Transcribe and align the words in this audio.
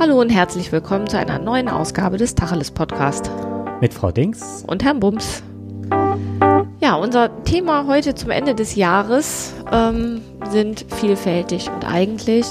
Hallo 0.00 0.20
und 0.20 0.30
herzlich 0.30 0.70
willkommen 0.70 1.08
zu 1.08 1.18
einer 1.18 1.40
neuen 1.40 1.68
Ausgabe 1.68 2.18
des 2.18 2.36
Tacheles 2.36 2.70
Podcast. 2.70 3.32
Mit 3.80 3.92
Frau 3.92 4.12
Dings. 4.12 4.62
Und 4.68 4.84
Herrn 4.84 5.00
Bums. 5.00 5.42
Ja, 6.80 6.94
unser 6.94 7.42
Thema 7.42 7.84
heute 7.88 8.14
zum 8.14 8.30
Ende 8.30 8.54
des 8.54 8.76
Jahres 8.76 9.54
ähm, 9.72 10.20
sind 10.50 10.86
vielfältig 10.88 11.68
und 11.68 11.84
eigentlich 11.84 12.46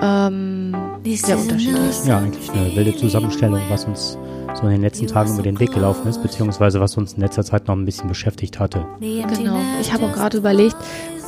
ähm, 0.00 0.74
sehr 1.04 1.38
unterschiedlich. 1.38 2.06
Ja, 2.06 2.16
eigentlich 2.16 2.50
eine 2.50 2.74
wilde 2.74 2.96
Zusammenstellung, 2.96 3.60
was 3.68 3.84
uns 3.84 4.16
so 4.54 4.62
in 4.62 4.70
den 4.70 4.80
letzten 4.80 5.06
Tagen 5.06 5.34
über 5.34 5.42
den 5.42 5.60
Weg 5.60 5.72
gelaufen 5.72 6.08
ist, 6.08 6.22
beziehungsweise 6.22 6.80
was 6.80 6.96
uns 6.96 7.12
in 7.12 7.20
letzter 7.20 7.44
Zeit 7.44 7.68
noch 7.68 7.76
ein 7.76 7.84
bisschen 7.84 8.08
beschäftigt 8.08 8.58
hatte. 8.58 8.86
Genau. 9.00 9.58
Ich 9.82 9.92
habe 9.92 10.06
auch 10.06 10.12
gerade 10.14 10.38
überlegt, 10.38 10.76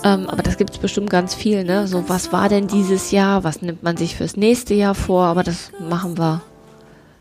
ähm, 0.04 0.28
aber 0.28 0.42
das 0.42 0.56
gibt 0.56 0.70
es 0.70 0.78
bestimmt 0.78 1.10
ganz 1.10 1.34
viel, 1.34 1.64
ne? 1.64 1.86
So, 1.86 2.08
was 2.08 2.32
war 2.32 2.48
denn 2.48 2.66
dieses 2.66 3.10
Jahr? 3.10 3.44
Was 3.44 3.62
nimmt 3.62 3.82
man 3.82 3.96
sich 3.96 4.16
fürs 4.16 4.36
nächste 4.36 4.74
Jahr 4.74 4.94
vor? 4.94 5.24
Aber 5.24 5.42
das 5.42 5.70
machen 5.80 6.18
wir. 6.18 6.42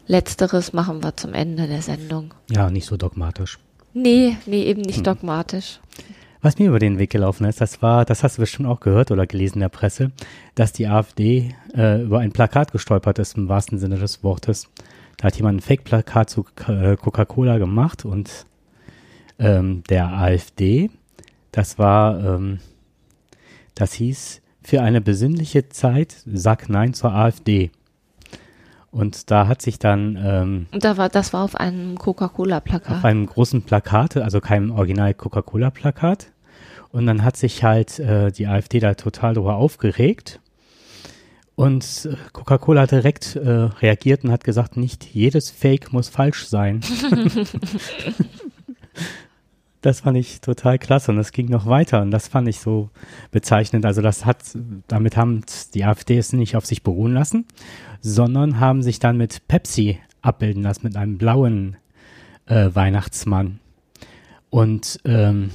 Letzteres 0.08 0.74
machen 0.74 1.04
wir 1.04 1.16
zum 1.16 1.34
Ende 1.34 1.68
der 1.68 1.82
Sendung. 1.82 2.34
Ja, 2.50 2.70
nicht 2.70 2.86
so 2.86 2.98
dogmatisch. 2.98 3.60
Nee, 3.94 4.38
nee, 4.46 4.64
eben 4.64 4.82
nicht 4.82 4.98
hm. 4.98 5.04
dogmatisch. 5.04 5.80
Was 6.42 6.58
mir 6.58 6.70
über 6.70 6.80
den 6.80 6.98
Weg 6.98 7.12
gelaufen 7.12 7.46
ist, 7.46 7.62
das 7.62 7.84
war, 7.84 8.04
das 8.04 8.24
hast 8.24 8.38
du 8.38 8.42
bestimmt 8.42 8.68
auch 8.68 8.80
gehört 8.80 9.12
oder 9.12 9.28
gelesen 9.28 9.56
in 9.56 9.62
der 9.62 9.70
Presse, 9.70 10.12
dass 10.56 10.74
die 10.74 10.88
AfD 10.88 11.54
äh, 11.76 12.02
über 12.02 12.20
ein 12.20 12.32
Plakat 12.32 12.72
gestolpert 12.72 13.20
ist, 13.20 13.38
im 13.38 13.48
wahrsten 13.48 13.78
Sinne 13.78 13.98
des 13.98 14.24
Wortes. 14.24 14.68
Da 15.18 15.26
hat 15.26 15.38
jemand 15.38 15.60
ein 15.60 15.62
Fake-Plakat 15.62 16.32
zu 16.32 16.46
äh, 16.68 16.96
Coca-Cola 16.96 17.60
gemacht 17.60 18.06
und 18.06 18.48
ähm, 19.38 19.84
der 19.90 20.08
AfD, 20.08 20.90
das 21.52 21.78
war, 21.78 22.20
ähm, 22.20 22.60
das 23.76 23.94
hieß, 23.94 24.42
für 24.62 24.82
eine 24.82 25.02
besinnliche 25.02 25.70
Zeit, 25.70 26.16
sag 26.26 26.70
Nein 26.70 26.94
zur 26.94 27.14
AfD. 27.14 27.72
Und 28.92 29.32
da 29.32 29.48
hat 29.48 29.62
sich 29.62 29.80
dann. 29.80 30.20
Ähm, 30.22 30.68
und 30.72 30.84
da 30.84 30.98
war, 30.98 31.10
das 31.10 31.34
war 31.34 31.44
auf 31.44 31.56
einem 31.56 31.98
Coca-Cola-Plakat. 31.98 32.98
Auf 32.98 33.06
einem 33.06 33.26
großen 33.26 33.64
Plakat, 33.64 34.18
also 34.18 34.42
keinem 34.42 34.72
Original 34.72 35.14
Coca-Cola-Plakat. 35.14 36.32
Und 36.92 37.06
dann 37.06 37.24
hat 37.24 37.38
sich 37.38 37.64
halt 37.64 38.00
äh, 38.00 38.32
die 38.32 38.48
AfD 38.48 38.80
da 38.80 38.96
total 38.96 39.34
darüber 39.34 39.56
aufgeregt 39.56 40.42
und 41.62 42.06
äh, 42.06 42.16
Coca-Cola 42.34 42.82
hat 42.82 42.92
direkt 42.92 43.36
äh, 43.36 43.50
reagiert 43.50 44.24
und 44.24 44.32
hat 44.32 44.44
gesagt, 44.44 44.78
nicht 44.78 45.06
jedes 45.06 45.52
Fake 45.52 45.94
muss 45.94 46.10
falsch 46.10 46.48
sein. 46.48 46.82
das 49.82 50.02
fand 50.02 50.18
ich 50.18 50.42
total 50.42 50.78
klasse 50.78 51.12
und 51.12 51.18
es 51.18 51.32
ging 51.32 51.50
noch 51.50 51.66
weiter 51.66 52.02
und 52.02 52.12
das 52.12 52.28
fand 52.28 52.48
ich 52.48 52.60
so 52.60 52.90
bezeichnend. 53.32 53.86
Also 53.86 54.02
das 54.02 54.26
hat, 54.26 54.38
damit 54.88 55.18
haben 55.18 55.44
die 55.74 55.84
AfD 55.84 56.18
es 56.18 56.34
nicht 56.34 56.56
auf 56.56 56.66
sich 56.66 56.84
beruhen 56.84 57.14
lassen, 57.14 57.46
sondern 58.00 58.60
haben 58.60 58.84
sich 58.84 59.00
dann 59.00 59.18
mit 59.18 59.48
Pepsi 59.48 60.00
abbilden 60.22 60.64
lassen, 60.64 60.82
mit 60.84 60.96
einem 60.96 61.18
blauen 61.18 61.78
äh, 62.46 62.70
Weihnachtsmann. 62.74 63.60
Und 64.52 65.00
ähm, 65.06 65.50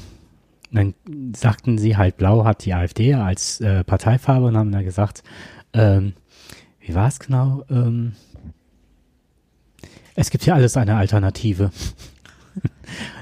dann 0.73 0.95
sagten 1.35 1.79
sie 1.79 1.97
halt, 1.97 2.17
blau 2.17 2.45
hat 2.45 2.65
die 2.65 2.75
AfD 2.75 3.15
als 3.15 3.61
äh, 3.61 3.85
Parteifarbe 3.85 4.47
und 4.47 4.57
haben 4.57 4.73
da 4.73 4.83
gesagt, 4.83 5.23
ähm, 5.73 6.15
wie 6.81 6.95
war 6.95 7.09
es 7.09 7.21
genau? 7.21 7.65
Ähm, 7.71 8.13
es 10.15 10.31
gibt 10.31 10.47
ja 10.47 10.55
alles 10.55 10.77
eine 10.77 10.97
Alternative. 10.97 11.71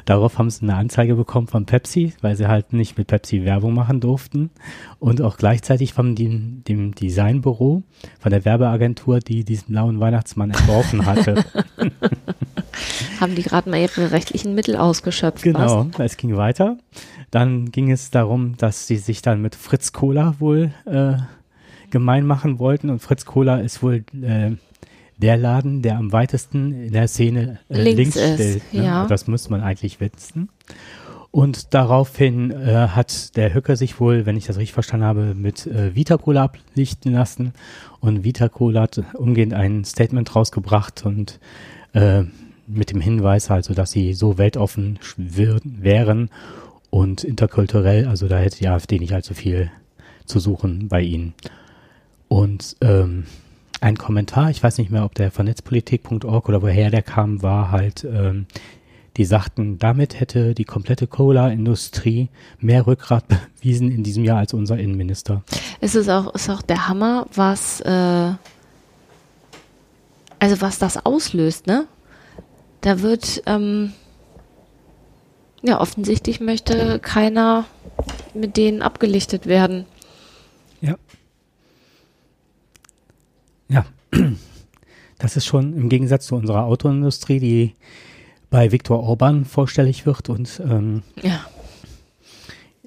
Darauf 0.05 0.39
haben 0.39 0.51
sie 0.51 0.63
eine 0.63 0.75
Anzeige 0.77 1.15
bekommen 1.15 1.47
von 1.47 1.67
Pepsi, 1.67 2.15
weil 2.21 2.37
sie 2.37 2.47
halt 2.49 2.73
nicht 2.73 2.99
mit 2.99 3.07
Pepsi 3.07 3.45
Werbung 3.45 3.75
machen 3.75 4.01
durften. 4.01 4.51
Und 4.99 5.23
auch 5.23 5.37
gleichzeitig 5.37 5.93
von 5.93 6.15
dem, 6.15 6.63
dem 6.65 6.95
Designbüro, 6.95 7.83
von 8.21 8.31
der 8.31 8.45
Werbeagentur, 8.45 9.21
die 9.21 9.45
diesen 9.45 9.73
blauen 9.73 10.01
Weihnachtsmann 10.01 10.51
entworfen 10.51 11.07
hatte. 11.07 11.45
haben 13.21 13.35
die 13.35 13.43
gerade 13.43 13.71
mal 13.71 13.81
ihre 13.81 14.11
rechtlichen 14.11 14.55
Mittel 14.55 14.77
ausgeschöpft. 14.77 15.43
Genau, 15.43 15.87
was? 15.93 16.13
es 16.13 16.17
ging 16.17 16.37
weiter. 16.37 16.79
Dann 17.31 17.71
ging 17.71 17.91
es 17.91 18.11
darum, 18.11 18.57
dass 18.57 18.87
sie 18.87 18.97
sich 18.97 19.23
dann 19.23 19.41
mit 19.41 19.55
Fritz 19.55 19.93
Cola 19.93 20.37
wohl 20.39 20.73
äh, 20.85 21.15
gemein 21.91 22.27
machen 22.27 22.59
wollten. 22.59 22.91
Und 22.91 23.01
Fritz 23.01 23.25
Kohler 23.25 23.63
ist 23.63 23.83
wohl 23.83 24.05
äh, 24.23 24.53
der 25.17 25.37
Laden, 25.37 25.83
der 25.83 25.97
am 25.97 26.13
weitesten 26.13 26.73
in 26.73 26.93
der 26.93 27.09
Szene 27.09 27.61
äh, 27.69 27.83
links, 27.83 28.15
links 28.17 28.35
steht. 28.35 28.73
Ne? 28.73 28.85
Ja. 28.85 29.07
Das 29.07 29.27
muss 29.27 29.49
man 29.51 29.61
eigentlich 29.61 30.01
wissen. 30.01 30.49
Und 31.31 31.75
daraufhin 31.75 32.53
äh, 32.53 32.89
hat 32.91 33.37
der 33.37 33.55
Höcker 33.55 33.77
sich 33.77 33.99
wohl, 33.99 34.25
wenn 34.25 34.37
ich 34.37 34.47
das 34.47 34.57
richtig 34.57 34.73
verstanden 34.73 35.07
habe, 35.07 35.35
mit 35.35 35.67
äh, 35.67 35.95
Vita 35.95 36.17
Cola 36.17 36.45
ablichten 36.45 37.13
lassen. 37.13 37.55
Und 37.99 38.23
Vita 38.23 38.49
Cola 38.49 38.83
hat 38.83 39.03
umgehend 39.15 39.53
ein 39.53 39.85
Statement 39.85 40.35
rausgebracht 40.37 41.05
und 41.05 41.41
äh, 41.93 42.23
mit 42.67 42.93
dem 42.93 43.01
Hinweis 43.01 43.51
also, 43.51 43.75
dass 43.75 43.91
sie 43.91 44.15
so 44.15 44.39
weltoffen 44.39 44.99
wären 45.17 46.31
und 46.91 47.25
interkulturell, 47.25 48.07
also 48.07 48.29
da 48.29 48.39
hätte 48.39 48.59
die 48.59 48.69
AfD 48.69 49.01
nicht 49.01 49.13
allzu 49.13 49.35
viel 49.35 49.73
zu 50.27 50.39
suchen 50.39 50.87
bei 50.89 51.01
ihnen. 51.01 51.35
Und 52.29 52.77
ähm, 52.81 53.25
ein 53.81 53.97
Kommentar, 53.97 54.51
ich 54.51 54.63
weiß 54.63 54.79
nicht 54.79 54.91
mehr, 54.91 55.05
ob 55.05 55.15
der 55.15 55.31
von 55.31 55.47
netzpolitik.org 55.47 56.49
oder 56.49 56.63
woher 56.63 56.91
der 56.91 57.03
kam, 57.03 57.43
war 57.43 57.71
halt, 57.71 58.05
ähm, 58.05 58.47
die 59.17 59.25
sagten, 59.25 59.79
damit 59.79 60.19
hätte 60.19 60.55
die 60.55 60.65
komplette 60.65 61.07
Cola-Industrie 61.07 62.29
mehr 62.59 62.87
Rückgrat 62.87 63.25
bewiesen 63.61 63.91
in 63.91 64.03
diesem 64.03 64.25
Jahr 64.25 64.39
als 64.39 64.55
unser 64.55 64.79
Innenminister. 64.79 65.43
Es 65.81 65.95
ist 65.95 66.09
auch, 66.09 66.35
ist 66.35 66.51
auch 66.51 66.63
der 66.63 66.89
Hammer, 66.89 67.27
was, 67.35 67.81
äh, 67.81 68.33
also 70.39 70.61
was 70.61 70.79
das 70.79 71.05
auslöst, 71.05 71.67
ne? 71.67 71.87
Da 72.81 73.01
wird, 73.01 73.43
ähm, 73.47 73.93
ja, 75.63 75.81
offensichtlich 75.81 76.41
möchte 76.41 76.99
keiner 76.99 77.65
mit 78.35 78.57
denen 78.57 78.83
abgelichtet 78.83 79.47
werden. 79.47 79.87
Ja, 83.69 83.87
das 85.19 85.37
ist 85.37 85.47
schon 85.47 85.75
im 85.75 85.89
Gegensatz 85.89 86.27
zu 86.27 86.37
unserer 86.37 86.65
Autoindustrie, 86.65 87.41
die 87.41 87.75
bei 88.51 88.73
Viktor 88.73 89.03
Orban 89.03 89.45
vorstellig 89.45 90.07
wird 90.07 90.29
und 90.29 90.63
ähm, 90.65 91.03
ja. 91.23 91.41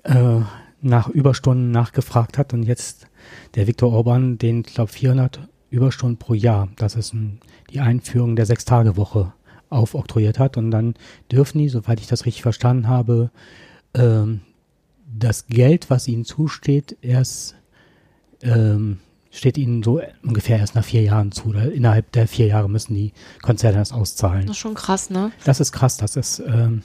äh, 0.04 0.42
nach 0.82 1.10
Überstunden 1.10 1.72
nachgefragt 1.72 2.38
hat 2.38 2.54
und 2.54 2.64
jetzt 2.64 3.08
der 3.56 3.68
Viktor 3.68 3.92
Orban 3.92 4.38
den, 4.38 4.64
glaube 4.64 4.92
400 4.92 5.40
Überstunden 5.70 6.18
pro 6.18 6.34
Jahr, 6.34 6.70
das 6.78 6.96
ist 6.96 7.14
ein, 7.14 7.40
die 7.72 7.82
Einführung 7.82 8.36
der 8.36 8.46
Sechs-Tage-Woche 8.46 9.34
aufoktroyiert 9.70 10.40
hat 10.40 10.56
und 10.56 10.72
dann 10.72 10.94
dürfen 11.32 11.58
die, 11.58 11.70
soweit 11.70 12.00
ich 12.00 12.08
das 12.08 12.26
richtig 12.26 12.44
verstanden 12.44 12.88
habe, 12.88 13.32
ähm, 13.94 14.42
das 15.14 15.48
Geld, 15.48 15.90
was 15.90 16.08
ihnen 16.08 16.26
zusteht, 16.26 16.98
erst 17.02 17.56
ähm, 18.42 19.00
steht 19.32 19.58
ihnen 19.58 19.84
so 19.84 20.02
ungefähr 20.24 20.60
erst 20.60 20.76
nach 20.76 20.84
vier 20.84 21.02
Jahren 21.04 21.32
zu. 21.32 21.50
Oder 21.50 21.72
innerhalb 21.72 22.12
der 22.12 22.28
vier 22.28 22.48
Jahre 22.48 22.70
müssen 22.70 22.94
die 22.94 23.14
Konzerne 23.42 23.78
das 23.78 23.92
auszahlen. 23.92 24.48
Das 24.48 24.56
ist 24.56 24.62
schon 24.62 24.74
krass, 24.74 25.10
ne? 25.10 25.32
Das 25.44 25.60
ist 25.60 25.72
krass. 25.72 25.98
Das 25.98 26.16
ist, 26.16 26.40
ähm, 26.40 26.82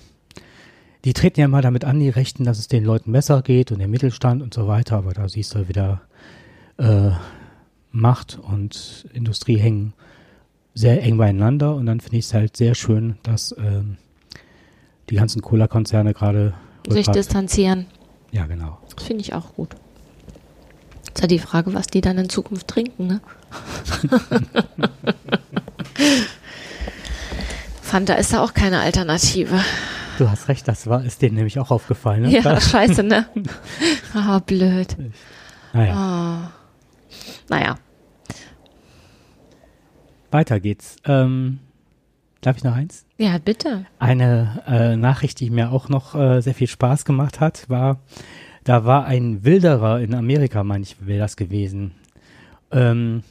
die 1.04 1.12
treten 1.12 1.40
ja 1.40 1.46
immer 1.46 1.62
damit 1.62 1.84
an, 1.84 2.00
die 2.00 2.08
Rechten, 2.08 2.44
dass 2.44 2.58
es 2.58 2.68
den 2.68 2.84
Leuten 2.84 3.12
besser 3.12 3.42
geht 3.42 3.72
und 3.72 3.78
der 3.78 3.88
Mittelstand 3.88 4.42
und 4.42 4.54
so 4.54 4.66
weiter. 4.68 4.96
Aber 4.96 5.12
da 5.12 5.28
siehst 5.28 5.54
du 5.54 5.68
wieder, 5.68 6.02
äh, 6.78 7.10
Macht 7.92 8.38
und 8.38 9.06
Industrie 9.12 9.58
hängen 9.58 9.92
sehr 10.74 11.02
eng 11.02 11.18
beieinander. 11.18 11.74
Und 11.74 11.86
dann 11.86 12.00
finde 12.00 12.16
ich 12.16 12.24
es 12.26 12.34
halt 12.34 12.56
sehr 12.56 12.74
schön, 12.74 13.18
dass 13.22 13.54
ähm, 13.58 13.98
die 15.10 15.16
ganzen 15.16 15.42
Cola-Konzerne 15.42 16.14
gerade 16.14 16.54
sich 16.88 17.06
distanzieren. 17.08 17.86
Ja, 18.30 18.46
genau. 18.46 18.78
Das 18.84 19.04
finde 19.04 19.22
ich 19.22 19.34
auch 19.34 19.54
gut. 19.54 19.76
Ist 21.14 21.20
ja 21.20 21.26
die 21.26 21.38
Frage, 21.38 21.74
was 21.74 21.86
die 21.88 22.00
dann 22.00 22.16
in 22.18 22.28
Zukunft 22.30 22.68
trinken, 22.68 23.06
ne? 23.06 23.20
Fanta 27.82 28.14
ist 28.14 28.32
da 28.32 28.42
auch 28.42 28.54
keine 28.54 28.80
Alternative. 28.80 29.60
Du 30.16 30.30
hast 30.30 30.48
recht, 30.48 30.66
das 30.68 30.86
war, 30.86 31.04
ist 31.04 31.20
denen 31.20 31.36
nämlich 31.36 31.58
auch 31.58 31.70
aufgefallen. 31.70 32.22
Ne? 32.22 32.30
Ja, 32.30 32.58
scheiße, 32.60 33.02
ne? 33.02 33.26
Ah, 34.14 34.36
oh, 34.36 34.40
blöd. 34.40 34.96
Naja. 35.74 35.94
Oh. 35.94 36.48
Naja. 37.48 37.74
Weiter 40.30 40.60
geht's. 40.60 40.96
Ähm, 41.04 41.58
darf 42.40 42.56
ich 42.56 42.64
noch 42.64 42.74
eins? 42.74 43.04
Ja, 43.18 43.36
bitte. 43.38 43.84
Eine 43.98 44.62
äh, 44.66 44.96
Nachricht, 44.96 45.40
die 45.40 45.50
mir 45.50 45.72
auch 45.72 45.90
noch 45.90 46.14
äh, 46.14 46.40
sehr 46.40 46.54
viel 46.54 46.68
Spaß 46.68 47.04
gemacht 47.04 47.40
hat, 47.40 47.68
war, 47.68 47.98
da 48.64 48.84
war 48.84 49.06
ein 49.06 49.44
Wilderer 49.44 50.00
in 50.00 50.14
Amerika, 50.14 50.62
meine 50.64 50.84
ich, 50.84 51.06
wäre 51.06 51.20
das 51.20 51.36
gewesen. 51.36 51.92
Ähm, 52.70 53.22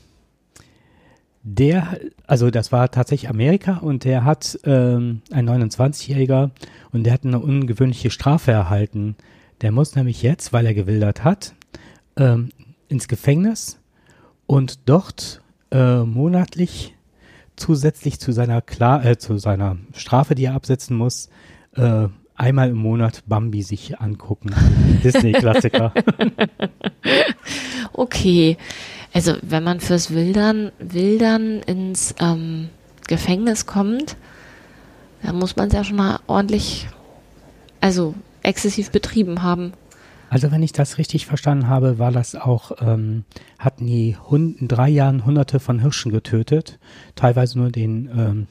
der, 1.43 1.99
also 2.27 2.51
das 2.51 2.71
war 2.71 2.91
tatsächlich 2.91 3.29
Amerika 3.29 3.77
und 3.77 4.03
der 4.03 4.23
hat 4.25 4.59
ähm, 4.63 5.21
ein 5.31 5.49
29-Jähriger 5.49 6.51
und 6.91 7.03
der 7.03 7.13
hat 7.13 7.25
eine 7.25 7.39
ungewöhnliche 7.39 8.11
Strafe 8.11 8.51
erhalten. 8.51 9.15
Der 9.61 9.71
muss 9.71 9.95
nämlich 9.95 10.21
jetzt, 10.21 10.53
weil 10.53 10.65
er 10.65 10.73
gewildert 10.73 11.23
hat, 11.23 11.55
ähm, 12.17 12.49
ins 12.89 13.07
Gefängnis 13.07 13.79
und 14.45 14.87
dort 14.87 15.41
äh, 15.71 16.03
monatlich 16.03 16.95
zusätzlich 17.55 18.19
zu 18.19 18.31
seiner 18.31 18.61
Klar 18.61 19.05
äh, 19.05 19.17
zu 19.17 19.37
seiner 19.37 19.77
Strafe, 19.93 20.35
die 20.35 20.45
er 20.45 20.55
absetzen 20.55 20.95
muss, 20.97 21.29
äh, 21.75 22.07
einmal 22.35 22.69
im 22.69 22.77
Monat 22.77 23.23
Bambi 23.27 23.61
sich 23.63 23.99
angucken. 23.99 24.49
Disney-Klassiker. 25.03 25.93
okay. 27.93 28.57
Also 29.13 29.35
wenn 29.41 29.63
man 29.63 29.79
fürs 29.79 30.11
Wildern, 30.11 30.71
Wildern 30.79 31.61
ins 31.61 32.15
ähm, 32.19 32.69
Gefängnis 33.07 33.65
kommt, 33.65 34.15
dann 35.23 35.37
muss 35.37 35.55
man 35.55 35.67
es 35.67 35.73
ja 35.73 35.83
schon 35.83 35.97
mal 35.97 36.19
ordentlich, 36.27 36.87
also 37.81 38.15
exzessiv 38.41 38.91
betrieben 38.91 39.43
haben. 39.43 39.73
Also 40.29 40.49
wenn 40.49 40.63
ich 40.63 40.71
das 40.71 40.97
richtig 40.97 41.25
verstanden 41.25 41.67
habe, 41.67 41.99
war 41.99 42.13
das 42.13 42.35
auch, 42.35 42.71
ähm, 42.79 43.25
hatten 43.59 43.85
die 43.85 44.15
Hund, 44.15 44.61
in 44.61 44.69
drei 44.69 44.87
Jahren 44.87 45.25
hunderte 45.25 45.59
von 45.59 45.79
Hirschen 45.79 46.11
getötet, 46.11 46.79
teilweise 47.15 47.59
nur 47.59 47.69
den 47.69 48.09
ähm, 48.15 48.47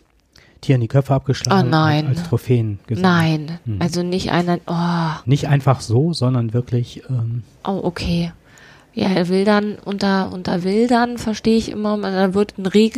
Tieren 0.60 0.80
die 0.80 0.88
Köpfe 0.88 1.14
abgeschlagen 1.14 1.68
oh 1.68 1.70
nein. 1.70 2.06
als 2.06 2.22
Trophäen 2.24 2.78
gesammelt. 2.86 3.02
Nein, 3.02 3.58
hm. 3.64 3.76
also 3.80 4.02
nicht 4.02 4.30
einer, 4.30 4.58
oh. 4.66 5.20
Nicht 5.24 5.48
einfach 5.48 5.80
so, 5.80 6.12
sondern 6.12 6.52
wirklich. 6.52 7.02
Ähm, 7.08 7.42
oh, 7.64 7.80
okay. 7.82 8.32
Ja, 8.92 9.06
er 9.06 9.28
will 9.28 9.44
dann 9.44 9.76
unter, 9.84 10.32
unter 10.32 10.64
Wildern, 10.64 11.16
verstehe 11.16 11.56
ich 11.56 11.70
immer, 11.70 11.96
da 11.98 12.34
wird 12.34 12.58
ein 12.58 12.66
Reh 12.66 12.90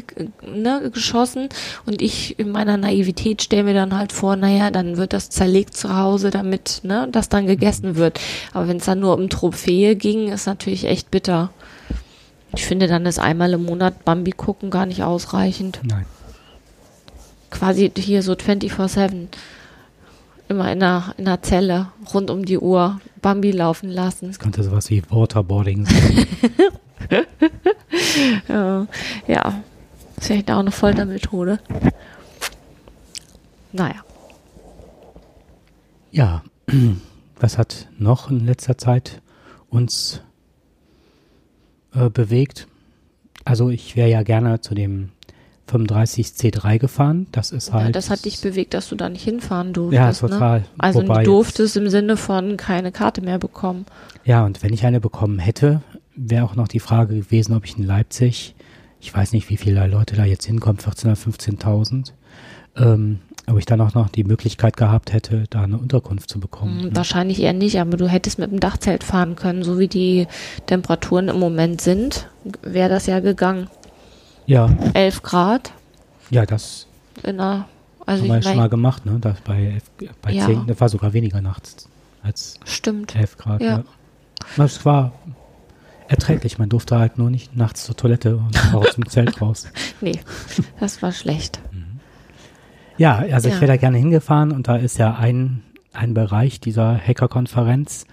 ne, 0.42 0.90
geschossen 0.92 1.50
und 1.84 2.00
ich 2.00 2.38
in 2.38 2.50
meiner 2.50 2.78
Naivität 2.78 3.42
stelle 3.42 3.64
mir 3.64 3.74
dann 3.74 3.96
halt 3.96 4.10
vor, 4.10 4.36
naja, 4.36 4.70
dann 4.70 4.96
wird 4.96 5.12
das 5.12 5.28
zerlegt 5.28 5.76
zu 5.76 5.94
Hause, 5.94 6.30
damit 6.30 6.80
ne, 6.82 7.08
das 7.12 7.28
dann 7.28 7.46
gegessen 7.46 7.90
mhm. 7.90 7.96
wird. 7.96 8.20
Aber 8.54 8.68
wenn 8.68 8.78
es 8.78 8.86
dann 8.86 9.00
nur 9.00 9.14
um 9.18 9.28
Trophäe 9.28 9.94
ging, 9.94 10.28
ist 10.28 10.46
natürlich 10.46 10.86
echt 10.86 11.10
bitter. 11.10 11.50
Ich 12.54 12.64
finde, 12.64 12.86
dann 12.86 13.04
ist 13.04 13.18
einmal 13.18 13.52
im 13.52 13.64
Monat 13.64 14.04
Bambi 14.04 14.32
gucken 14.32 14.70
gar 14.70 14.86
nicht 14.86 15.02
ausreichend. 15.02 15.80
Nein. 15.82 16.06
Quasi 17.52 17.92
hier 17.94 18.22
so 18.22 18.32
24-7 18.32 19.28
immer 20.48 20.72
in 20.72 20.82
einer, 20.82 21.14
in 21.18 21.26
einer 21.26 21.42
Zelle 21.42 21.88
rund 22.12 22.30
um 22.30 22.44
die 22.44 22.58
Uhr 22.58 23.00
Bambi 23.20 23.52
laufen 23.52 23.90
lassen. 23.90 24.28
Das 24.28 24.38
könnte 24.38 24.62
sowas 24.62 24.90
wie 24.90 25.02
Waterboarding 25.08 25.86
sein. 25.86 26.26
ja, 28.48 28.86
ja, 29.26 29.62
das 30.16 30.24
ist 30.24 30.26
vielleicht 30.26 30.50
auch 30.50 30.58
eine 30.58 30.72
Foltermethode. 30.72 31.58
Naja. 33.72 34.02
Ja, 36.10 36.42
was 37.40 37.58
hat 37.58 37.88
noch 37.98 38.30
in 38.30 38.46
letzter 38.46 38.78
Zeit 38.78 39.20
uns 39.68 40.22
äh, 41.94 42.08
bewegt? 42.08 42.66
Also 43.44 43.70
ich 43.70 43.94
wäre 43.96 44.08
ja 44.08 44.22
gerne 44.22 44.60
zu 44.60 44.74
dem 44.74 45.10
35 45.66 46.26
C3 46.28 46.78
gefahren. 46.78 47.26
Das 47.32 47.50
ist 47.50 47.72
halt. 47.72 47.86
Ja, 47.86 47.92
das 47.92 48.10
hat 48.10 48.24
dich 48.24 48.40
bewegt, 48.40 48.74
dass 48.74 48.88
du 48.88 48.96
da 48.96 49.08
nicht 49.08 49.22
hinfahren 49.22 49.72
durftest. 49.72 50.22
Ja, 50.22 50.28
total. 50.28 50.60
Ne? 50.60 50.66
Also 50.78 51.02
Wobei 51.02 51.22
du 51.22 51.30
durftest 51.30 51.76
im 51.76 51.88
Sinne 51.88 52.16
von 52.16 52.56
keine 52.56 52.92
Karte 52.92 53.20
mehr 53.20 53.38
bekommen. 53.38 53.86
Ja, 54.24 54.44
und 54.44 54.62
wenn 54.62 54.72
ich 54.72 54.84
eine 54.84 55.00
bekommen 55.00 55.38
hätte, 55.38 55.82
wäre 56.14 56.44
auch 56.44 56.56
noch 56.56 56.68
die 56.68 56.80
Frage 56.80 57.16
gewesen, 57.16 57.54
ob 57.54 57.64
ich 57.64 57.78
in 57.78 57.84
Leipzig, 57.84 58.54
ich 59.00 59.14
weiß 59.14 59.32
nicht, 59.32 59.48
wie 59.50 59.56
viele 59.56 59.86
Leute 59.86 60.16
da 60.16 60.24
jetzt 60.24 60.46
hinkommen, 60.46 60.78
14.000 60.78 61.04
oder 61.04 61.14
15.000, 61.14 62.12
ähm, 62.76 63.18
ob 63.48 63.58
ich 63.58 63.66
dann 63.66 63.80
auch 63.80 63.94
noch 63.94 64.08
die 64.08 64.24
Möglichkeit 64.24 64.76
gehabt 64.76 65.12
hätte, 65.12 65.44
da 65.50 65.62
eine 65.62 65.78
Unterkunft 65.78 66.28
zu 66.28 66.38
bekommen. 66.38 66.82
Hm, 66.82 66.96
wahrscheinlich 66.96 67.40
eher 67.40 67.52
nicht, 67.52 67.80
aber 67.80 67.96
du 67.96 68.08
hättest 68.08 68.38
mit 68.38 68.50
dem 68.50 68.60
Dachzelt 68.60 69.04
fahren 69.04 69.36
können, 69.36 69.62
so 69.62 69.78
wie 69.78 69.88
die 69.88 70.26
Temperaturen 70.66 71.28
im 71.28 71.38
Moment 71.38 71.80
sind, 71.80 72.28
wäre 72.62 72.88
das 72.88 73.06
ja 73.06 73.20
gegangen. 73.20 73.68
Ja. 74.46 74.68
11 74.94 75.22
Grad. 75.22 75.72
Ja, 76.30 76.46
das 76.46 76.86
in 77.22 77.40
einer, 77.40 77.68
also 78.06 78.22
haben 78.22 78.28
wir 78.28 78.36
ja 78.36 78.42
schon 78.42 78.56
mal 78.56 78.68
gemacht, 78.68 79.06
ne? 79.06 79.18
Das 79.20 79.40
bei, 79.42 79.78
bei 80.22 80.32
ja. 80.32 80.46
10, 80.46 80.66
das 80.66 80.80
war 80.80 80.88
sogar 80.88 81.12
weniger 81.12 81.40
nachts 81.40 81.88
als 82.22 82.58
Stimmt. 82.64 83.14
11 83.14 83.36
Grad. 83.36 83.60
Ja. 83.60 83.68
ja. 83.68 83.84
Das 84.56 84.84
war 84.84 85.12
erträglich. 86.08 86.58
Man 86.58 86.68
durfte 86.68 86.98
halt 86.98 87.18
nur 87.18 87.30
nicht 87.30 87.56
nachts 87.56 87.84
zur 87.84 87.96
Toilette 87.96 88.36
und 88.36 88.56
auch 88.74 88.88
zum 88.90 89.08
Zelt 89.08 89.40
raus. 89.40 89.68
Nee, 90.00 90.20
das 90.80 91.02
war 91.02 91.12
schlecht. 91.12 91.60
Mhm. 91.72 92.00
Ja, 92.98 93.16
also 93.16 93.48
ja. 93.48 93.54
ich 93.54 93.60
wäre 93.60 93.72
da 93.72 93.76
gerne 93.76 93.98
hingefahren 93.98 94.52
und 94.52 94.68
da 94.68 94.76
ist 94.76 94.98
ja 94.98 95.14
ein, 95.14 95.62
ein 95.92 96.14
Bereich 96.14 96.60
dieser 96.60 96.98
Hacker-Konferenz 96.98 98.06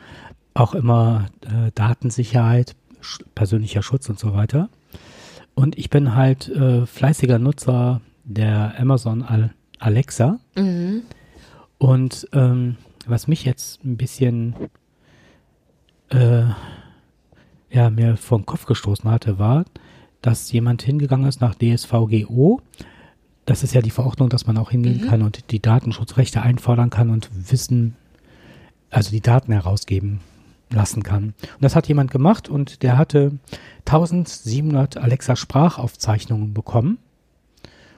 auch 0.54 0.74
immer 0.74 1.28
äh, 1.46 1.72
Datensicherheit, 1.76 2.76
persönlicher 3.36 3.84
Schutz 3.84 4.10
und 4.10 4.20
so 4.20 4.34
weiter. 4.34 4.70
Und 5.60 5.78
ich 5.78 5.90
bin 5.90 6.16
halt 6.16 6.48
äh, 6.48 6.86
fleißiger 6.86 7.38
Nutzer 7.38 8.00
der 8.24 8.80
Amazon 8.80 9.24
Al 9.24 9.54
Alexa. 9.78 10.40
Mhm. 10.56 11.02
Und 11.78 12.30
ähm, 12.32 12.78
was 13.06 13.28
mich 13.28 13.44
jetzt 13.44 13.84
ein 13.84 13.98
bisschen 13.98 14.56
äh, 16.12 16.44
ja, 17.72 17.90
mir 17.90 18.14
den 18.14 18.46
Kopf 18.46 18.68
gestoßen 18.68 19.12
hatte, 19.12 19.38
war, 19.38 19.66
dass 20.22 20.50
jemand 20.50 20.82
hingegangen 20.82 21.28
ist 21.28 21.42
nach 21.42 21.56
DSVGO. 21.56 22.62
Das 23.46 23.62
ist 23.62 23.74
ja 23.74 23.82
die 23.82 23.92
Verordnung, 23.92 24.30
dass 24.30 24.48
man 24.48 24.58
auch 24.58 24.72
hingehen 24.72 25.02
mhm. 25.02 25.08
kann 25.08 25.22
und 25.22 25.52
die 25.52 25.62
Datenschutzrechte 25.62 26.42
einfordern 26.42 26.90
kann 26.90 27.10
und 27.10 27.30
Wissen, 27.52 27.98
also 28.90 29.12
die 29.12 29.22
Daten 29.22 29.52
herausgeben 29.52 30.22
lassen 30.72 31.04
kann. 31.04 31.34
Und 31.42 31.62
das 31.62 31.76
hat 31.76 31.88
jemand 31.88 32.12
gemacht 32.12 32.50
und 32.50 32.84
der 32.84 32.98
hatte 32.98 33.32
1700 33.86 34.98
Alexa 34.98 35.36
Sprachaufzeichnungen 35.36 36.54
bekommen 36.54 37.00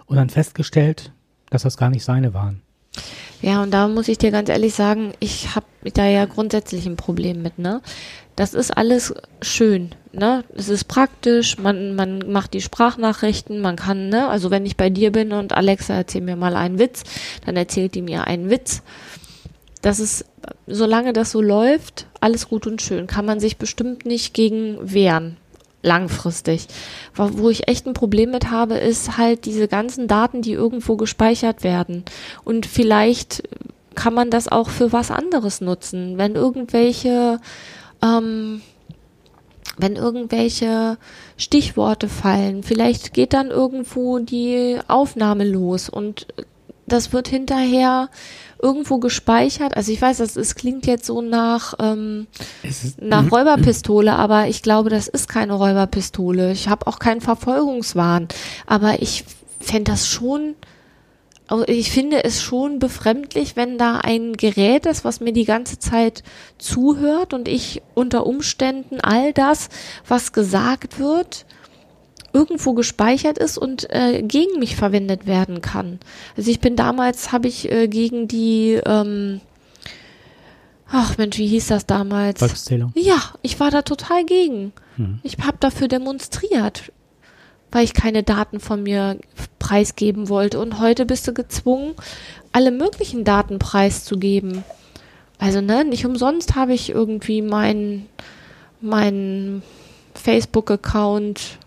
und 0.05 0.15
dann 0.15 0.29
festgestellt, 0.29 1.11
dass 1.49 1.63
das 1.63 1.77
gar 1.77 1.89
nicht 1.89 2.03
seine 2.03 2.33
waren. 2.33 2.61
Ja, 3.41 3.63
und 3.63 3.71
da 3.71 3.87
muss 3.87 4.07
ich 4.07 4.17
dir 4.17 4.31
ganz 4.31 4.49
ehrlich 4.49 4.75
sagen, 4.75 5.13
ich 5.19 5.55
habe 5.55 5.65
da 5.93 6.05
ja 6.05 6.25
grundsätzlich 6.25 6.85
ein 6.85 6.95
Problem 6.95 7.41
mit, 7.41 7.57
ne? 7.57 7.81
Das 8.35 8.53
ist 8.53 8.75
alles 8.75 9.13
schön, 9.41 9.91
ne? 10.11 10.43
Es 10.55 10.69
ist 10.69 10.87
praktisch, 10.87 11.57
man, 11.57 11.95
man 11.95 12.31
macht 12.31 12.53
die 12.53 12.61
Sprachnachrichten, 12.61 13.59
man 13.59 13.77
kann, 13.77 14.09
ne? 14.09 14.27
Also 14.27 14.51
wenn 14.51 14.65
ich 14.65 14.77
bei 14.77 14.89
dir 14.91 15.11
bin 15.11 15.31
und 15.31 15.53
Alexa 15.53 15.95
erzähl 15.95 16.21
mir 16.21 16.35
mal 16.35 16.55
einen 16.55 16.77
Witz, 16.77 17.03
dann 17.45 17.57
erzählt 17.57 17.95
die 17.95 18.03
mir 18.03 18.27
einen 18.27 18.49
Witz 18.51 18.83
das 19.81 19.99
ist, 19.99 20.25
solange 20.67 21.13
das 21.13 21.31
so 21.31 21.41
läuft, 21.41 22.07
alles 22.19 22.47
gut 22.47 22.67
und 22.67 22.81
schön. 22.81 23.07
Kann 23.07 23.25
man 23.25 23.39
sich 23.39 23.57
bestimmt 23.57 24.05
nicht 24.05 24.33
gegen 24.33 24.77
wehren. 24.81 25.37
Langfristig. 25.83 26.67
Wo 27.15 27.49
ich 27.49 27.67
echt 27.67 27.87
ein 27.87 27.93
Problem 27.93 28.29
mit 28.29 28.51
habe, 28.51 28.75
ist 28.75 29.17
halt 29.17 29.45
diese 29.45 29.67
ganzen 29.67 30.07
Daten, 30.07 30.43
die 30.43 30.53
irgendwo 30.53 30.95
gespeichert 30.95 31.63
werden. 31.63 32.05
Und 32.43 32.67
vielleicht 32.67 33.43
kann 33.95 34.13
man 34.13 34.29
das 34.29 34.47
auch 34.47 34.69
für 34.69 34.93
was 34.93 35.09
anderes 35.09 35.59
nutzen. 35.59 36.19
Wenn 36.19 36.35
irgendwelche, 36.35 37.39
ähm, 38.03 38.61
wenn 39.77 39.95
irgendwelche 39.95 40.99
Stichworte 41.35 42.07
fallen, 42.07 42.61
vielleicht 42.61 43.13
geht 43.13 43.33
dann 43.33 43.49
irgendwo 43.49 44.19
die 44.19 44.77
Aufnahme 44.87 45.45
los 45.45 45.89
und 45.89 46.27
das 46.85 47.13
wird 47.13 47.27
hinterher 47.27 48.09
irgendwo 48.61 48.99
gespeichert. 48.99 49.75
Also 49.75 49.91
ich 49.91 50.01
weiß, 50.01 50.17
das 50.17 50.35
es 50.35 50.55
klingt 50.55 50.85
jetzt 50.85 51.05
so 51.05 51.21
nach, 51.21 51.73
ähm, 51.79 52.27
nach 52.99 53.31
Räuberpistole, 53.31 54.13
aber 54.13 54.47
ich 54.47 54.61
glaube, 54.61 54.89
das 54.89 55.07
ist 55.07 55.27
keine 55.27 55.53
Räuberpistole. 55.53 56.51
Ich 56.51 56.67
habe 56.67 56.87
auch 56.87 56.99
keinen 56.99 57.21
Verfolgungswahn. 57.21 58.27
Aber 58.67 59.01
ich 59.01 59.25
fände 59.59 59.91
das 59.91 60.07
schon, 60.07 60.55
also 61.47 61.65
ich 61.67 61.91
finde 61.91 62.23
es 62.23 62.41
schon 62.41 62.79
befremdlich, 62.79 63.55
wenn 63.55 63.77
da 63.77 63.97
ein 63.97 64.33
Gerät 64.33 64.85
ist, 64.85 65.03
was 65.03 65.19
mir 65.19 65.33
die 65.33 65.45
ganze 65.45 65.79
Zeit 65.79 66.23
zuhört 66.57 67.33
und 67.33 67.47
ich 67.47 67.81
unter 67.93 68.25
Umständen 68.25 69.01
all 69.01 69.33
das, 69.33 69.69
was 70.07 70.31
gesagt 70.31 70.99
wird, 70.99 71.45
irgendwo 72.33 72.73
gespeichert 72.73 73.37
ist 73.37 73.57
und 73.57 73.89
äh, 73.89 74.21
gegen 74.21 74.59
mich 74.59 74.75
verwendet 74.75 75.25
werden 75.25 75.61
kann. 75.61 75.99
Also 76.37 76.51
ich 76.51 76.59
bin 76.59 76.75
damals, 76.75 77.31
habe 77.31 77.47
ich 77.47 77.71
äh, 77.71 77.87
gegen 77.87 78.27
die, 78.27 78.79
ähm, 78.85 79.41
ach 80.89 81.17
Mensch, 81.17 81.37
wie 81.37 81.47
hieß 81.47 81.67
das 81.67 81.85
damals? 81.85 82.39
Volkszählung. 82.39 82.91
Ja, 82.95 83.19
ich 83.41 83.59
war 83.59 83.71
da 83.71 83.81
total 83.81 84.25
gegen. 84.25 84.73
Hm. 84.95 85.19
Ich 85.23 85.37
habe 85.39 85.57
dafür 85.59 85.87
demonstriert, 85.87 86.91
weil 87.71 87.83
ich 87.83 87.93
keine 87.93 88.23
Daten 88.23 88.59
von 88.59 88.83
mir 88.83 89.17
preisgeben 89.59 90.29
wollte. 90.29 90.59
Und 90.59 90.79
heute 90.79 91.05
bist 91.05 91.27
du 91.27 91.33
gezwungen, 91.33 91.95
alle 92.51 92.71
möglichen 92.71 93.23
Daten 93.23 93.59
preiszugeben. 93.59 94.63
Also 95.37 95.59
ne, 95.59 95.83
nicht 95.83 96.05
umsonst 96.05 96.55
habe 96.55 96.73
ich 96.73 96.89
irgendwie 96.89 97.41
meinen 97.41 98.07
mein 98.81 99.63
Facebook-Account 100.13 101.57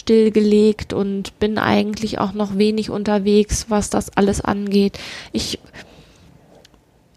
stillgelegt 0.00 0.92
und 0.92 1.38
bin 1.38 1.58
eigentlich 1.58 2.18
auch 2.18 2.32
noch 2.32 2.56
wenig 2.56 2.90
unterwegs, 2.90 3.66
was 3.68 3.90
das 3.90 4.16
alles 4.16 4.40
angeht. 4.40 4.98
Ich, 5.32 5.58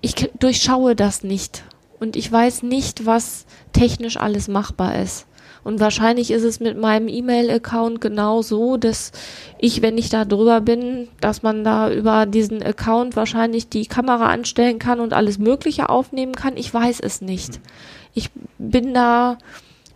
ich 0.02 0.14
durchschaue 0.40 0.96
das 0.96 1.24
nicht 1.24 1.64
und 2.00 2.16
ich 2.16 2.32
weiß 2.32 2.64
nicht, 2.64 3.06
was 3.06 3.46
technisch 3.72 4.18
alles 4.18 4.48
machbar 4.48 5.02
ist. 5.02 5.26
Und 5.64 5.80
wahrscheinlich 5.80 6.30
ist 6.32 6.44
es 6.44 6.60
mit 6.60 6.78
meinem 6.78 7.08
E-Mail-Account 7.08 8.02
genau 8.02 8.42
so, 8.42 8.76
dass 8.76 9.14
ich, 9.60 9.82
wenn 9.82 9.98
ich 9.98 10.10
da 10.10 10.26
drüber 10.26 10.60
bin, 10.60 11.08
dass 11.22 11.42
man 11.42 11.64
da 11.64 11.90
über 11.90 12.26
diesen 12.26 12.62
Account 12.62 13.16
wahrscheinlich 13.16 13.70
die 13.70 13.86
Kamera 13.86 14.28
anstellen 14.28 14.78
kann 14.78 15.00
und 15.00 15.14
alles 15.14 15.38
Mögliche 15.38 15.88
aufnehmen 15.88 16.36
kann. 16.36 16.58
Ich 16.58 16.74
weiß 16.74 17.00
es 17.00 17.22
nicht. 17.22 17.62
Ich 18.14 18.30
bin 18.58 18.94
da 18.94 19.38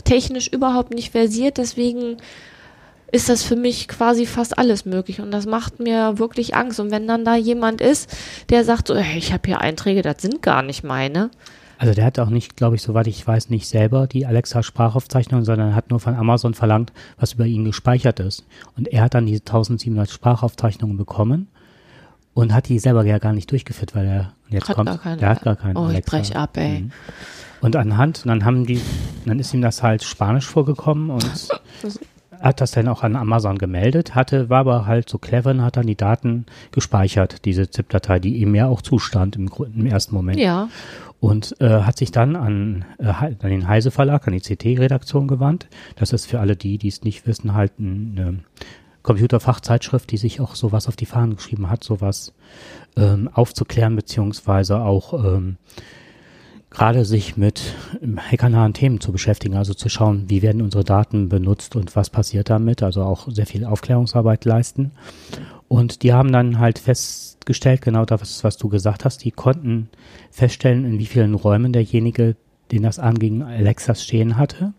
technisch 0.05 0.47
überhaupt 0.47 0.93
nicht 0.93 1.11
versiert, 1.11 1.57
deswegen 1.57 2.15
ist 3.11 3.29
das 3.29 3.43
für 3.43 3.55
mich 3.55 3.87
quasi 3.87 4.25
fast 4.25 4.57
alles 4.57 4.85
möglich 4.85 5.21
und 5.21 5.31
das 5.31 5.45
macht 5.45 5.79
mir 5.79 6.19
wirklich 6.19 6.55
Angst. 6.55 6.79
Und 6.79 6.91
wenn 6.91 7.07
dann 7.07 7.23
da 7.25 7.35
jemand 7.35 7.79
ist, 7.81 8.09
der 8.49 8.63
sagt 8.65 8.87
so, 8.87 8.95
hey, 8.95 9.17
ich 9.17 9.31
habe 9.33 9.43
hier 9.45 9.61
Einträge, 9.61 10.01
das 10.01 10.21
sind 10.21 10.41
gar 10.41 10.61
nicht 10.61 10.83
meine. 10.83 11.31
Also 11.79 11.93
der 11.93 12.05
hat 12.05 12.17
auch 12.19 12.29
nicht, 12.29 12.57
glaube 12.57 12.75
ich, 12.75 12.81
soweit 12.81 13.05
ich 13.07 13.25
weiß, 13.25 13.49
nicht 13.49 13.67
selber 13.67 14.07
die 14.07 14.25
Alexa-Sprachaufzeichnung, 14.25 15.45
sondern 15.45 15.75
hat 15.75 15.89
nur 15.91 15.99
von 15.99 16.15
Amazon 16.15 16.53
verlangt, 16.55 16.91
was 17.19 17.33
über 17.33 17.45
ihn 17.45 17.65
gespeichert 17.65 18.19
ist. 18.19 18.43
Und 18.75 18.87
er 18.87 19.03
hat 19.03 19.13
dann 19.13 19.25
diese 19.27 19.41
1700 19.41 20.09
Sprachaufzeichnungen 20.09 20.97
bekommen 20.97 21.47
und 22.33 22.53
hat 22.53 22.67
die 22.67 22.79
selber 22.79 23.05
ja 23.05 23.19
gar 23.19 23.33
nicht 23.33 23.51
durchgeführt, 23.51 23.95
weil 23.95 24.07
er 24.07 24.33
jetzt 24.49 24.69
Hat 24.69 24.75
kommt, 24.75 24.89
gar 24.89 24.97
keine. 24.97 25.17
der 25.17 25.29
hat 25.29 25.41
gar 25.43 25.55
keinen 25.55 25.77
Oh, 25.77 25.83
ich 25.85 25.89
Alexa. 25.89 26.17
brech 26.17 26.35
ab, 26.35 26.57
ey. 26.57 26.79
Mhm. 26.81 26.91
Und 27.61 27.75
anhand, 27.75 28.25
dann 28.25 28.43
haben 28.43 28.65
die, 28.65 28.81
dann 29.25 29.39
ist 29.39 29.53
ihm 29.53 29.61
das 29.61 29.81
halt 29.83 30.03
Spanisch 30.03 30.47
vorgekommen 30.47 31.09
und 31.11 31.23
hat 32.41 32.61
das 32.61 32.71
dann 32.71 32.87
auch 32.87 33.03
an 33.03 33.15
Amazon 33.15 33.57
gemeldet, 33.57 34.15
hatte, 34.15 34.49
war 34.49 34.59
aber 34.59 34.85
halt 34.85 35.09
so 35.09 35.17
clever 35.17 35.51
und 35.51 35.61
hat 35.61 35.77
dann 35.77 35.87
die 35.87 35.95
Daten 35.95 36.45
gespeichert, 36.71 37.45
diese 37.45 37.69
ZIP-Datei, 37.69 38.19
die 38.19 38.37
ihm 38.37 38.55
ja 38.55 38.67
auch 38.67 38.81
zustand 38.81 39.35
im, 39.35 39.49
im 39.75 39.85
ersten 39.85 40.15
Moment. 40.15 40.39
Ja, 40.39 40.69
Und 41.19 41.55
äh, 41.59 41.81
hat 41.81 41.97
sich 41.97 42.11
dann 42.11 42.35
an, 42.35 42.85
äh, 42.99 43.07
an 43.07 43.37
den 43.41 43.67
Heise 43.67 43.89
Verlag, 43.91 44.27
an 44.27 44.33
die 44.33 44.41
CT-Redaktion 44.41 45.27
gewandt. 45.27 45.67
Das 45.95 46.13
ist 46.13 46.25
für 46.27 46.39
alle 46.39 46.55
die, 46.55 46.77
die 46.77 46.89
es 46.89 47.03
nicht 47.03 47.25
wissen, 47.25 47.53
halt 47.53 47.73
eine 47.79 48.39
Computerfachzeitschrift, 49.01 50.11
die 50.11 50.17
sich 50.17 50.41
auch 50.41 50.55
sowas 50.55 50.87
auf 50.87 50.95
die 50.95 51.05
Fahnen 51.05 51.37
geschrieben 51.37 51.69
hat, 51.69 51.83
sowas 51.83 52.33
ähm, 52.97 53.29
aufzuklären, 53.33 53.95
beziehungsweise 53.95 54.81
auch 54.81 55.13
ähm, 55.13 55.57
gerade 56.69 57.05
sich 57.05 57.37
mit 57.37 57.75
ähm, 58.01 58.19
hackernahen 58.19 58.73
Themen 58.73 58.99
zu 58.99 59.11
beschäftigen, 59.11 59.55
also 59.55 59.73
zu 59.73 59.89
schauen, 59.89 60.25
wie 60.27 60.41
werden 60.41 60.61
unsere 60.61 60.83
Daten 60.83 61.29
benutzt 61.29 61.75
und 61.75 61.95
was 61.95 62.09
passiert 62.09 62.49
damit, 62.49 62.83
also 62.83 63.03
auch 63.03 63.27
sehr 63.29 63.45
viel 63.45 63.65
Aufklärungsarbeit 63.65 64.45
leisten. 64.45 64.91
Und 65.67 66.03
die 66.03 66.13
haben 66.13 66.31
dann 66.31 66.59
halt 66.59 66.79
festgestellt, 66.79 67.81
genau 67.81 68.05
das, 68.05 68.43
was 68.43 68.57
du 68.57 68.69
gesagt 68.69 69.05
hast, 69.05 69.23
die 69.23 69.31
konnten 69.31 69.89
feststellen, 70.31 70.85
in 70.85 70.99
wie 70.99 71.05
vielen 71.05 71.33
Räumen 71.33 71.73
derjenige, 71.73 72.35
den 72.71 72.83
das 72.83 72.99
anging, 72.99 73.43
Alexas 73.43 74.03
stehen 74.03 74.37
hatte. 74.37 74.73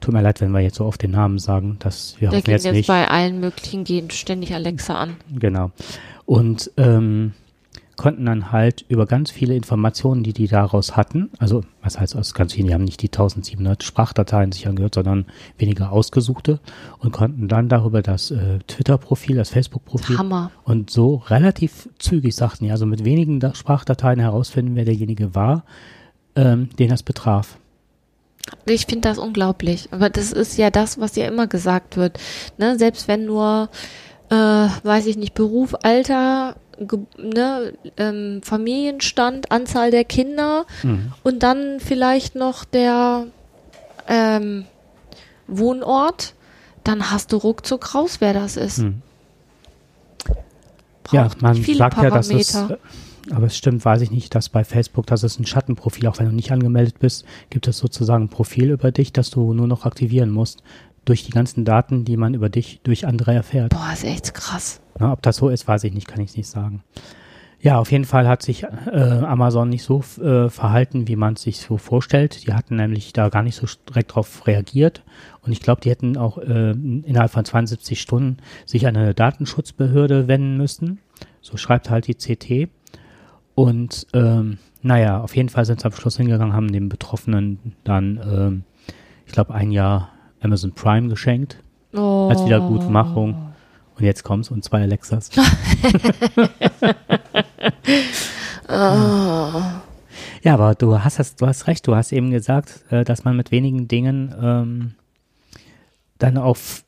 Tut 0.00 0.14
mir 0.14 0.22
leid, 0.22 0.40
wenn 0.40 0.52
wir 0.52 0.60
jetzt 0.60 0.76
so 0.76 0.84
oft 0.84 1.02
den 1.02 1.10
Namen 1.10 1.38
sagen, 1.38 1.76
dass 1.80 2.14
wir 2.20 2.30
der 2.30 2.38
hoffen 2.38 2.44
geht 2.44 2.52
jetzt 2.52 2.64
jetzt 2.64 2.74
nicht. 2.74 2.86
bei 2.86 3.08
allen 3.08 3.40
möglichen 3.40 3.84
gehen 3.84 4.10
ständig 4.10 4.54
Alexa 4.54 4.94
an. 4.94 5.16
Genau. 5.34 5.72
Und 6.24 6.70
ähm, 6.76 7.32
konnten 7.98 8.24
dann 8.24 8.52
halt 8.52 8.86
über 8.88 9.04
ganz 9.06 9.30
viele 9.30 9.54
Informationen, 9.54 10.22
die 10.22 10.32
die 10.32 10.46
daraus 10.46 10.96
hatten, 10.96 11.30
also 11.38 11.64
was 11.82 11.98
heißt 12.00 12.16
aus 12.16 12.32
ganz 12.32 12.54
vielen, 12.54 12.68
die 12.68 12.72
haben 12.74 12.84
nicht 12.84 13.02
die 13.02 13.08
1700 13.08 13.82
Sprachdateien 13.82 14.52
sich 14.52 14.66
angehört, 14.66 14.94
sondern 14.94 15.26
weniger 15.58 15.92
ausgesuchte 15.92 16.60
und 17.00 17.12
konnten 17.12 17.48
dann 17.48 17.68
darüber 17.68 18.00
das 18.00 18.30
äh, 18.30 18.60
Twitter-Profil, 18.68 19.36
das 19.36 19.50
Facebook-Profil 19.50 20.16
und 20.64 20.90
so 20.90 21.16
relativ 21.26 21.88
zügig 21.98 22.34
sagten, 22.34 22.64
ja, 22.64 22.72
also 22.72 22.86
mit 22.86 23.04
wenigen 23.04 23.40
Da- 23.40 23.54
Sprachdateien 23.54 24.20
herausfinden, 24.20 24.76
wer 24.76 24.84
derjenige 24.84 25.34
war, 25.34 25.64
ähm, 26.36 26.70
den 26.78 26.88
das 26.88 27.02
betraf. 27.02 27.58
Ich 28.64 28.86
finde 28.86 29.08
das 29.08 29.18
unglaublich. 29.18 29.88
Aber 29.90 30.08
das 30.08 30.32
ist 30.32 30.56
ja 30.56 30.70
das, 30.70 30.98
was 31.00 31.16
ja 31.16 31.26
immer 31.26 31.46
gesagt 31.48 31.96
wird. 31.96 32.18
Ne? 32.56 32.78
Selbst 32.78 33.08
wenn 33.08 33.26
nur, 33.26 33.68
äh, 34.30 34.34
weiß 34.34 35.06
ich 35.06 35.16
nicht, 35.18 35.34
Beruf, 35.34 35.74
Alter, 35.82 36.56
ne, 37.18 37.72
ähm, 37.96 38.40
Familienstand, 38.42 39.50
Anzahl 39.50 39.90
der 39.90 40.04
Kinder 40.04 40.64
Mhm. 40.82 41.12
und 41.24 41.42
dann 41.42 41.80
vielleicht 41.80 42.34
noch 42.34 42.64
der 42.64 43.26
ähm, 44.08 44.64
Wohnort, 45.46 46.34
dann 46.84 47.10
hast 47.10 47.32
du 47.32 47.36
ruckzuck 47.36 47.94
raus, 47.94 48.16
wer 48.20 48.32
das 48.32 48.56
ist. 48.56 48.78
Mhm. 48.78 49.02
Ja, 51.10 51.28
man 51.40 51.54
sagt 51.62 52.02
ja, 52.02 52.10
dass 52.10 52.30
es, 52.30 52.52
Parameter. 52.52 52.78
äh, 53.30 53.34
aber 53.34 53.46
es 53.46 53.56
stimmt, 53.56 53.84
weiß 53.84 54.02
ich 54.02 54.10
nicht, 54.10 54.34
dass 54.34 54.48
bei 54.50 54.62
Facebook, 54.64 55.06
das 55.06 55.22
ist 55.22 55.40
ein 55.40 55.46
Schattenprofil, 55.46 56.06
auch 56.06 56.18
wenn 56.18 56.26
du 56.26 56.32
nicht 56.34 56.52
angemeldet 56.52 56.98
bist, 56.98 57.24
gibt 57.50 57.66
es 57.66 57.78
sozusagen 57.78 58.24
ein 58.24 58.28
Profil 58.28 58.70
über 58.70 58.92
dich, 58.92 59.12
das 59.12 59.30
du 59.30 59.54
nur 59.54 59.66
noch 59.66 59.86
aktivieren 59.86 60.30
musst, 60.30 60.62
durch 61.06 61.24
die 61.24 61.30
ganzen 61.30 61.64
Daten, 61.64 62.04
die 62.04 62.18
man 62.18 62.34
über 62.34 62.50
dich 62.50 62.80
durch 62.82 63.06
andere 63.06 63.32
erfährt. 63.32 63.70
Boah, 63.70 63.90
ist 63.92 64.04
echt 64.04 64.34
krass. 64.34 64.80
Na, 64.98 65.12
ob 65.12 65.22
das 65.22 65.36
so 65.36 65.48
ist, 65.48 65.66
weiß 65.68 65.84
ich 65.84 65.92
nicht, 65.92 66.08
kann 66.08 66.20
ich 66.20 66.36
nicht 66.36 66.48
sagen. 66.48 66.82
Ja, 67.60 67.78
auf 67.80 67.90
jeden 67.90 68.04
Fall 68.04 68.28
hat 68.28 68.42
sich 68.42 68.62
äh, 68.62 68.68
Amazon 68.90 69.68
nicht 69.68 69.82
so 69.82 70.00
äh, 70.22 70.48
verhalten, 70.48 71.08
wie 71.08 71.16
man 71.16 71.34
es 71.34 71.42
sich 71.42 71.58
so 71.58 71.76
vorstellt. 71.76 72.46
Die 72.46 72.52
hatten 72.52 72.76
nämlich 72.76 73.12
da 73.12 73.30
gar 73.30 73.42
nicht 73.42 73.56
so 73.56 73.66
direkt 73.88 74.14
drauf 74.14 74.46
reagiert. 74.46 75.02
Und 75.42 75.50
ich 75.50 75.60
glaube, 75.60 75.80
die 75.80 75.90
hätten 75.90 76.16
auch 76.16 76.38
äh, 76.38 76.70
innerhalb 76.70 77.32
von 77.32 77.44
72 77.44 78.00
Stunden 78.00 78.36
sich 78.64 78.86
an 78.86 78.96
eine 78.96 79.12
Datenschutzbehörde 79.12 80.28
wenden 80.28 80.56
müssen. 80.56 81.00
So 81.40 81.56
schreibt 81.56 81.90
halt 81.90 82.06
die 82.06 82.14
CT. 82.14 82.70
Und 83.56 84.06
ähm, 84.14 84.58
naja, 84.82 85.20
auf 85.20 85.34
jeden 85.34 85.48
Fall 85.48 85.64
sind 85.64 85.80
sie 85.80 85.86
am 85.86 85.92
Schluss 85.92 86.16
hingegangen, 86.16 86.54
haben 86.54 86.70
dem 86.70 86.88
Betroffenen 86.88 87.58
dann, 87.82 88.20
ähm, 88.22 88.62
ich 89.26 89.32
glaube, 89.32 89.52
ein 89.54 89.72
Jahr 89.72 90.10
Amazon 90.40 90.72
Prime 90.72 91.08
geschenkt 91.08 91.58
Oh. 91.94 92.28
als 92.30 92.44
Wiedergutmachung. 92.44 93.47
Und 93.98 94.04
jetzt 94.04 94.22
kommt's 94.22 94.50
und 94.50 94.62
zwei 94.64 94.82
Alexas. 94.82 95.30
Ja, 100.42 100.54
aber 100.54 100.74
du 100.74 101.02
hast 101.02 101.18
das, 101.18 101.36
du 101.36 101.46
hast 101.46 101.66
recht, 101.66 101.86
du 101.86 101.96
hast 101.96 102.12
eben 102.12 102.30
gesagt, 102.30 102.84
äh, 102.90 103.04
dass 103.04 103.24
man 103.24 103.36
mit 103.36 103.50
wenigen 103.50 103.88
Dingen 103.88 104.34
ähm, 104.40 104.94
dann 106.18 106.36
auf 106.38 106.84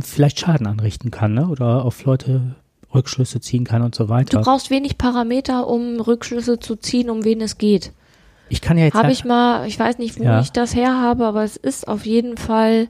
vielleicht 0.00 0.38
Schaden 0.40 0.66
anrichten 0.66 1.10
kann, 1.10 1.34
ne? 1.34 1.48
Oder 1.48 1.84
auf 1.84 2.04
Leute 2.04 2.54
Rückschlüsse 2.94 3.40
ziehen 3.40 3.64
kann 3.64 3.82
und 3.82 3.94
so 3.94 4.04
Du 4.04 4.10
weiter. 4.10 4.40
brauchst 4.42 4.70
wenig 4.70 4.98
Parameter, 4.98 5.66
um 5.66 6.00
Rückschlüsse 6.00 6.60
zu 6.60 6.76
ziehen, 6.76 7.10
um 7.10 7.24
wen 7.24 7.40
es 7.40 7.58
geht. 7.58 7.92
Ich 8.48 8.60
kann 8.60 8.76
ja 8.78 8.84
jetzt 8.84 8.94
Habe 8.94 9.10
ich 9.12 9.24
mal, 9.24 9.66
ich 9.66 9.78
weiß 9.78 9.98
nicht, 9.98 10.18
wo 10.18 10.24
Ja. 10.24 10.40
ich 10.40 10.52
das 10.52 10.74
her 10.74 11.00
habe, 11.00 11.24
aber 11.26 11.42
es 11.42 11.56
ist 11.56 11.88
auf 11.88 12.06
jeden 12.06 12.36
Fall, 12.36 12.88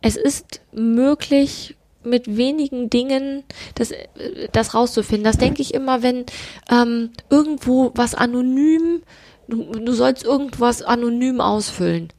es 0.00 0.16
ist 0.16 0.60
möglich, 0.72 1.75
mit 2.06 2.36
wenigen 2.36 2.90
Dingen 2.90 3.44
das, 3.74 3.90
äh, 3.90 4.48
das 4.52 4.74
rauszufinden. 4.74 5.24
Das 5.24 5.38
denke 5.38 5.62
ich 5.62 5.74
immer, 5.74 6.02
wenn 6.02 6.24
ähm, 6.70 7.10
irgendwo 7.30 7.92
was 7.94 8.14
anonym, 8.14 9.02
du, 9.48 9.64
du 9.72 9.92
sollst 9.92 10.24
irgendwas 10.24 10.82
anonym 10.82 11.40
ausfüllen. 11.40 12.12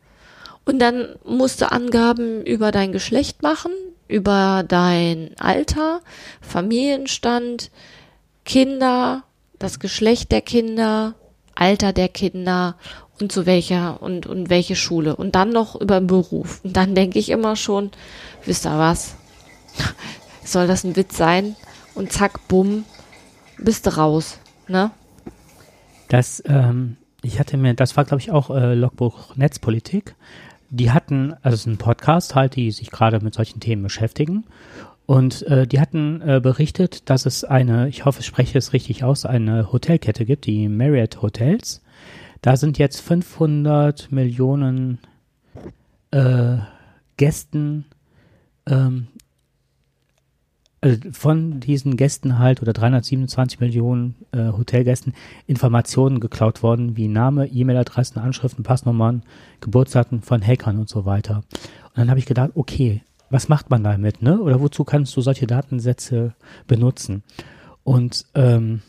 Und 0.65 0.79
dann 0.79 1.15
musst 1.24 1.62
du 1.62 1.72
Angaben 1.72 2.46
über 2.46 2.72
dein 2.72 2.91
Geschlecht 2.91 3.41
machen, 3.41 3.72
über 4.08 4.65
dein 4.67 5.32
Alter, 5.39 6.01
Familienstand, 6.41 7.72
Kinder, 8.44 9.24
das 9.60 9.79
Geschlecht 9.79 10.32
der 10.32 10.41
Kinder, 10.41 11.15
Alter 11.56 11.94
der 11.94 12.08
Kinder 12.10 12.75
und 13.20 13.32
zu 13.32 13.46
welcher 13.46 14.01
und, 14.01 14.27
und 14.27 14.50
welche 14.50 14.75
Schule. 14.75 15.15
Und 15.15 15.36
dann 15.36 15.50
noch 15.50 15.79
über 15.79 16.01
Beruf. 16.01 16.62
Und 16.63 16.77
dann 16.77 16.96
denke 16.96 17.20
ich 17.20 17.29
immer 17.29 17.56
schon, 17.56 17.91
wisst 18.46 18.65
ihr 18.65 18.77
was? 18.77 19.17
Soll 20.44 20.68
das 20.68 20.84
ein 20.84 20.96
Witz 20.96 21.18
sein? 21.18 21.56
Und 21.96 22.12
zack, 22.12 22.48
bumm, 22.48 22.86
bist 23.58 23.86
du 23.86 23.98
raus. 23.98 24.40
Ne? 24.68 24.92
Das, 26.10 26.44
ähm, 26.46 26.98
ich 27.22 27.40
hatte 27.40 27.58
mir, 27.58 27.74
das 27.74 27.98
war 27.98 28.06
glaube 28.06 28.22
ich 28.22 28.32
auch 28.32 28.50
äh, 28.50 28.74
Logbuch 28.74 29.36
Netzpolitik. 29.36 30.16
Die 30.70 30.92
hatten, 30.92 31.34
also 31.42 31.56
es 31.56 31.62
ist 31.62 31.68
ein 31.68 31.78
Podcast 31.78 32.36
halt, 32.36 32.56
die 32.56 32.72
sich 32.72 32.92
gerade 32.92 33.20
mit 33.22 33.34
solchen 33.34 33.60
Themen 33.60 33.84
beschäftigen. 33.84 34.46
Und 35.06 35.44
äh, 35.44 35.66
die 35.66 35.80
hatten 35.80 36.22
äh, 36.22 36.42
berichtet, 36.42 37.10
dass 37.10 37.26
es 37.26 37.46
eine, 37.46 37.88
ich 37.88 38.04
hoffe, 38.04 38.20
ich 38.20 38.26
spreche 38.26 38.58
es 38.58 38.74
richtig 38.74 39.06
aus, 39.06 39.26
eine 39.26 39.72
Hotelkette 39.72 40.26
gibt, 40.26 40.46
die 40.46 40.68
Marriott 40.68 41.22
Hotels. 41.22 41.82
Da 42.42 42.58
sind 42.58 42.78
jetzt 42.78 43.00
500 43.02 44.12
Millionen 44.12 45.00
äh, 46.12 46.58
Gästen 47.16 47.86
ähm, 48.68 49.08
äh, 50.82 50.98
von 51.12 51.60
diesen 51.60 51.98
Gästen 51.98 52.38
halt 52.40 52.62
oder 52.62 52.74
327 52.74 53.60
Millionen 53.60 54.16
äh, 54.32 54.52
Hotelgästen 54.52 55.14
Informationen 55.48 56.20
geklaut 56.20 56.62
worden, 56.62 56.96
wie 56.98 57.08
Name, 57.08 57.48
E-Mail-Adressen, 57.48 58.20
Anschriften, 58.20 58.64
Passnummern, 58.64 59.24
Geburtsdaten 59.60 60.22
von 60.22 60.46
Hackern 60.46 60.78
und 60.78 60.90
so 60.90 61.06
weiter. 61.06 61.38
Und 61.38 61.98
dann 61.98 62.10
habe 62.10 62.20
ich 62.20 62.26
gedacht, 62.26 62.52
okay, 62.56 63.02
was 63.30 63.50
macht 63.50 63.70
man 63.70 63.84
damit, 63.84 64.22
ne? 64.22 64.40
Oder 64.40 64.62
wozu 64.62 64.84
kannst 64.84 65.16
du 65.18 65.22
solche 65.22 65.48
Datensätze 65.48 66.36
benutzen? 66.68 67.24
Und 67.84 68.26
ähm, 68.36 68.82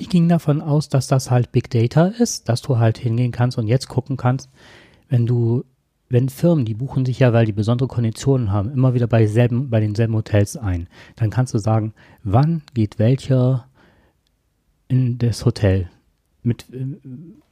die 0.00 0.06
ging 0.06 0.28
davon 0.28 0.60
aus, 0.60 0.88
dass 0.88 1.08
das 1.08 1.30
halt 1.30 1.52
Big 1.52 1.70
Data 1.70 2.06
ist, 2.06 2.48
dass 2.48 2.62
du 2.62 2.78
halt 2.78 2.98
hingehen 2.98 3.32
kannst 3.32 3.58
und 3.58 3.66
jetzt 3.66 3.88
gucken 3.88 4.16
kannst, 4.16 4.48
wenn 5.08 5.26
du 5.26 5.64
wenn 6.10 6.28
Firmen, 6.28 6.64
die 6.64 6.74
buchen 6.74 7.04
sich 7.04 7.18
ja, 7.18 7.32
weil 7.32 7.44
die 7.46 7.52
besondere 7.52 7.88
Konditionen 7.88 8.50
haben, 8.50 8.70
immer 8.72 8.94
wieder 8.94 9.06
bei, 9.06 9.26
selben, 9.26 9.68
bei 9.70 9.80
denselben 9.80 10.14
Hotels 10.14 10.56
ein, 10.56 10.88
dann 11.16 11.30
kannst 11.30 11.52
du 11.54 11.58
sagen, 11.58 11.92
wann 12.22 12.62
geht 12.74 12.98
welcher 12.98 13.66
in 14.88 15.18
das 15.18 15.44
Hotel? 15.44 15.88
Mit 16.42 16.66
äh, 16.72 16.86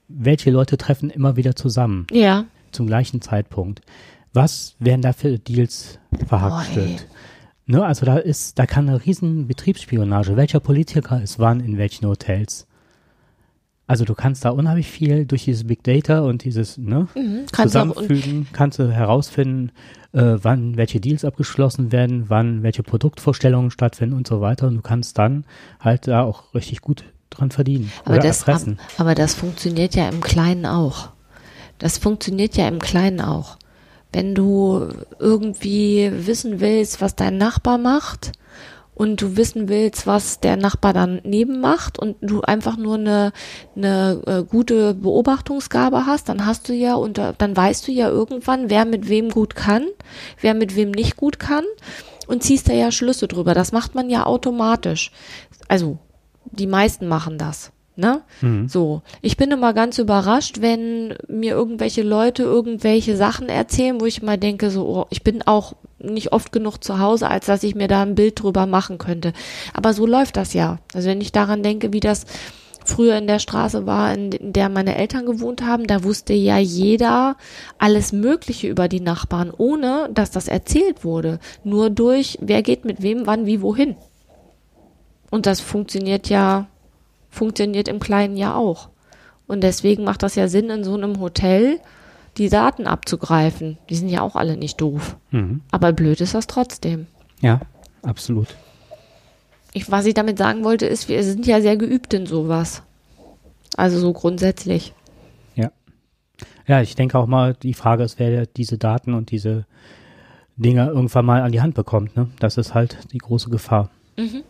welche 0.09 0.51
Leute 0.51 0.77
treffen 0.79 1.11
immer 1.11 1.37
wieder 1.37 1.55
zusammen 1.57 2.07
Ja. 2.11 2.47
zum 2.73 2.87
gleichen 2.87 3.21
Zeitpunkt? 3.21 3.81
Was 4.33 4.77
werden 4.79 5.03
da 5.03 5.13
für 5.13 5.39
Deals 5.39 5.99
verhackstückt? 6.27 7.07
Ne, 7.67 7.85
also 7.85 8.07
da 8.07 8.17
ist, 8.19 8.59
da 8.59 8.67
kann 8.67 8.89
eine 8.89 9.05
riesen 9.05 9.49
Betriebsspionage. 9.49 10.37
Welcher 10.37 10.61
Politiker 10.61 11.21
ist 11.21 11.39
wann 11.41 11.59
in 11.61 11.79
welchen 11.79 12.07
Hotels? 12.07 12.67
Also 13.89 14.05
du 14.05 14.15
kannst 14.15 14.45
da 14.45 14.51
unheimlich 14.51 14.89
viel 14.89 15.27
durch 15.27 15.45
dieses 15.45 15.65
Big 15.65 15.85
Data 15.85 16.21
und 16.21 16.45
dieses 16.45 16.77
ne, 16.77 17.07
Mhm. 17.15 17.47
Kannst 17.53 17.73
zusammenfügen, 17.73 18.47
kannst 18.53 18.79
du 18.81 18.91
herausfinden, 18.91 19.71
äh, 20.13 20.37
wann 20.43 20.77
welche 20.77 21.01
Deals 21.01 21.25
abgeschlossen 21.25 21.93
werden, 21.93 22.25
wann 22.29 22.63
welche 22.63 22.83
Produktvorstellungen 22.83 23.71
stattfinden 23.71 24.17
und 24.17 24.27
so 24.27 24.41
weiter. 24.41 24.67
Und 24.67 24.77
du 24.77 24.83
kannst 24.83 25.19
dann 25.19 25.45
halt 25.79 26.09
da 26.09 26.23
auch 26.23 26.53
richtig 26.55 26.81
gut 26.81 27.05
dran 27.31 27.51
verdienen 27.51 27.93
aber, 28.05 28.15
oder 28.15 28.23
das, 28.23 28.39
erpressen. 28.41 28.79
aber 28.99 29.15
das 29.15 29.35
funktioniert 29.35 29.95
ja 29.95 30.09
im 30.09 30.21
Kleinen 30.21 30.67
auch. 30.67 31.11
Das 31.79 31.99
funktioniert 31.99 32.57
ja 32.57 32.67
im 32.69 32.79
Kleinen 32.81 33.21
auch. 33.21 33.57
Wenn 34.13 34.35
du 34.35 34.89
irgendwie 35.19 36.11
wissen 36.13 36.61
willst, 36.61 37.01
was 37.01 37.15
dein 37.15 37.37
Nachbar 37.37 37.77
macht 37.79 38.33
und 38.97 39.21
du 39.21 39.37
wissen 39.37 39.69
willst, 39.69 40.07
was 40.07 40.41
der 40.41 40.57
Nachbar 40.57 40.95
daneben 40.95 41.61
macht 41.61 41.99
und 41.99 42.17
du 42.23 42.41
einfach 42.41 42.79
nur 42.79 42.97
eine, 42.97 43.33
eine 43.77 44.23
äh, 44.27 44.43
gute 44.43 44.95
Beobachtungsgabe 44.95 46.07
hast, 46.07 46.31
dann 46.31 46.47
hast 46.47 46.69
du 46.69 46.73
ja 46.73 46.95
und 46.95 47.19
dann 47.19 47.57
weißt 47.57 47.87
du 47.87 47.93
ja 47.93 48.09
irgendwann, 48.09 48.71
wer 48.71 48.87
mit 48.87 49.09
wem 49.09 49.29
gut 49.29 49.55
kann, 49.55 49.87
wer 50.41 50.55
mit 50.55 50.75
wem 50.77 50.91
nicht 50.91 51.17
gut 51.17 51.39
kann 51.39 51.65
und 52.27 52.43
ziehst 52.43 52.71
da 52.71 52.73
ja 52.73 52.91
Schlüsse 52.91 53.29
drüber. 53.29 53.53
Das 53.53 53.71
macht 53.71 53.95
man 53.95 54.09
ja 54.09 54.25
automatisch. 54.25 55.13
Also 55.69 55.99
die 56.51 56.67
meisten 56.67 57.07
machen 57.07 57.37
das. 57.37 57.73
Ne? 57.99 58.21
Mhm. 58.43 58.69
So, 58.69 59.01
ich 59.23 59.39
bin 59.39 59.51
immer 59.51 59.73
ganz 59.73 59.99
überrascht, 59.99 60.61
wenn 60.61 61.15
mir 61.29 61.53
irgendwelche 61.53 62.03
Leute 62.03 62.43
irgendwelche 62.43 63.17
Sachen 63.17 63.49
erzählen, 63.49 63.99
wo 64.01 64.05
ich 64.05 64.23
mal 64.23 64.37
denke, 64.37 64.71
so, 64.71 64.87
oh, 64.87 65.07
ich 65.09 65.25
bin 65.25 65.43
auch 65.47 65.73
nicht 65.99 66.33
oft 66.33 66.53
genug 66.53 66.85
zu 66.85 66.99
Hause, 66.99 67.31
als 67.31 67.47
dass 67.47 67.63
ich 67.63 67.75
mir 67.75 67.89
da 67.89 68.03
ein 68.03 68.15
Bild 68.15 68.43
drüber 68.43 68.67
machen 68.67 68.99
könnte. 68.99 69.33
Aber 69.73 69.95
so 69.95 70.05
läuft 70.05 70.37
das 70.37 70.53
ja. 70.53 70.79
Also 70.95 71.09
wenn 71.09 71.23
ich 71.23 71.33
daran 71.33 71.63
denke, 71.63 71.95
wie 71.95 72.01
das 72.01 72.27
früher 72.85 73.17
in 73.17 73.27
der 73.27 73.39
Straße 73.39 73.87
war, 73.87 74.13
in 74.13 74.31
der 74.53 74.69
meine 74.69 74.97
Eltern 74.97 75.25
gewohnt 75.25 75.63
haben, 75.63 75.87
da 75.87 76.05
wusste 76.05 76.35
ja 76.35 76.59
jeder 76.59 77.37
alles 77.79 78.13
Mögliche 78.13 78.69
über 78.69 78.89
die 78.89 79.01
Nachbarn, 79.01 79.53
ohne 79.57 80.11
dass 80.13 80.31
das 80.31 80.49
erzählt 80.49 81.03
wurde. 81.03 81.39
Nur 81.65 81.91
durch, 81.91 82.39
wer 82.41 82.63
geht 82.63 82.85
mit 82.85 83.03
wem, 83.03 83.27
wann, 83.27 83.47
wie, 83.47 83.63
wohin. 83.63 83.97
Und 85.31 85.47
das 85.47 85.61
funktioniert 85.61 86.29
ja, 86.29 86.69
funktioniert 87.37 87.89
im 87.89 88.01
Kleinen 88.01 88.37
ja 88.37 88.55
auch. 88.55 88.89
Und 89.47 89.63
deswegen 89.63 90.05
macht 90.05 90.23
das 90.23 90.35
ja 90.35 90.49
Sinn, 90.49 90.71
in 90.71 90.85
so 90.85 90.95
einem 90.95 91.21
Hotel 91.21 91.81
die 92.37 92.49
Daten 92.49 92.87
abzugreifen. 92.87 93.79
Die 93.89 93.95
sind 93.95 94.09
ja 94.09 94.21
auch 94.21 94.37
alle 94.37 94.57
nicht 94.57 94.81
doof. 94.81 95.17
Mhm. 95.31 95.63
Aber 95.71 95.93
blöd 95.93 96.21
ist 96.21 96.35
das 96.35 96.47
trotzdem. 96.47 97.07
Ja, 97.41 97.61
absolut. 98.03 98.49
Ich, 99.73 99.91
was 99.91 100.07
ich 100.07 100.15
damit 100.15 100.39
sagen 100.39 100.65
wollte, 100.65 100.87
ist, 100.87 101.09
wir 101.09 101.23
sind 101.23 101.47
ja 101.47 101.61
sehr 101.61 101.77
geübt 101.77 102.13
in 102.15 102.27
sowas. 102.27 102.83
Also 103.77 103.99
so 103.99 104.13
grundsätzlich. 104.13 104.95
Ja. 105.55 105.71
Ja, 106.67 106.81
ich 106.81 106.95
denke 106.97 107.19
auch 107.19 107.27
mal, 107.27 107.55
die 107.55 107.75
Frage 107.75 108.03
ist, 108.03 108.19
wer 108.19 108.47
diese 108.47 108.79
Daten 108.79 109.15
und 109.15 109.31
diese 109.31 109.67
Dinge 110.57 110.87
irgendwann 110.87 111.27
mal 111.27 111.43
an 111.43 111.53
die 111.53 111.61
Hand 111.61 111.75
bekommt. 111.75 112.17
Ne? 112.17 112.29
Das 112.41 112.57
ist 112.57 112.75
halt 112.75 112.99
die 113.13 113.19
große 113.19 113.51
Gefahr. 113.51 113.91
Mhm. 114.17 114.43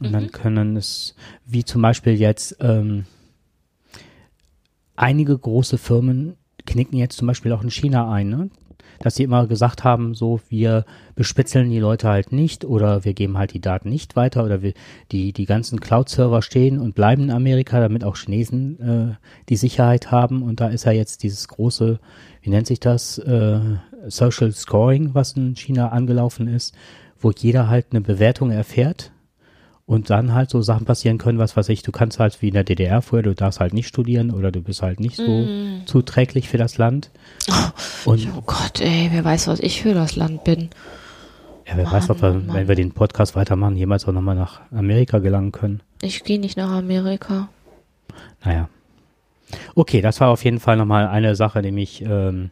Und 0.00 0.12
dann 0.12 0.32
können 0.32 0.76
es, 0.76 1.14
wie 1.46 1.64
zum 1.64 1.82
Beispiel 1.82 2.14
jetzt, 2.14 2.56
ähm, 2.60 3.04
einige 4.96 5.36
große 5.36 5.78
Firmen 5.78 6.36
knicken 6.66 6.98
jetzt 6.98 7.16
zum 7.16 7.26
Beispiel 7.26 7.52
auch 7.52 7.62
in 7.62 7.70
China 7.70 8.10
ein, 8.12 8.28
ne? 8.28 8.50
dass 8.98 9.14
sie 9.14 9.22
immer 9.22 9.46
gesagt 9.46 9.82
haben, 9.82 10.14
so 10.14 10.40
wir 10.50 10.84
bespitzeln 11.14 11.70
die 11.70 11.78
Leute 11.78 12.08
halt 12.08 12.32
nicht 12.32 12.66
oder 12.66 13.02
wir 13.02 13.14
geben 13.14 13.38
halt 13.38 13.54
die 13.54 13.60
Daten 13.60 13.88
nicht 13.88 14.14
weiter 14.14 14.44
oder 14.44 14.60
wir, 14.60 14.74
die, 15.10 15.32
die 15.32 15.46
ganzen 15.46 15.80
Cloud-Server 15.80 16.42
stehen 16.42 16.78
und 16.78 16.94
bleiben 16.94 17.22
in 17.24 17.30
Amerika, 17.30 17.80
damit 17.80 18.04
auch 18.04 18.16
Chinesen 18.16 18.78
äh, 18.80 19.14
die 19.48 19.56
Sicherheit 19.56 20.10
haben. 20.10 20.42
Und 20.42 20.60
da 20.60 20.68
ist 20.68 20.84
ja 20.84 20.92
jetzt 20.92 21.22
dieses 21.22 21.48
große, 21.48 21.98
wie 22.42 22.50
nennt 22.50 22.66
sich 22.66 22.80
das, 22.80 23.16
äh, 23.18 23.60
Social 24.08 24.52
Scoring, 24.52 25.14
was 25.14 25.32
in 25.32 25.56
China 25.56 25.88
angelaufen 25.88 26.46
ist, 26.46 26.74
wo 27.18 27.30
jeder 27.30 27.68
halt 27.68 27.86
eine 27.90 28.02
Bewertung 28.02 28.50
erfährt 28.50 29.12
und 29.90 30.08
dann 30.08 30.34
halt 30.34 30.50
so 30.50 30.62
Sachen 30.62 30.86
passieren 30.86 31.18
können, 31.18 31.40
was 31.40 31.56
weiß 31.56 31.68
ich, 31.68 31.82
du 31.82 31.90
kannst 31.90 32.20
halt 32.20 32.40
wie 32.42 32.46
in 32.48 32.54
der 32.54 32.62
DDR 32.62 33.02
vorher, 33.02 33.24
du 33.24 33.34
darfst 33.34 33.58
halt 33.58 33.74
nicht 33.74 33.88
studieren 33.88 34.30
oder 34.30 34.52
du 34.52 34.62
bist 34.62 34.82
halt 34.82 35.00
nicht 35.00 35.16
so 35.16 35.48
zuträglich 35.84 36.48
für 36.48 36.58
das 36.58 36.78
Land. 36.78 37.10
Und 38.04 38.28
Oh 38.36 38.42
Gott, 38.46 38.80
ey, 38.80 39.08
wer 39.10 39.24
weiß, 39.24 39.48
was 39.48 39.58
ich 39.58 39.82
für 39.82 39.92
das 39.92 40.14
Land 40.14 40.44
bin. 40.44 40.70
ja, 41.66 41.76
wer 41.76 41.90
weiß, 41.90 42.08
ob 42.10 42.22
wir, 42.22 42.40
wenn 42.54 42.68
wir 42.68 42.76
den 42.76 42.92
Podcast 42.92 43.34
weitermachen, 43.34 43.74
jemals 43.76 44.06
auch 44.06 44.12
nochmal 44.12 44.36
nach 44.36 44.60
Amerika 44.70 45.18
gelangen 45.18 45.50
können. 45.50 45.80
Ich 46.02 46.22
gehe 46.22 46.38
nicht 46.38 46.56
nach 46.56 46.70
Amerika. 46.70 47.48
Naja. 48.44 48.68
Okay, 49.74 50.02
das 50.02 50.20
war 50.20 50.28
auf 50.28 50.44
jeden 50.44 50.60
Fall 50.60 50.76
nochmal 50.76 51.08
eine 51.08 51.34
Sache, 51.34 51.62
die 51.62 51.72
mich 51.72 52.02
ähm, 52.02 52.50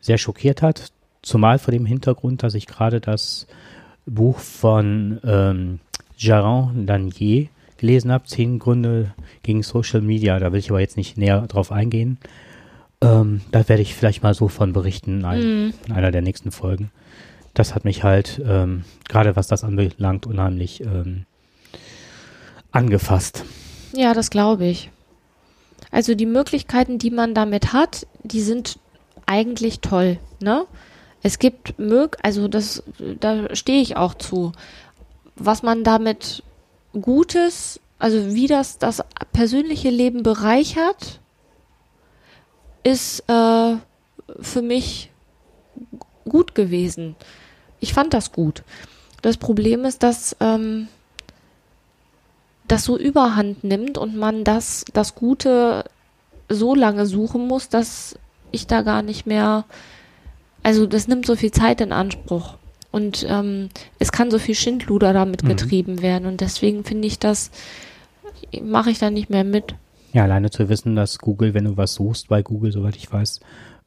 sehr 0.00 0.18
schockiert 0.18 0.62
hat. 0.62 0.92
Zumal 1.22 1.58
vor 1.58 1.72
dem 1.72 1.84
Hintergrund, 1.84 2.44
dass 2.44 2.54
ich 2.54 2.68
gerade 2.68 3.00
das 3.00 3.48
Buch 4.06 4.38
von 4.38 5.18
ähm, 5.24 5.80
Jaron 6.16 6.86
Lanier 6.86 7.48
gelesen 7.78 8.10
habe, 8.10 8.24
Zehn 8.24 8.58
Gründe 8.58 9.14
gegen 9.42 9.62
Social 9.62 10.00
Media. 10.00 10.38
Da 10.38 10.52
will 10.52 10.58
ich 10.58 10.70
aber 10.70 10.80
jetzt 10.80 10.96
nicht 10.96 11.18
näher 11.18 11.42
drauf 11.42 11.72
eingehen. 11.72 12.18
Ähm, 13.02 13.42
da 13.52 13.68
werde 13.68 13.82
ich 13.82 13.94
vielleicht 13.94 14.22
mal 14.22 14.34
so 14.34 14.48
von 14.48 14.72
berichten 14.72 15.24
in, 15.24 15.74
in 15.86 15.92
einer 15.92 16.10
der 16.10 16.22
nächsten 16.22 16.50
Folgen. 16.50 16.90
Das 17.52 17.74
hat 17.74 17.84
mich 17.84 18.02
halt, 18.02 18.40
ähm, 18.46 18.84
gerade 19.08 19.36
was 19.36 19.46
das 19.46 19.64
anbelangt, 19.64 20.26
unheimlich 20.26 20.80
ähm, 20.82 21.26
angefasst. 22.70 23.44
Ja, 23.92 24.14
das 24.14 24.30
glaube 24.30 24.66
ich. 24.66 24.90
Also 25.90 26.14
die 26.14 26.26
Möglichkeiten, 26.26 26.98
die 26.98 27.10
man 27.10 27.34
damit 27.34 27.72
hat, 27.72 28.06
die 28.22 28.40
sind 28.40 28.78
eigentlich 29.26 29.80
toll, 29.80 30.18
ne? 30.40 30.64
Es 31.22 31.38
gibt 31.38 31.78
mög, 31.78 32.18
also 32.22 32.46
das, 32.46 32.82
da 33.18 33.54
stehe 33.54 33.80
ich 33.80 33.96
auch 33.96 34.14
zu. 34.14 34.52
Was 35.36 35.62
man 35.62 35.84
damit 35.84 36.42
Gutes, 36.92 37.80
also 37.98 38.34
wie 38.34 38.46
das 38.46 38.78
das 38.78 39.02
persönliche 39.32 39.90
Leben 39.90 40.22
bereichert, 40.22 41.20
ist 42.82 43.20
äh, 43.28 43.76
für 44.40 44.62
mich 44.62 45.10
gut 46.28 46.54
gewesen. 46.54 47.16
Ich 47.80 47.92
fand 47.92 48.14
das 48.14 48.32
gut. 48.32 48.62
Das 49.22 49.36
Problem 49.36 49.84
ist, 49.84 50.02
dass 50.02 50.36
ähm, 50.40 50.88
das 52.68 52.84
so 52.84 52.98
überhand 52.98 53.64
nimmt 53.64 53.98
und 53.98 54.16
man 54.16 54.44
das, 54.44 54.84
das 54.92 55.14
Gute 55.14 55.84
so 56.48 56.74
lange 56.74 57.06
suchen 57.06 57.46
muss, 57.46 57.68
dass 57.68 58.18
ich 58.52 58.66
da 58.66 58.82
gar 58.82 59.02
nicht 59.02 59.26
mehr, 59.26 59.64
also 60.62 60.86
das 60.86 61.08
nimmt 61.08 61.26
so 61.26 61.36
viel 61.36 61.50
Zeit 61.50 61.80
in 61.80 61.92
Anspruch. 61.92 62.54
Und 62.96 63.26
ähm, 63.28 63.68
es 63.98 64.10
kann 64.10 64.30
so 64.30 64.38
viel 64.38 64.54
Schindluder 64.54 65.12
damit 65.12 65.42
Mhm. 65.42 65.48
getrieben 65.48 66.00
werden. 66.00 66.26
Und 66.26 66.40
deswegen 66.40 66.82
finde 66.82 67.06
ich 67.06 67.18
das, 67.18 67.50
mache 68.62 68.90
ich 68.90 68.98
da 68.98 69.10
nicht 69.10 69.28
mehr 69.28 69.44
mit. 69.44 69.74
Ja, 70.14 70.22
alleine 70.22 70.48
zu 70.48 70.70
wissen, 70.70 70.96
dass 70.96 71.18
Google, 71.18 71.52
wenn 71.52 71.64
du 71.64 71.76
was 71.76 71.92
suchst 71.92 72.28
bei 72.28 72.42
Google, 72.42 72.72
soweit 72.72 72.96
ich 72.96 73.12
weiß, 73.12 73.40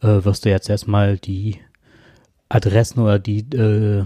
äh, 0.03 0.23
wirst 0.23 0.45
du 0.45 0.49
jetzt 0.49 0.69
erstmal 0.69 1.17
die 1.17 1.57
Adressen 2.49 2.99
oder 2.99 3.17
die, 3.17 3.39
äh, 3.39 4.05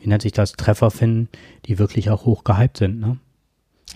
wie 0.00 0.08
nennt 0.08 0.22
sich 0.22 0.30
das, 0.32 0.52
Treffer 0.52 0.92
finden, 0.92 1.28
die 1.66 1.80
wirklich 1.80 2.10
auch 2.10 2.24
hoch 2.26 2.44
gehypt 2.44 2.76
sind, 2.76 3.00
ne? 3.00 3.16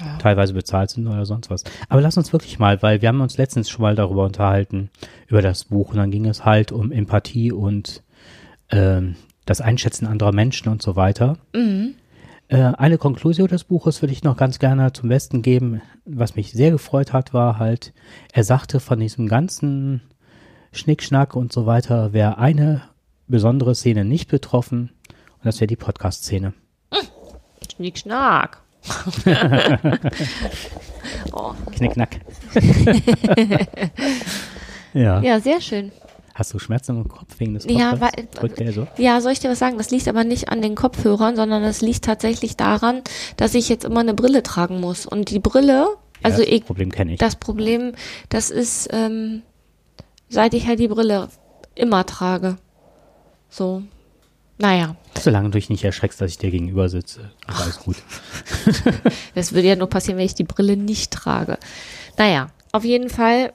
Ja. 0.00 0.18
Teilweise 0.18 0.54
bezahlt 0.54 0.90
sind 0.90 1.07
oder 1.07 1.24
sonst 1.24 1.50
was. 1.50 1.62
Aber 1.88 2.00
lass 2.00 2.16
uns 2.16 2.33
wirklich 2.33 2.59
mal, 2.59 2.83
weil 2.83 3.00
wir 3.00 3.09
haben 3.11 3.20
uns 3.20 3.37
letztens 3.38 3.70
schon 3.70 3.83
mal 3.83 3.94
darüber 3.94 4.24
unterhalten, 4.24 4.90
über 5.28 5.40
das 5.40 5.66
Buch, 5.66 5.90
und 5.90 5.98
dann 5.98 6.11
ging 6.11 6.26
es 6.26 6.44
halt 6.44 6.72
um 6.72 6.90
Empathie 6.90 7.52
und 7.52 8.02
ähm, 8.70 9.14
das 9.44 9.61
Einschätzen 9.61 10.07
anderer 10.07 10.33
Menschen 10.33 10.68
und 10.68 10.83
so 10.83 10.96
weiter. 10.96 11.38
Mhm. 11.54 11.94
Äh, 12.48 12.57
eine 12.57 12.98
Konklusion 12.98 13.48
des 13.48 13.64
Buches 13.64 14.02
würde 14.02 14.12
ich 14.12 14.22
noch 14.22 14.37
ganz 14.37 14.59
gerne 14.59 14.92
zum 14.92 15.09
Besten 15.09 15.42
geben. 15.42 15.80
Was 16.04 16.37
mich 16.37 16.52
sehr 16.52 16.70
gefreut 16.70 17.12
hat, 17.12 17.33
war 17.33 17.59
halt, 17.59 17.92
er 18.33 18.44
sagte, 18.44 18.80
von 18.80 19.00
diesem 19.00 19.28
ganzen 19.28 20.02
Schnickschnack 20.72 21.37
und 21.37 21.52
so 21.52 21.66
weiter 21.66 22.12
wäre 22.12 22.38
eine 22.38 22.83
besondere 23.26 23.74
Szene 23.74 24.04
nicht 24.04 24.30
betroffen 24.30 24.92
und 25.09 25.44
das 25.44 25.61
wäre 25.61 25.68
die 25.68 25.76
Podcast-Szene. 25.76 26.52
Schnick, 27.74 27.98
schnack. 27.98 28.61
oh, 31.33 31.54
Knickknack. 31.72 32.20
ja. 34.92 35.20
ja, 35.22 35.40
sehr 35.40 35.61
schön. 35.61 35.90
Hast 36.35 36.53
du 36.53 36.59
Schmerzen 36.59 36.97
im 36.97 37.09
Kopf 37.09 37.38
wegen 37.38 37.55
des 37.55 37.64
Ja, 37.66 37.90
Kopfhörers? 37.90 38.01
weil- 38.16 38.29
Drückt 38.35 38.59
der 38.59 38.73
so? 38.73 38.87
Ja, 38.99 39.20
soll 39.20 39.33
ich 39.33 39.38
dir 39.40 39.51
was 39.51 39.59
sagen? 39.61 39.79
Das 39.79 39.90
liegt 39.92 40.09
aber 40.09 40.25
nicht 40.25 40.49
an 40.49 40.61
den 40.62 40.75
Kopfhörern, 40.75 41.37
sondern 41.37 41.62
das 41.62 41.81
liegt 41.81 42.05
tatsächlich 42.05 42.57
daran, 42.57 43.03
dass 43.37 43.55
ich 43.55 43.68
jetzt 43.68 43.85
immer 43.85 44.01
eine 44.01 44.14
Brille 44.14 44.42
tragen 44.42 44.81
muss. 44.81 45.07
Und 45.07 45.31
die 45.31 45.38
Brille, 45.38 45.87
also 46.25 46.42
ja, 46.42 46.49
ich, 46.49 46.61
das 46.61 46.66
Problem 46.66 46.90
kenne 46.90 47.12
ich. 47.14 47.18
das 47.20 47.37
Problem, 47.37 47.92
das 48.31 48.51
ist, 48.51 48.88
ähm, 48.92 49.42
seit 50.29 50.55
ich 50.55 50.66
halt 50.66 50.81
die 50.81 50.88
Brille 50.88 51.29
immer 51.77 52.05
trage. 52.05 52.57
So. 53.49 53.83
Naja, 54.59 54.97
Solange 55.20 55.51
du 55.51 55.59
dich 55.59 55.68
nicht 55.68 55.85
erschreckst, 55.85 56.20
dass 56.20 56.31
ich 56.33 56.38
dir 56.38 56.51
gegenüber 56.51 56.88
sitze. 56.88 57.31
ist 57.49 57.61
Alles 57.61 57.79
gut. 57.79 57.97
das 59.35 59.53
würde 59.53 59.68
ja 59.68 59.77
nur 59.77 59.88
passieren, 59.88 60.18
wenn 60.18 60.27
ich 60.27 60.35
die 60.35 60.44
Brille 60.44 60.77
nicht 60.77 61.12
trage. 61.12 61.59
Naja, 62.18 62.49
auf 62.73 62.85
jeden 62.85 63.09
Fall 63.11 63.53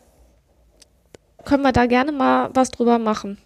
können 1.49 1.63
wir 1.63 1.71
da 1.71 1.87
gerne 1.87 2.11
mal 2.11 2.51
was 2.53 2.69
drüber 2.69 2.99
machen. 2.99 3.39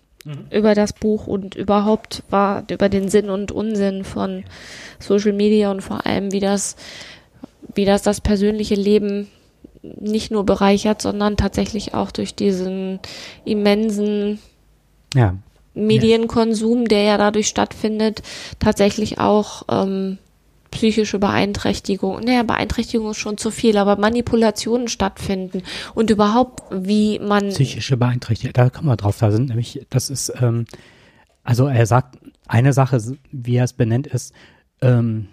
Über 0.51 0.73
das 0.75 0.93
Buch 0.93 1.27
und 1.27 1.55
überhaupt 1.55 2.23
war 2.29 2.63
über 2.69 2.87
den 2.87 3.09
Sinn 3.09 3.29
und 3.29 3.51
Unsinn 3.51 4.03
von 4.05 4.43
Social 4.99 5.33
Media 5.33 5.69
und 5.71 5.81
vor 5.81 6.05
allem, 6.05 6.31
wie 6.31 6.39
das, 6.39 6.77
wie 7.75 7.83
das 7.83 8.03
das 8.03 8.21
persönliche 8.21 8.75
Leben 8.75 9.27
nicht 9.81 10.31
nur 10.31 10.45
bereichert, 10.45 11.01
sondern 11.01 11.35
tatsächlich 11.35 11.93
auch 11.93 12.11
durch 12.11 12.35
diesen 12.35 12.99
immensen 13.43 14.39
Ja, 15.13 15.35
Medienkonsum, 15.73 16.87
der 16.87 17.03
ja 17.03 17.17
dadurch 17.17 17.47
stattfindet, 17.47 18.21
tatsächlich 18.59 19.19
auch 19.19 19.63
ähm, 19.69 20.19
psychische 20.73 21.19
Beeinträchtigung. 21.19 22.19
Naja, 22.21 22.43
Beeinträchtigung 22.43 23.11
ist 23.11 23.17
schon 23.17 23.37
zu 23.37 23.51
viel, 23.51 23.77
aber 23.77 23.95
Manipulationen 23.97 24.87
stattfinden 24.87 25.61
und 25.93 26.09
überhaupt, 26.09 26.63
wie 26.71 27.19
man 27.19 27.49
psychische 27.49 27.95
Beeinträchtigung, 27.95 28.53
da 28.53 28.69
kommen 28.69 28.87
wir 28.87 28.97
drauf. 28.97 29.17
Da 29.19 29.31
sind 29.31 29.49
nämlich, 29.49 29.85
das 29.89 30.09
ist, 30.09 30.33
ähm, 30.41 30.65
also 31.43 31.67
er 31.67 31.85
sagt, 31.85 32.17
eine 32.47 32.73
Sache, 32.73 32.99
wie 33.31 33.55
er 33.55 33.65
es 33.65 33.73
benennt, 33.73 34.07
ist, 34.07 34.33
ähm, 34.81 35.27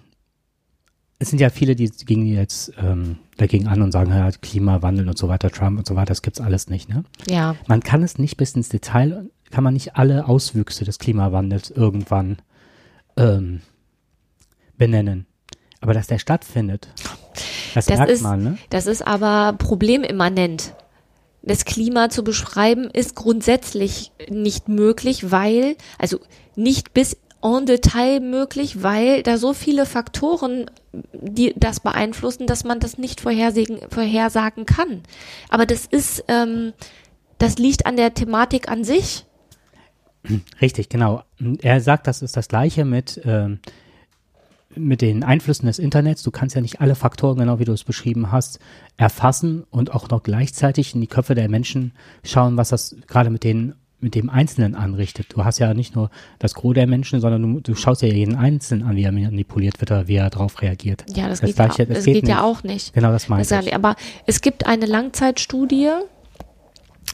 es 1.19 1.31
sind 1.31 1.41
ja 1.41 1.51
viele, 1.51 1.75
die 1.75 1.89
gegen 1.89 2.27
jetzt 2.27 2.73
ähm, 2.79 3.17
dagegen 3.37 3.67
an 3.67 3.83
und 3.83 3.93
sagen, 3.93 4.11
ja, 4.11 4.31
Klimawandel 4.31 5.09
und 5.09 5.19
so 5.19 5.29
weiter, 5.29 5.51
Trump 5.51 5.79
und 5.79 5.87
so 5.87 5.97
weiter, 5.97 6.07
das 6.07 6.23
gibt's 6.23 6.41
alles 6.41 6.69
nicht, 6.69 6.89
ne? 6.89 7.05
ja, 7.29 7.57
Man 7.67 7.81
kann 7.81 8.03
es 8.03 8.19
nicht 8.19 8.37
bis 8.37 8.55
ins 8.55 8.69
Detail, 8.69 9.31
kann 9.51 9.65
man 9.65 9.75
nicht 9.75 9.97
alle 9.97 10.29
Auswüchse 10.29 10.85
des 10.85 10.99
Klimawandels 10.99 11.71
irgendwann 11.71 12.39
ähm, 13.17 13.61
benennen. 14.79 15.27
Aber 15.81 15.95
dass 15.95 16.07
der 16.09 16.19
stattfindet, 16.19 16.89
das, 17.75 17.87
Das 17.87 17.99
merkt 17.99 18.13
ist- 18.13 18.23
man, 18.23 18.43
ne? 18.43 18.59
das 18.71 18.87
ist 18.87 19.07
aber 19.07 19.55
problemimmanent. 19.59 20.75
Das 21.43 21.65
Klima 21.65 22.11
zu 22.11 22.23
beschreiben 22.23 22.91
ist 22.93 23.15
grundsätzlich 23.15 24.13
nicht 24.29 24.69
möglich, 24.69 25.31
weil, 25.31 25.77
also 25.99 26.19
nicht 26.55 26.93
bis 26.93 27.17
en 27.43 27.65
Detail 27.65 28.21
möglich, 28.21 28.83
weil 28.83 29.23
da 29.23 29.39
so 29.39 29.55
viele 29.55 29.87
Faktoren, 29.87 30.71
die 31.15 31.55
das 31.57 31.81
beeinflussen, 31.81 32.47
dass 32.47 32.65
man 32.65 32.79
das 32.81 32.99
nicht 32.99 33.23
vorhersagen, 33.23 34.67
kann. 34.67 35.03
Aber 35.49 35.65
das 35.65 35.87
ist, 35.87 36.25
ähm, 36.29 36.75
das 37.39 37.57
liegt 37.57 37.87
an 37.87 37.97
der 37.97 38.13
Thematik 38.13 38.69
an 38.69 38.85
sich. 38.85 39.25
Richtig, 40.61 40.91
genau. 40.91 41.23
Er 41.63 41.81
sagt, 41.81 42.07
das 42.07 42.21
ist 42.21 42.37
das 42.37 42.49
Gleiche 42.49 42.85
mit, 42.85 43.19
ähm, 43.25 43.61
mit 44.77 45.01
den 45.03 45.25
Einflüssen 45.25 45.67
des 45.67 45.79
Internets. 45.79 46.23
Du 46.23 46.31
kannst 46.31 46.55
ja 46.55 46.61
nicht 46.63 46.81
alle 46.81 46.95
Faktoren, 46.95 47.39
genau 47.39 47.59
wie 47.59 47.65
du 47.65 47.73
es 47.73 47.85
beschrieben 47.85 48.31
hast, 48.31 48.61
erfassen 48.97 49.65
und 49.71 49.93
auch 49.93 50.09
noch 50.09 50.23
gleichzeitig 50.23 50.95
in 50.95 51.01
die 51.01 51.07
Köpfe 51.07 51.35
der 51.35 51.49
Menschen 51.49 51.93
schauen, 52.23 52.57
was 52.57 52.69
das 52.69 52.97
gerade 53.07 53.31
mit 53.31 53.45
den 53.45 53.75
mit 54.03 54.15
dem 54.15 54.31
Einzelnen 54.31 54.75
anrichtet. 54.75 55.27
Du 55.35 55.45
hast 55.45 55.59
ja 55.59 55.75
nicht 55.75 55.95
nur 55.95 56.11
das 56.39 56.55
Gros 56.55 56.75
der 56.75 56.87
Menschen, 56.87 57.21
sondern 57.21 57.43
du, 57.43 57.61
du 57.61 57.75
schaust 57.75 58.01
ja 58.03 58.09
jeden 58.09 58.35
Einzelnen 58.35 58.87
an, 58.87 58.97
wie 58.97 59.03
er 59.03 59.13
manipuliert 59.13 59.79
wird 59.81 59.91
oder 59.91 60.09
wie 60.09 60.17
er 60.17 60.31
darauf 60.31 60.63
reagiert. 60.63 61.05
Ja, 61.15 61.29
das, 61.29 61.41
Das 61.41 61.49
geht, 61.49 61.57
Gleiche, 61.57 61.83
ja, 61.83 61.85
das 61.87 61.97
das 61.99 62.05
geht 62.07 62.15
geht, 62.15 62.29
ja 62.29 62.43
auch 62.43 62.63
nicht. 62.63 62.95
Genau, 62.95 63.13
das 63.13 63.29
meine 63.29 63.43
ich. 63.43 63.75
aber 63.75 63.97
es 64.27 64.41
gibt 64.41 64.67
eine 64.67 64.87
Langzeitstudie, 64.87 65.91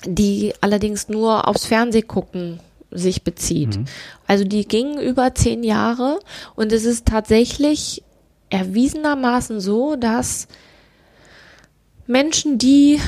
die 0.07 0.53
allerdings 0.61 1.09
nur 1.09 1.49
aufs 1.49 1.66
Fernsehgucken 1.66 2.61
sich 2.90 3.25
bezieht. 3.25 3.79
Also 4.27 4.44
die 4.44 4.66
ging 4.66 4.99
über 5.01 5.35
zehn 5.35 5.62
Jahre 5.62 6.20
und 6.55 6.72
es 6.72 6.85
ist 6.85 7.07
tatsächlich 7.07 8.03
erwiesenermaßen 8.51 9.61
so, 9.61 9.96
dass 9.96 10.49
Menschen, 12.07 12.59
die 12.59 13.01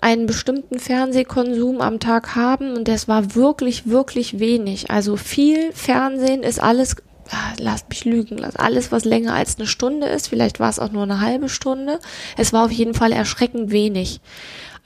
einen 0.00 0.26
bestimmten 0.26 0.78
Fernsehkonsum 0.78 1.80
am 1.80 2.00
Tag 2.00 2.34
haben, 2.34 2.74
und 2.74 2.88
das 2.88 3.08
war 3.08 3.34
wirklich, 3.34 3.86
wirklich 3.86 4.38
wenig. 4.38 4.90
Also 4.90 5.16
viel 5.16 5.72
Fernsehen 5.72 6.42
ist 6.42 6.62
alles, 6.62 6.96
ah, 7.30 7.52
lasst 7.58 7.88
mich 7.90 8.04
lügen, 8.04 8.42
alles, 8.44 8.92
was 8.92 9.04
länger 9.04 9.34
als 9.34 9.56
eine 9.56 9.66
Stunde 9.66 10.06
ist, 10.06 10.28
vielleicht 10.28 10.58
war 10.58 10.70
es 10.70 10.78
auch 10.78 10.90
nur 10.90 11.02
eine 11.02 11.20
halbe 11.20 11.48
Stunde. 11.48 11.98
Es 12.36 12.52
war 12.52 12.64
auf 12.64 12.72
jeden 12.72 12.94
Fall 12.94 13.12
erschreckend 13.12 13.70
wenig. 13.70 14.20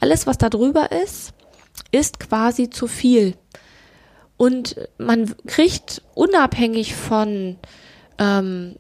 Alles, 0.00 0.26
was 0.26 0.38
da 0.38 0.48
drüber 0.48 0.90
ist, 1.04 1.32
ist 1.92 2.18
quasi 2.18 2.70
zu 2.70 2.86
viel. 2.86 3.34
Und 4.40 4.76
man 4.96 5.35
kriegt 5.46 6.00
unabhängig 6.14 6.94
von 6.94 7.59
ähm, 8.16 8.74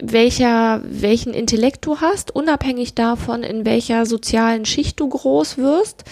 welcher, 0.00 0.80
welchen 0.84 1.34
Intellekt 1.34 1.84
du 1.84 2.00
hast, 2.00 2.32
unabhängig 2.32 2.94
davon, 2.94 3.42
in 3.42 3.64
welcher 3.64 4.06
sozialen 4.06 4.64
Schicht 4.64 5.00
du 5.00 5.08
groß 5.08 5.58
wirst. 5.58 6.04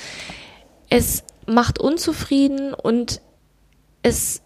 Es 0.88 1.23
macht 1.46 1.79
unzufrieden 1.79 2.75
und 2.75 3.20
es, 4.03 4.42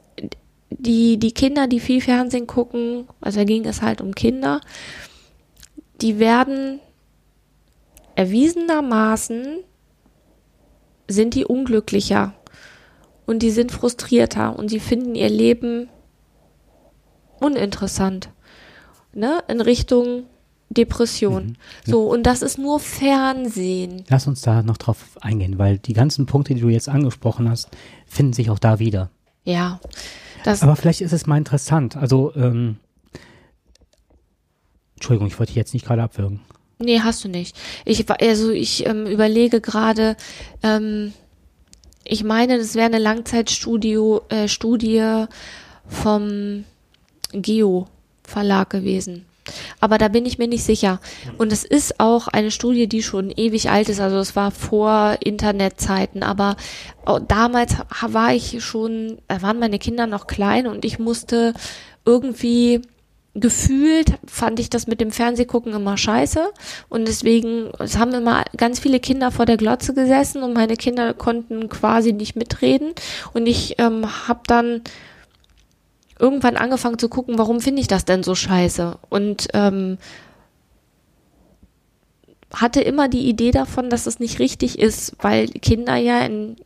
die, 0.69 1.17
die 1.17 1.33
Kinder, 1.33 1.67
die 1.67 1.81
viel 1.81 2.03
Fernsehen 2.03 2.47
gucken, 2.47 3.09
also 3.23 3.39
da 3.39 3.45
ging 3.45 3.65
es 3.65 3.81
halt 3.81 4.03
um 4.03 4.15
Kinder, 4.15 4.61
die 6.03 6.19
werden 6.19 6.81
erwiesenermaßen 8.15 9.61
sind 11.09 11.35
die 11.35 11.47
unglücklicher 11.47 12.35
und 13.27 13.41
die 13.41 13.51
sind 13.51 13.73
frustrierter 13.73 14.59
und 14.59 14.69
sie 14.69 14.81
finden 14.81 15.15
ihr 15.15 15.29
Leben 15.29 15.89
uninteressant, 17.41 18.31
ne, 19.13 19.43
in 19.49 19.61
Richtung 19.61 20.25
Depression. 20.71 21.57
So, 21.85 22.11
und 22.11 22.25
das 22.25 22.43
ist 22.43 22.59
nur 22.59 22.81
Fernsehen. 22.81 24.05
Lass 24.09 24.27
uns 24.27 24.43
da 24.43 24.63
noch 24.63 24.77
drauf 24.77 25.19
eingehen, 25.21 25.59
weil 25.59 25.79
die 25.79 25.93
ganzen 25.93 26.27
Punkte, 26.27 26.55
die 26.55 26.61
du 26.61 26.69
jetzt 26.69 26.89
angesprochen 26.89 27.49
hast, 27.49 27.69
finden 28.07 28.33
sich 28.33 28.51
auch 28.51 28.59
da 28.59 28.79
wieder. 28.79 29.11
Ja. 29.45 29.81
Das, 30.43 30.63
Aber 30.63 30.77
vielleicht 30.77 31.01
ist 31.01 31.13
es 31.13 31.27
mal 31.27 31.39
interessant. 31.39 31.97
Also, 31.97 32.35
ähm, 32.35 32.77
Entschuldigung, 34.97 35.29
ich 35.29 35.39
wollte 35.39 35.51
dich 35.51 35.57
jetzt 35.57 35.75
nicht 35.75 35.87
gerade 35.87 36.03
abwürgen. 36.03 36.41
nee, 36.79 37.01
hast 37.01 37.25
du 37.25 37.29
nicht. 37.29 37.57
Ich, 37.85 38.09
also 38.11 38.51
ich 38.51 38.87
ähm, 38.87 39.07
überlege 39.07 39.61
gerade, 39.61 40.17
ähm, 40.63 41.13
ich 42.05 42.25
meine, 42.25 42.59
das 42.59 42.75
wäre 42.75 42.87
eine 42.87 42.99
Langzeitstudie 42.99 43.99
äh, 44.29 44.49
Studie 44.49 45.25
vom 45.89 46.65
Geo 47.33 47.89
Verlag 48.23 48.71
gewesen. 48.71 49.27
Aber 49.81 49.99
da 49.99 50.09
bin 50.09 50.25
ich 50.25 50.39
mir 50.39 50.49
nicht 50.49 50.65
sicher. 50.65 51.01
Und 51.37 51.53
es 51.53 51.65
ist 51.65 52.01
auch 52.01 52.29
eine 52.29 52.51
Studie, 52.51 52.87
die 52.87 53.03
schon 53.03 53.31
ewig 53.31 53.71
alt 53.71 53.89
ist. 53.89 54.01
Also 54.01 54.17
es 54.17 54.35
war 54.37 54.51
vor 54.51 55.19
Internetzeiten. 55.21 56.23
Aber 56.23 56.57
auch 57.05 57.21
damals 57.21 57.77
war 58.01 58.35
ich 58.35 58.65
schon, 58.65 59.19
da 59.29 59.43
waren 59.43 59.59
meine 59.59 59.79
Kinder 59.79 60.07
noch 60.07 60.27
klein 60.27 60.67
und 60.67 60.85
ich 60.85 60.99
musste 60.99 61.53
irgendwie 62.07 62.81
gefühlt 63.35 64.15
fand 64.27 64.61
ich 64.61 64.71
das 64.71 64.87
mit 64.87 65.01
dem 65.01 65.11
Fernsehgucken 65.11 65.73
immer 65.73 65.97
scheiße. 65.97 66.51
Und 66.89 67.09
deswegen 67.09 67.71
es 67.79 67.99
haben 67.99 68.13
immer 68.13 68.45
ganz 68.57 68.79
viele 68.79 69.01
Kinder 69.01 69.31
vor 69.31 69.45
der 69.45 69.57
Glotze 69.57 69.93
gesessen 69.93 70.43
und 70.43 70.53
meine 70.53 70.77
Kinder 70.77 71.15
konnten 71.15 71.69
quasi 71.69 72.13
nicht 72.13 72.37
mitreden. 72.37 72.93
Und 73.33 73.47
ich 73.47 73.75
ähm, 73.79 74.07
habe 74.29 74.41
dann 74.47 74.83
irgendwann 76.19 76.57
angefangen 76.57 76.99
zu 76.99 77.09
gucken, 77.09 77.39
warum 77.39 77.61
finde 77.61 77.81
ich 77.81 77.89
das 77.89 78.05
denn 78.05 78.23
so 78.23 78.35
scheiße? 78.35 78.99
Und 79.11 79.49
ähm, 79.53 79.99
hatte 82.55 82.81
immer 82.81 83.09
die 83.09 83.29
Idee 83.29 83.51
davon, 83.51 83.91
dass 83.91 84.07
es 84.07 84.21
nicht 84.21 84.39
richtig 84.39 84.79
ist, 84.79 85.17
weil 85.21 85.49
Kinder 85.49 85.97
ja 85.97 86.21
in 86.21 86.57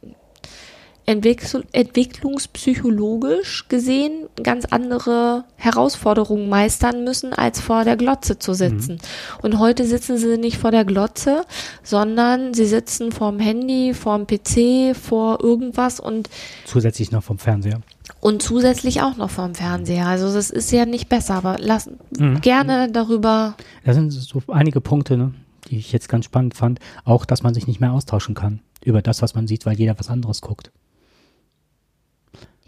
entwicklungspsychologisch 1.09 3.69
gesehen 3.69 4.27
ganz 4.43 4.65
andere 4.67 5.45
Herausforderungen 5.57 6.49
meistern 6.49 7.05
müssen, 7.05 7.33
als 7.33 7.61
vor 7.61 7.85
der 7.85 7.97
Glotze 7.97 8.39
zu 8.39 8.55
sitzen. 8.55 8.99
Und 9.43 9.59
heute 9.59 9.87
sitzen 9.87 10.19
sie 10.19 10.39
nicht 10.39 10.59
vor 10.59 10.71
der 10.71 10.85
Glotze, 10.85 11.43
sondern 11.83 12.55
sie 12.55 12.67
sitzen 12.67 13.13
vorm 13.13 13.39
Handy, 13.39 13.95
vorm 13.95 14.27
PC, 14.27 14.95
vor 14.95 15.43
irgendwas 15.43 16.01
und 16.01 16.29
Zusätzlich 16.65 17.11
noch 17.13 17.23
vom 17.23 17.39
Fernseher. 17.39 17.81
und 18.21 18.43
zusätzlich 18.43 19.03
auch 19.03 19.17
noch 19.17 19.31
vorm 19.31 19.55
Fernseher. 19.55 20.07
Also 20.07 20.33
das 20.33 20.51
ist 20.51 20.71
ja 20.73 20.87
nicht 20.87 21.09
besser, 21.09 21.35
aber 21.35 21.57
lass 21.59 21.91
Mhm. 22.19 22.41
gerne 22.41 22.91
darüber. 22.91 23.55
Da 23.85 23.95
sind 23.95 24.11
so 24.11 24.43
einige 24.49 24.81
Punkte, 24.81 25.17
ne, 25.17 25.35
die 25.71 25.79
ich 25.79 25.93
jetzt 25.93 26.09
ganz 26.09 26.25
spannend 26.25 26.55
fand. 26.55 26.81
Auch, 27.05 27.25
dass 27.25 27.43
man 27.43 27.55
sich 27.55 27.67
nicht 27.67 27.81
mehr 27.81 27.93
austauschen 27.93 28.35
kann 28.35 28.61
über 28.85 29.03
das, 29.03 29.23
was 29.23 29.35
man 29.35 29.47
sieht, 29.47 29.67
weil 29.67 29.77
jeder 29.79 29.99
was 29.99 30.09
anderes 30.09 30.41
guckt. 30.41 30.71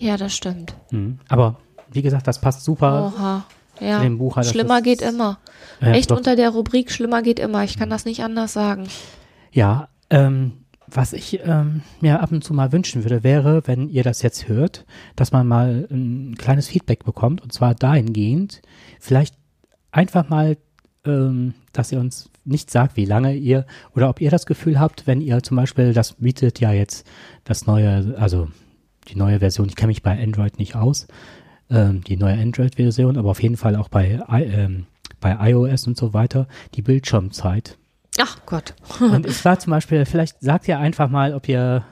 Ja, 0.00 0.16
das 0.16 0.34
stimmt. 0.34 0.74
Mhm. 0.90 1.18
Aber 1.28 1.58
wie 1.92 2.02
gesagt, 2.02 2.26
das 2.26 2.40
passt 2.40 2.64
super 2.64 3.12
Oha. 3.14 3.44
Ja. 3.80 3.98
zu 3.98 4.02
dem 4.02 4.18
Buch. 4.18 4.34
Das 4.34 4.50
Schlimmer 4.50 4.82
geht 4.82 5.02
immer. 5.02 5.38
Ja, 5.80 5.92
Echt 5.92 6.10
doch. 6.10 6.16
unter 6.16 6.36
der 6.36 6.50
Rubrik 6.50 6.90
Schlimmer 6.90 7.22
geht 7.22 7.38
immer. 7.38 7.64
Ich 7.64 7.78
kann 7.78 7.90
das 7.90 8.04
nicht 8.04 8.22
anders 8.22 8.52
sagen. 8.52 8.88
Ja, 9.52 9.88
ähm, 10.08 10.52
was 10.86 11.12
ich 11.12 11.40
ähm, 11.44 11.82
mir 12.00 12.20
ab 12.20 12.32
und 12.32 12.42
zu 12.42 12.52
mal 12.54 12.72
wünschen 12.72 13.04
würde, 13.04 13.22
wäre, 13.22 13.62
wenn 13.66 13.88
ihr 13.88 14.02
das 14.02 14.22
jetzt 14.22 14.48
hört, 14.48 14.84
dass 15.16 15.32
man 15.32 15.46
mal 15.46 15.86
ein 15.90 16.34
kleines 16.36 16.68
Feedback 16.68 17.04
bekommt 17.04 17.42
und 17.42 17.52
zwar 17.52 17.74
dahingehend, 17.74 18.62
vielleicht 18.98 19.34
einfach 19.92 20.28
mal, 20.28 20.56
ähm, 21.04 21.54
dass 21.72 21.92
ihr 21.92 22.00
uns 22.00 22.30
nicht 22.44 22.70
sagt, 22.70 22.96
wie 22.96 23.04
lange 23.04 23.34
ihr 23.34 23.66
oder 23.94 24.08
ob 24.08 24.20
ihr 24.20 24.30
das 24.30 24.46
Gefühl 24.46 24.80
habt, 24.80 25.06
wenn 25.06 25.20
ihr 25.20 25.42
zum 25.42 25.56
Beispiel, 25.56 25.92
das 25.92 26.14
bietet 26.14 26.60
ja 26.60 26.72
jetzt 26.72 27.06
das 27.44 27.66
neue, 27.66 28.16
also 28.18 28.48
die 29.08 29.16
neue 29.16 29.40
Version, 29.40 29.68
ich 29.68 29.76
kenne 29.76 29.88
mich 29.88 30.02
bei 30.02 30.20
Android 30.22 30.58
nicht 30.58 30.76
aus, 30.76 31.06
ähm, 31.70 32.02
die 32.04 32.16
neue 32.16 32.38
Android-Version, 32.38 33.16
aber 33.16 33.30
auf 33.30 33.42
jeden 33.42 33.56
Fall 33.56 33.76
auch 33.76 33.88
bei, 33.88 34.20
ähm, 34.30 34.86
bei 35.20 35.50
iOS 35.50 35.86
und 35.86 35.96
so 35.96 36.12
weiter, 36.12 36.46
die 36.74 36.82
Bildschirmzeit. 36.82 37.76
Ach 38.18 38.38
Gott. 38.44 38.74
Und 39.00 39.26
ich 39.26 39.44
war 39.44 39.58
zum 39.58 39.70
Beispiel, 39.70 40.04
vielleicht 40.04 40.40
sagt 40.40 40.68
ihr 40.68 40.78
einfach 40.78 41.08
mal, 41.08 41.32
ob 41.32 41.48
ihr 41.48 41.84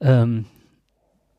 ähm, 0.00 0.44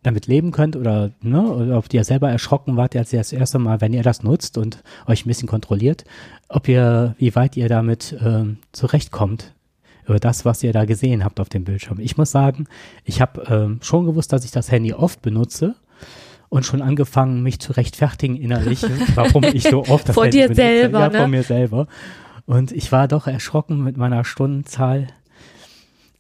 damit 0.04 0.28
leben 0.28 0.52
könnt 0.52 0.76
oder, 0.76 1.12
ne, 1.22 1.42
oder 1.42 1.78
ob 1.78 1.94
ihr 1.94 2.04
selber 2.04 2.30
erschrocken 2.30 2.78
wart, 2.78 2.96
als 2.96 3.14
ihr 3.14 3.20
das 3.20 3.32
erste 3.32 3.60
Mal, 3.60 3.82
wenn 3.82 3.94
ihr 3.94 4.04
das 4.04 4.24
nutzt 4.24 4.58
und 4.58 4.84
euch 5.06 5.26
ein 5.26 5.28
bisschen 5.28 5.48
kontrolliert, 5.48 6.04
ob 6.50 6.68
ihr, 6.68 7.16
wie 7.20 7.36
weit 7.36 7.58
ihr 7.58 7.70
damit 7.70 8.18
ähm, 8.22 8.58
zurechtkommt 8.72 9.54
über 10.08 10.20
das, 10.20 10.46
was 10.46 10.64
ihr 10.64 10.74
da 10.74 10.86
gesehen 10.86 11.24
habt 11.24 11.40
auf 11.40 11.50
dem 11.50 11.64
Bildschirm. 11.64 12.00
Ich 12.00 12.18
muss 12.18 12.32
sagen, 12.32 12.68
ich 13.04 13.22
habe 13.22 13.44
ähm, 13.50 13.80
schon 13.82 14.06
gewusst, 14.06 14.32
dass 14.34 14.46
ich 14.46 14.52
das 14.52 14.72
Handy 14.72 14.94
oft 14.94 15.22
benutze 15.22 15.76
und 16.50 16.66
schon 16.66 16.82
angefangen, 16.82 17.44
mich 17.44 17.60
zu 17.60 17.74
rechtfertigen 17.74 18.36
innerlich, 18.36 18.82
warum 19.16 19.44
ich 19.44 19.64
so 19.64 19.86
oft 19.86 20.08
das 20.08 20.16
Vor 20.16 20.26
Handy 20.26 20.38
dir 20.38 20.44
benutze. 20.48 20.62
selber, 20.62 21.00
ja, 21.00 21.10
ne? 21.10 21.18
vor 21.18 21.28
mir 21.28 21.44
selber. 21.44 21.88
Und 22.46 22.72
ich 22.72 22.92
war 22.92 23.08
doch 23.10 23.28
erschrocken 23.28 23.84
mit 23.84 23.98
meiner 23.98 24.24
Stundenzahl, 24.24 25.08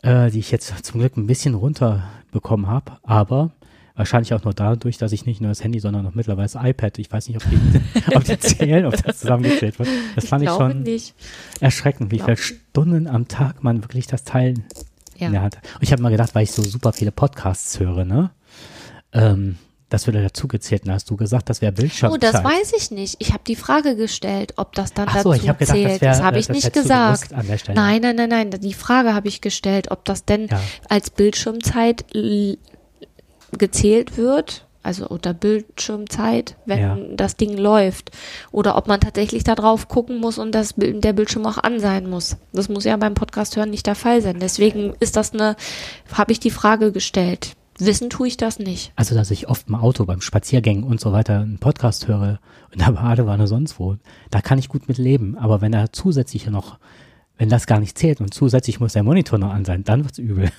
äh, 0.01 0.29
die 0.29 0.39
ich 0.39 0.51
jetzt 0.51 0.85
zum 0.85 0.99
Glück 0.99 1.15
ein 1.15 1.27
bisschen 1.27 1.53
runterbekommen 1.53 2.67
habe, 2.67 2.97
aber 3.03 3.51
wahrscheinlich 3.97 4.33
auch 4.33 4.43
nur 4.43 4.53
dadurch, 4.53 4.97
dass 4.97 5.11
ich 5.11 5.25
nicht 5.25 5.41
nur 5.41 5.49
das 5.49 5.63
Handy, 5.63 5.79
sondern 5.79 6.07
auch 6.07 6.13
mittlerweile 6.15 6.47
das 6.47 6.55
iPad, 6.55 6.97
ich 6.99 7.11
weiß 7.11 7.27
nicht, 7.27 7.37
ob 7.37 7.43
die, 7.49 8.15
ob 8.15 8.23
die 8.23 8.39
zählen, 8.39 8.85
ob 8.85 8.95
das 9.03 9.19
zusammengezählt 9.19 9.77
wird. 9.79 9.89
Das 10.15 10.27
fand 10.27 10.43
ich, 10.43 10.49
schon 10.49 10.83
nicht. 10.83 11.13
erschreckend, 11.59 12.11
wie 12.11 12.19
viele 12.19 12.37
Stunden 12.37 13.07
am 13.07 13.27
Tag 13.27 13.63
man 13.63 13.83
wirklich 13.83 14.07
das 14.07 14.23
Teil 14.23 14.53
Ja. 15.17 15.27
in 15.27 15.33
der 15.33 15.41
Hand 15.41 15.57
hat. 15.57 15.63
Und 15.75 15.83
ich 15.83 15.91
habe 15.91 16.01
mal 16.01 16.09
gedacht, 16.11 16.33
weil 16.35 16.43
ich 16.43 16.51
so 16.51 16.61
super 16.63 16.93
viele 16.93 17.11
Podcasts 17.11 17.79
höre, 17.79 18.05
ne? 18.05 18.31
Ähm, 19.13 19.57
das 19.89 20.05
würde 20.05 20.21
dazu 20.21 20.49
gezählt. 20.49 20.81
Und 20.81 20.89
da 20.89 20.93
hast 20.95 21.09
du 21.09 21.15
gesagt, 21.15 21.49
das 21.49 21.61
wäre 21.61 21.71
Bildschirmzeit. 21.71 22.11
Oh, 22.11 22.17
das 22.31 22.43
weiß 22.43 22.73
ich 22.77 22.91
nicht. 22.91 23.15
Ich 23.19 23.31
habe 23.31 23.43
die 23.47 23.55
Frage 23.55 23.95
gestellt, 23.95 24.53
ob 24.57 24.73
das 24.73 24.93
dann 24.93 25.07
Ach 25.09 25.21
so, 25.23 25.31
dazu 25.31 25.41
ich 25.41 25.47
habe 25.49 25.59
gedacht, 25.59 25.75
zählt. 25.77 26.01
das 26.01 26.17
das 26.17 26.21
habe 26.21 26.39
ich 26.39 26.47
das 26.47 26.55
nicht 26.57 26.73
gesagt. 26.73 27.31
Nein, 27.73 28.01
nein, 28.01 28.15
nein, 28.17 28.29
nein. 28.29 28.51
Die 28.51 28.73
Frage 28.73 29.13
habe 29.13 29.29
ich 29.29 29.39
gestellt, 29.39 29.89
ob 29.89 30.03
das 30.03 30.25
denn 30.25 30.47
Ja. 30.47 30.59
als 30.89 31.09
Bildschirmzeit 31.09 32.03
gezählt 33.57 34.17
wird, 34.17 34.65
also 34.83 35.07
unter 35.07 35.33
Bildschirmzeit, 35.33 36.55
wenn 36.65 36.79
Ja. 36.79 36.97
das 37.15 37.35
Ding 37.35 37.57
läuft, 37.57 38.11
oder 38.51 38.77
ob 38.77 38.87
man 38.87 38.99
tatsächlich 38.99 39.43
da 39.43 39.55
drauf 39.55 39.87
gucken 39.87 40.19
muss 40.19 40.37
und 40.37 40.53
das, 40.53 40.75
der 40.77 41.13
Bildschirm 41.13 41.45
auch 41.45 41.57
an 41.57 41.79
sein 41.79 42.09
muss. 42.09 42.37
Das 42.53 42.69
muss 42.69 42.85
ja 42.85 42.95
beim 42.97 43.13
Podcast 43.13 43.55
hören 43.57 43.69
nicht 43.69 43.85
der 43.87 43.95
Fall 43.95 44.21
sein. 44.21 44.39
Deswegen 44.39 44.93
ist 44.99 45.15
das 45.17 45.33
eine, 45.33 45.55
habe 46.13 46.31
ich 46.31 46.39
die 46.39 46.51
Frage 46.51 46.91
gestellt. 46.91 47.53
Wissen 47.79 48.09
tue 48.09 48.27
ich 48.27 48.37
das 48.37 48.57
nicht. 48.57 48.91
Also, 48.95 49.13
dass 49.13 49.29
ich 49.29 49.49
oft 49.49 49.67
im 49.67 49.75
Auto, 49.75 50.05
beim 50.05 50.21
Spaziergängen 50.21 50.83
und 50.83 50.99
so 50.99 51.11
weiter 51.11 51.41
einen 51.41 51.59
Podcast 51.59 52.07
höre, 52.07 52.39
in 52.71 52.79
der 52.79 52.93
Badewanne 52.93 53.45
sonst 53.45 53.79
wo, 53.79 53.97
da 54.31 54.41
kann 54.41 54.57
ich 54.57 54.67
gut 54.67 54.87
mit 54.87 54.97
leben. 54.97 55.37
Aber 55.37 55.61
wenn 55.61 55.71
da 55.73 55.91
zusätzlich 55.91 56.47
noch, 56.49 56.79
wenn 57.37 57.49
das 57.49 57.67
gar 57.67 57.79
nicht 57.79 57.97
zählt 57.97 58.19
und 58.19 58.33
zusätzlich 58.33 58.79
muss 58.79 58.93
der 58.93 59.03
Monitor 59.03 59.37
noch 59.39 59.53
an 59.53 59.63
sein, 59.65 59.83
dann 59.83 60.03
wird's 60.03 60.17
übel. 60.17 60.49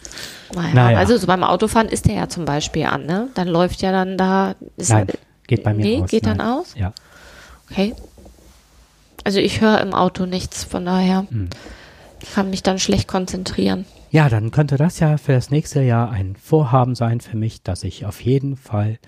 Naja, 0.55 0.75
Naja. 0.75 0.99
also 0.99 1.17
so 1.17 1.27
beim 1.27 1.43
Autofahren 1.45 1.89
ist 1.89 2.07
der 2.07 2.15
ja 2.15 2.29
zum 2.29 2.45
Beispiel 2.45 2.85
an, 2.85 3.05
ne? 3.07 3.29
Dann 3.35 3.49
läuft 3.49 3.83
ja 3.83 3.91
dann 3.93 4.17
da. 4.17 4.55
Nein, 4.77 5.07
geht 5.47 5.63
bei 5.65 5.75
mir 5.75 5.83
nee, 5.85 6.01
aus. 6.03 6.11
geht 6.11 6.25
nein. 6.25 6.39
dann 6.39 6.47
aus? 6.47 6.75
Ja. 6.77 6.93
Okay. 7.71 7.95
Also 9.25 9.41
ich 9.41 9.61
höre 9.61 9.81
im 9.81 9.93
Auto 9.93 10.25
nichts, 10.27 10.65
von 10.65 10.85
daher 10.87 11.27
Hm. 11.31 11.49
kann 12.35 12.51
mich 12.51 12.63
dann 12.63 12.79
schlecht 12.79 13.09
konzentrieren. 13.09 13.85
Ja, 14.11 14.29
dann 14.31 14.51
könnte 14.53 14.77
das 14.77 15.01
ja 15.01 15.19
für 15.19 15.33
das 15.33 15.51
nächste 15.51 15.83
Jahr 15.83 16.11
ein 16.11 16.35
Vorhaben 16.37 16.95
sein 16.95 17.21
für 17.21 17.37
mich, 17.37 17.63
dass 17.63 17.85
ich 17.85 18.07
auf 18.07 18.23
jeden 18.23 18.57
Fall, 18.57 18.99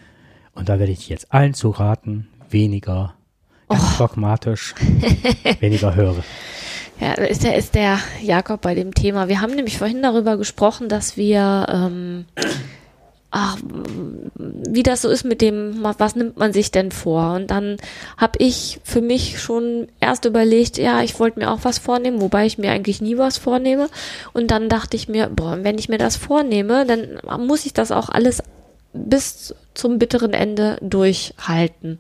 und 0.55 0.69
da 0.69 0.79
werde 0.79 0.93
ich 0.93 1.09
jetzt 1.09 1.33
allen 1.33 1.55
zu 1.55 1.71
raten, 1.71 2.29
weniger 2.51 3.15
ganz 3.69 3.97
dogmatisch, 3.97 4.75
weniger 5.61 5.95
höre. 5.95 6.23
Ja, 7.01 7.15
ist 7.15 7.45
der, 7.45 7.57
ist 7.57 7.75
der 7.75 7.99
Jakob 8.21 8.61
bei 8.61 8.75
dem 8.75 8.93
Thema. 8.95 9.29
Wir 9.29 9.41
haben 9.41 9.55
nämlich 9.55 9.79
vorhin 9.79 10.03
darüber 10.03 10.37
gesprochen, 10.37 10.91
dass 10.91 11.17
wir, 11.17 11.67
ähm, 11.73 12.27
ach, 13.31 13.57
wie 14.37 14.83
das 14.83 15.01
so 15.01 15.09
ist 15.09 15.25
mit 15.25 15.41
dem, 15.41 15.79
was 15.83 16.15
nimmt 16.15 16.37
man 16.37 16.53
sich 16.53 16.73
denn 16.73 16.93
vor? 16.93 17.33
Und 17.33 17.51
dann 17.51 17.79
habe 18.19 18.33
ich 18.39 18.81
für 18.85 19.01
mich 19.01 19.41
schon 19.41 19.89
erst 19.99 20.27
überlegt, 20.27 20.77
ja, 20.77 21.03
ich 21.03 21.19
wollte 21.19 21.39
mir 21.39 21.51
auch 21.51 21.61
was 21.63 21.79
vornehmen, 21.79 22.21
wobei 22.21 22.45
ich 22.45 22.59
mir 22.59 22.71
eigentlich 22.71 23.01
nie 23.01 23.17
was 23.17 23.39
vornehme. 23.39 23.89
Und 24.35 24.51
dann 24.51 24.69
dachte 24.69 24.95
ich 24.95 25.09
mir, 25.09 25.29
boah, 25.29 25.59
wenn 25.63 25.79
ich 25.79 25.89
mir 25.89 25.99
das 25.99 26.17
vornehme, 26.17 26.85
dann 26.85 27.19
muss 27.47 27.65
ich 27.65 27.73
das 27.73 27.93
auch 27.93 28.11
alles 28.11 28.43
bis 28.93 29.55
zum 29.73 29.99
bitteren 29.99 30.35
Ende 30.35 30.77
durchhalten. 30.83 31.97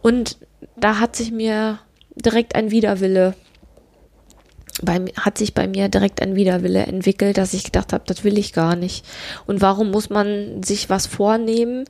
Und 0.00 0.38
da 0.76 1.00
hat 1.00 1.16
sich 1.16 1.32
mir 1.32 1.80
direkt 2.16 2.54
ein 2.54 2.70
Widerwille 2.70 3.34
bei, 4.82 5.04
hat 5.16 5.38
sich 5.38 5.54
bei 5.54 5.66
mir 5.66 5.88
direkt 5.88 6.22
ein 6.22 6.36
Widerwille 6.36 6.86
entwickelt, 6.86 7.38
dass 7.38 7.54
ich 7.54 7.64
gedacht 7.64 7.92
habe, 7.92 8.04
das 8.06 8.24
will 8.24 8.38
ich 8.38 8.52
gar 8.52 8.76
nicht. 8.76 9.04
Und 9.46 9.60
warum 9.60 9.90
muss 9.90 10.10
man 10.10 10.62
sich 10.62 10.90
was 10.90 11.06
vornehmen 11.06 11.84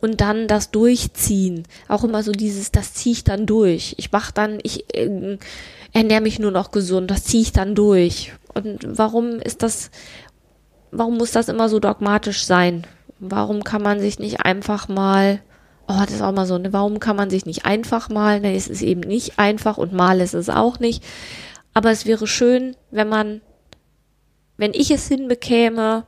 und 0.00 0.20
dann 0.20 0.48
das 0.48 0.70
durchziehen? 0.70 1.64
Auch 1.88 2.04
immer 2.04 2.22
so 2.22 2.32
dieses, 2.32 2.72
das 2.72 2.94
ziehe 2.94 3.14
ich 3.14 3.24
dann 3.24 3.46
durch. 3.46 3.94
Ich 3.98 4.12
mach 4.12 4.30
dann, 4.30 4.58
ich 4.62 4.94
äh, 4.94 5.38
ernähre 5.92 6.20
mich 6.20 6.38
nur 6.38 6.50
noch 6.50 6.70
gesund, 6.70 7.10
das 7.10 7.24
ziehe 7.24 7.42
ich 7.42 7.52
dann 7.52 7.74
durch. 7.74 8.32
Und 8.54 8.86
warum 8.98 9.40
ist 9.40 9.62
das, 9.62 9.90
warum 10.90 11.18
muss 11.18 11.32
das 11.32 11.48
immer 11.48 11.68
so 11.68 11.78
dogmatisch 11.78 12.44
sein? 12.44 12.86
Warum 13.18 13.64
kann 13.64 13.82
man 13.82 14.00
sich 14.00 14.18
nicht 14.18 14.40
einfach 14.40 14.88
mal, 14.88 15.40
oh, 15.88 16.00
das 16.00 16.12
ist 16.12 16.22
auch 16.22 16.32
mal 16.32 16.46
so, 16.46 16.58
ne, 16.58 16.72
warum 16.72 17.00
kann 17.00 17.16
man 17.16 17.30
sich 17.30 17.46
nicht 17.46 17.64
einfach 17.64 18.08
mal, 18.08 18.40
ne, 18.40 18.54
es 18.54 18.68
ist 18.68 18.82
eben 18.82 19.00
nicht 19.00 19.38
einfach 19.38 19.78
und 19.78 19.92
mal 19.92 20.20
ist 20.20 20.34
es 20.34 20.50
auch 20.50 20.80
nicht. 20.80 21.02
Aber 21.76 21.90
es 21.90 22.06
wäre 22.06 22.26
schön, 22.26 22.74
wenn 22.90 23.10
man, 23.10 23.42
wenn 24.56 24.72
ich 24.72 24.90
es 24.90 25.08
hinbekäme, 25.08 26.06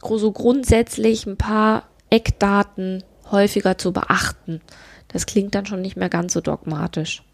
so 0.00 0.30
grundsätzlich 0.30 1.26
ein 1.26 1.36
paar 1.36 1.88
Eckdaten 2.08 3.02
häufiger 3.32 3.76
zu 3.78 3.92
beachten. 3.92 4.60
Das 5.08 5.26
klingt 5.26 5.56
dann 5.56 5.66
schon 5.66 5.82
nicht 5.82 5.96
mehr 5.96 6.08
ganz 6.08 6.34
so 6.34 6.40
dogmatisch. 6.40 7.24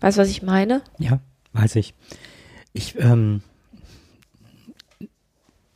Weißt 0.00 0.18
du, 0.18 0.20
was 0.20 0.28
ich 0.28 0.42
meine? 0.42 0.82
Ja, 0.98 1.20
weiß 1.54 1.76
ich. 1.76 1.94
Ich, 2.74 2.98
ähm, 2.98 3.40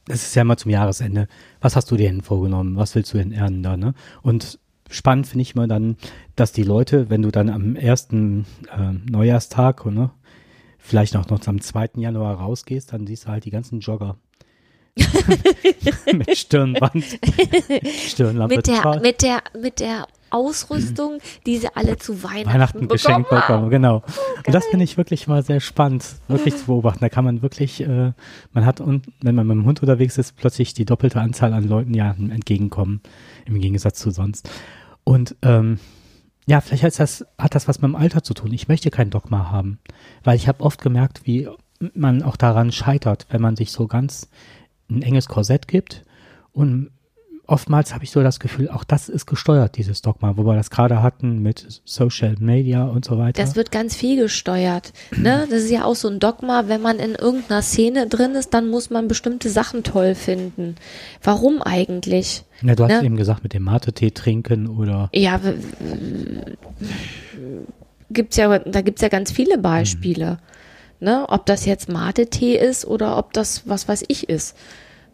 es 0.08 0.26
ist 0.26 0.34
ja 0.34 0.42
immer 0.42 0.58
zum 0.58 0.72
Jahresende. 0.72 1.26
Was 1.62 1.74
hast 1.74 1.90
du 1.90 1.96
dir 1.96 2.10
denn 2.10 2.20
vorgenommen? 2.20 2.76
Was 2.76 2.94
willst 2.94 3.14
du 3.14 3.16
denn 3.16 3.62
da, 3.62 3.78
ne? 3.78 3.94
Und 4.20 4.58
spannend 4.90 5.26
finde 5.26 5.40
ich 5.40 5.54
immer 5.54 5.68
dann, 5.68 5.96
dass 6.36 6.52
die 6.52 6.64
Leute, 6.64 7.08
wenn 7.08 7.22
du 7.22 7.30
dann 7.30 7.48
am 7.48 7.76
ersten 7.76 8.44
ähm, 8.76 9.06
Neujahrstag, 9.08 9.86
ne, 9.86 10.10
vielleicht 10.80 11.16
auch 11.16 11.28
noch 11.28 11.46
am 11.46 11.60
2. 11.60 11.90
Januar 11.96 12.36
rausgehst, 12.36 12.92
dann 12.92 13.06
siehst 13.06 13.26
du 13.26 13.28
halt 13.28 13.44
die 13.44 13.50
ganzen 13.50 13.80
Jogger. 13.80 14.16
mit 16.12 16.36
Stirnband, 16.36 17.04
Stirnlampe, 18.06 18.56
Mit 18.56 18.66
der, 18.66 19.00
mit 19.00 19.22
der, 19.22 19.42
mit 19.58 19.80
der 19.80 20.06
Ausrüstung, 20.30 21.18
die 21.46 21.58
sie 21.58 21.68
alle 21.74 21.96
zu 21.96 22.22
Weihnachten, 22.22 22.48
Weihnachten 22.48 22.88
geschenkt 22.88 23.30
bekommen 23.30 23.68
bekommen, 23.68 23.70
genau. 23.70 24.02
und 24.46 24.54
das 24.54 24.66
finde 24.66 24.84
ich 24.84 24.96
wirklich 24.96 25.26
mal 25.26 25.42
sehr 25.42 25.60
spannend, 25.60 26.04
wirklich 26.28 26.56
zu 26.56 26.66
beobachten. 26.66 27.00
Da 27.00 27.08
kann 27.08 27.24
man 27.24 27.42
wirklich, 27.42 27.80
äh, 27.80 28.12
man 28.52 28.66
hat, 28.66 28.80
und 28.80 29.06
wenn 29.20 29.34
man 29.34 29.46
mit 29.46 29.56
dem 29.56 29.64
Hund 29.64 29.80
unterwegs 29.80 30.18
ist, 30.18 30.36
plötzlich 30.36 30.74
die 30.74 30.84
doppelte 30.84 31.20
Anzahl 31.20 31.52
an 31.52 31.68
Leuten 31.68 31.94
ja 31.94 32.10
entgegenkommen, 32.10 33.00
im 33.46 33.60
Gegensatz 33.60 33.98
zu 33.98 34.10
sonst. 34.10 34.48
Und 35.04 35.36
ähm, 35.42 35.78
ja, 36.50 36.60
vielleicht 36.60 36.82
hat 36.82 36.98
das, 36.98 37.24
hat 37.38 37.54
das 37.54 37.68
was 37.68 37.80
mit 37.80 37.90
dem 37.90 37.94
Alter 37.94 38.24
zu 38.24 38.34
tun. 38.34 38.52
Ich 38.52 38.66
möchte 38.66 38.90
kein 38.90 39.08
Dogma 39.08 39.52
haben, 39.52 39.78
weil 40.24 40.34
ich 40.34 40.48
habe 40.48 40.64
oft 40.64 40.82
gemerkt, 40.82 41.20
wie 41.24 41.48
man 41.94 42.24
auch 42.24 42.36
daran 42.36 42.72
scheitert, 42.72 43.28
wenn 43.30 43.40
man 43.40 43.54
sich 43.54 43.70
so 43.70 43.86
ganz 43.86 44.28
ein 44.90 45.00
enges 45.02 45.28
Korsett 45.28 45.68
gibt 45.68 46.04
und 46.50 46.90
oftmals 47.50 47.92
habe 47.92 48.04
ich 48.04 48.10
so 48.10 48.22
das 48.22 48.38
Gefühl, 48.38 48.68
auch 48.68 48.84
das 48.84 49.08
ist 49.08 49.26
gesteuert, 49.26 49.76
dieses 49.76 50.02
Dogma, 50.02 50.36
wo 50.36 50.44
wir 50.44 50.54
das 50.54 50.70
gerade 50.70 51.02
hatten 51.02 51.42
mit 51.42 51.82
Social 51.84 52.36
Media 52.38 52.84
und 52.84 53.04
so 53.04 53.18
weiter. 53.18 53.42
Das 53.42 53.56
wird 53.56 53.72
ganz 53.72 53.96
viel 53.96 54.16
gesteuert. 54.22 54.92
Ne? 55.16 55.46
Das 55.50 55.62
ist 55.62 55.70
ja 55.70 55.84
auch 55.84 55.96
so 55.96 56.08
ein 56.08 56.20
Dogma, 56.20 56.68
wenn 56.68 56.80
man 56.80 56.98
in 56.98 57.14
irgendeiner 57.14 57.62
Szene 57.62 58.06
drin 58.06 58.34
ist, 58.34 58.54
dann 58.54 58.68
muss 58.68 58.90
man 58.90 59.08
bestimmte 59.08 59.50
Sachen 59.50 59.82
toll 59.82 60.14
finden. 60.14 60.76
Warum 61.22 61.60
eigentlich? 61.60 62.44
Ja, 62.62 62.74
du 62.74 62.84
hast 62.84 63.00
ne? 63.00 63.04
eben 63.04 63.16
gesagt, 63.16 63.42
mit 63.42 63.52
dem 63.52 63.64
Mate-Tee 63.64 64.12
trinken 64.12 64.68
oder. 64.68 65.08
Ja, 65.12 65.40
gibt's 68.10 68.36
ja, 68.36 68.58
da 68.58 68.80
gibt's 68.80 69.02
ja 69.02 69.08
ganz 69.08 69.32
viele 69.32 69.58
Beispiele. 69.58 70.38
Mhm. 71.00 71.06
Ne? 71.06 71.24
Ob 71.28 71.46
das 71.46 71.64
jetzt 71.66 71.88
Mate-Tee 71.88 72.56
ist 72.56 72.86
oder 72.86 73.16
ob 73.16 73.32
das 73.32 73.68
was 73.68 73.88
weiß 73.88 74.04
ich 74.08 74.28
ist. 74.28 74.56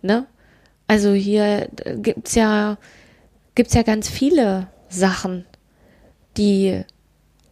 Ne? 0.03 0.27
Also 0.87 1.13
hier 1.13 1.69
gibt's 1.97 2.35
ja, 2.35 2.79
gibt's 3.55 3.75
ja 3.75 3.83
ganz 3.83 4.09
viele 4.09 4.69
Sachen, 4.89 5.45
die 6.37 6.83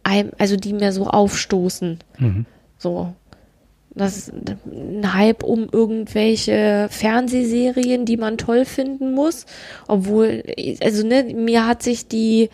einem, 0.03 0.31
also 0.37 0.55
die 0.55 0.73
mir 0.73 0.91
so 0.91 1.07
aufstoßen. 1.07 1.99
Mhm. 2.19 2.45
So. 2.77 3.13
Das 3.97 4.17
ist 4.17 4.33
ein 4.65 5.13
Hype 5.13 5.43
um 5.43 5.69
irgendwelche 5.71 6.87
Fernsehserien, 6.91 8.05
die 8.05 8.17
man 8.17 8.37
toll 8.37 8.65
finden 8.65 9.13
muss. 9.13 9.45
Obwohl, 9.87 10.43
also 10.81 11.07
ne, 11.07 11.23
mir 11.23 11.65
hat 11.65 11.81
sich 11.81 12.07
die, 12.09 12.49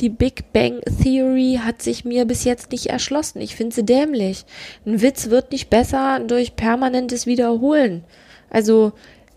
die 0.00 0.08
Big 0.08 0.52
Bang 0.52 0.80
Theory 1.02 1.60
hat 1.62 1.82
sich 1.82 2.04
mir 2.04 2.24
bis 2.24 2.44
jetzt 2.44 2.70
nicht 2.70 2.86
erschlossen. 2.86 3.40
Ich 3.40 3.56
finde 3.56 3.74
sie 3.74 3.84
dämlich. 3.84 4.44
Ein 4.86 5.02
Witz 5.02 5.28
wird 5.30 5.52
nicht 5.52 5.70
besser 5.70 6.20
durch 6.20 6.56
permanentes 6.56 7.26
Wiederholen. 7.26 8.04
Also, 8.50 8.92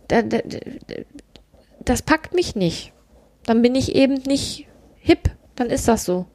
da, 0.08 0.22
da, 0.22 0.40
das 1.84 2.02
packt 2.02 2.34
mich 2.34 2.56
nicht. 2.56 2.94
Dann 3.46 3.62
bin 3.62 3.76
ich 3.76 3.96
eben 3.96 4.16
nicht 4.26 4.68
hip. 5.00 5.32
Dann 5.56 5.70
ist 5.70 5.88
das 5.88 6.06
so. 6.06 6.28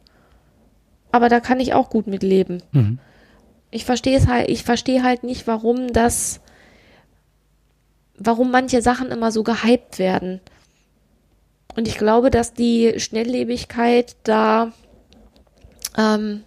Aber 1.13 1.29
da 1.29 1.41
kann 1.41 1.61
ich 1.61 1.73
auch 1.73 1.89
gut 1.89 2.07
mit 2.07 2.23
leben. 2.23 2.63
Mhm. 2.73 2.99
Ich 3.71 3.85
verstehe 3.85 4.17
es 4.17 4.27
halt, 4.27 4.49
ich 4.49 4.65
verstehe 4.65 5.03
halt 5.03 5.23
nicht, 5.23 5.47
warum 5.47 5.93
das, 5.93 6.41
warum 8.19 8.51
manche 8.51 8.83
Sachen 8.83 9.11
immer 9.11 9.31
so 9.33 9.43
gehypt 9.43 9.99
werden. 9.99 10.41
Und 11.77 11.87
ich 11.87 11.99
glaube, 11.99 12.31
dass 12.31 12.55
die 12.55 12.95
Schnelllebigkeit 12.99 14.17
da 14.23 14.73
ähm, 15.97 16.43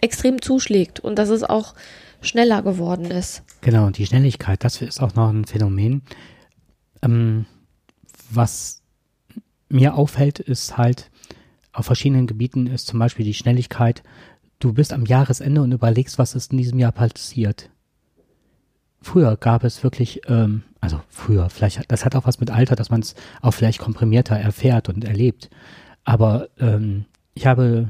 extrem 0.00 0.42
zuschlägt 0.42 1.00
und 1.00 1.16
dass 1.16 1.28
es 1.28 1.44
auch 1.44 1.74
schneller 2.20 2.62
geworden 2.62 3.06
ist. 3.06 3.42
Genau, 3.60 3.86
und 3.86 3.98
die 3.98 4.06
Schnelligkeit, 4.06 4.64
das 4.64 4.82
ist 4.82 5.00
auch 5.00 5.14
noch 5.14 5.30
ein 5.30 5.44
Phänomen. 5.44 6.02
Ähm, 7.02 7.46
was 8.30 8.82
mir 9.68 9.94
auffällt, 9.94 10.40
ist 10.40 10.76
halt 10.76 11.10
auf 11.72 11.86
verschiedenen 11.86 12.26
Gebieten 12.26 12.66
ist 12.66 12.88
zum 12.88 12.98
Beispiel 12.98 13.24
die 13.24 13.34
Schnelligkeit. 13.34 14.02
Du 14.58 14.72
bist 14.72 14.92
am 14.92 15.06
Jahresende 15.06 15.62
und 15.62 15.70
überlegst, 15.70 16.18
was 16.18 16.34
ist 16.34 16.50
in 16.50 16.58
diesem 16.58 16.80
Jahr 16.80 16.90
passiert. 16.90 17.70
Früher 19.00 19.36
gab 19.36 19.62
es 19.62 19.84
wirklich, 19.84 20.22
ähm, 20.26 20.64
also 20.80 21.00
früher, 21.08 21.50
vielleicht, 21.50 21.90
das 21.90 22.04
hat 22.04 22.14
auch 22.14 22.26
was 22.26 22.40
mit 22.40 22.50
Alter, 22.50 22.76
dass 22.76 22.90
man 22.90 23.00
es 23.00 23.14
auch 23.42 23.52
vielleicht 23.52 23.78
komprimierter 23.78 24.36
erfährt 24.36 24.88
und 24.88 25.04
erlebt. 25.04 25.50
Aber 26.04 26.48
ähm, 26.58 27.04
ich 27.34 27.46
habe 27.46 27.88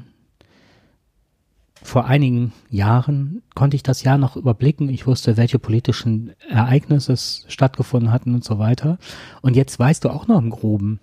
vor 1.82 2.06
einigen 2.06 2.52
Jahren 2.70 3.42
konnte 3.54 3.76
ich 3.76 3.82
das 3.82 4.02
Jahr 4.02 4.18
noch 4.18 4.36
überblicken. 4.36 4.88
Ich 4.88 5.06
wusste, 5.06 5.36
welche 5.36 5.58
politischen 5.58 6.34
Ereignisse 6.48 7.16
stattgefunden 7.16 8.10
hatten 8.10 8.34
und 8.34 8.44
so 8.44 8.58
weiter. 8.58 8.98
Und 9.42 9.56
jetzt 9.56 9.78
weißt 9.78 10.04
du 10.04 10.10
auch 10.10 10.26
noch 10.26 10.38
im 10.38 10.50
Groben 10.50 11.00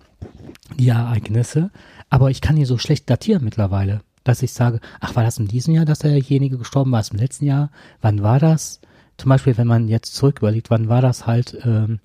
die 0.78 0.88
Ereignisse, 0.88 1.70
aber 2.10 2.30
ich 2.30 2.40
kann 2.40 2.56
die 2.56 2.64
so 2.64 2.78
schlecht 2.78 3.08
datieren 3.08 3.44
mittlerweile, 3.44 4.02
dass 4.24 4.42
ich 4.42 4.52
sage, 4.52 4.80
ach, 5.00 5.16
war 5.16 5.22
das 5.22 5.38
in 5.38 5.48
diesem 5.48 5.74
Jahr, 5.74 5.84
dass 5.84 6.00
derjenige 6.00 6.58
gestorben 6.58 6.92
war, 6.92 7.00
ist 7.00 7.12
im 7.12 7.18
letzten 7.18 7.46
Jahr? 7.46 7.70
Wann 8.00 8.22
war 8.22 8.38
das? 8.38 8.80
Zum 9.16 9.30
Beispiel, 9.30 9.56
wenn 9.56 9.66
man 9.66 9.88
jetzt 9.88 10.14
zurück 10.14 10.38
überlegt, 10.38 10.70
wann 10.70 10.88
war 10.88 11.00
das 11.00 11.26
halt, 11.26 11.58
ähm, 11.64 12.00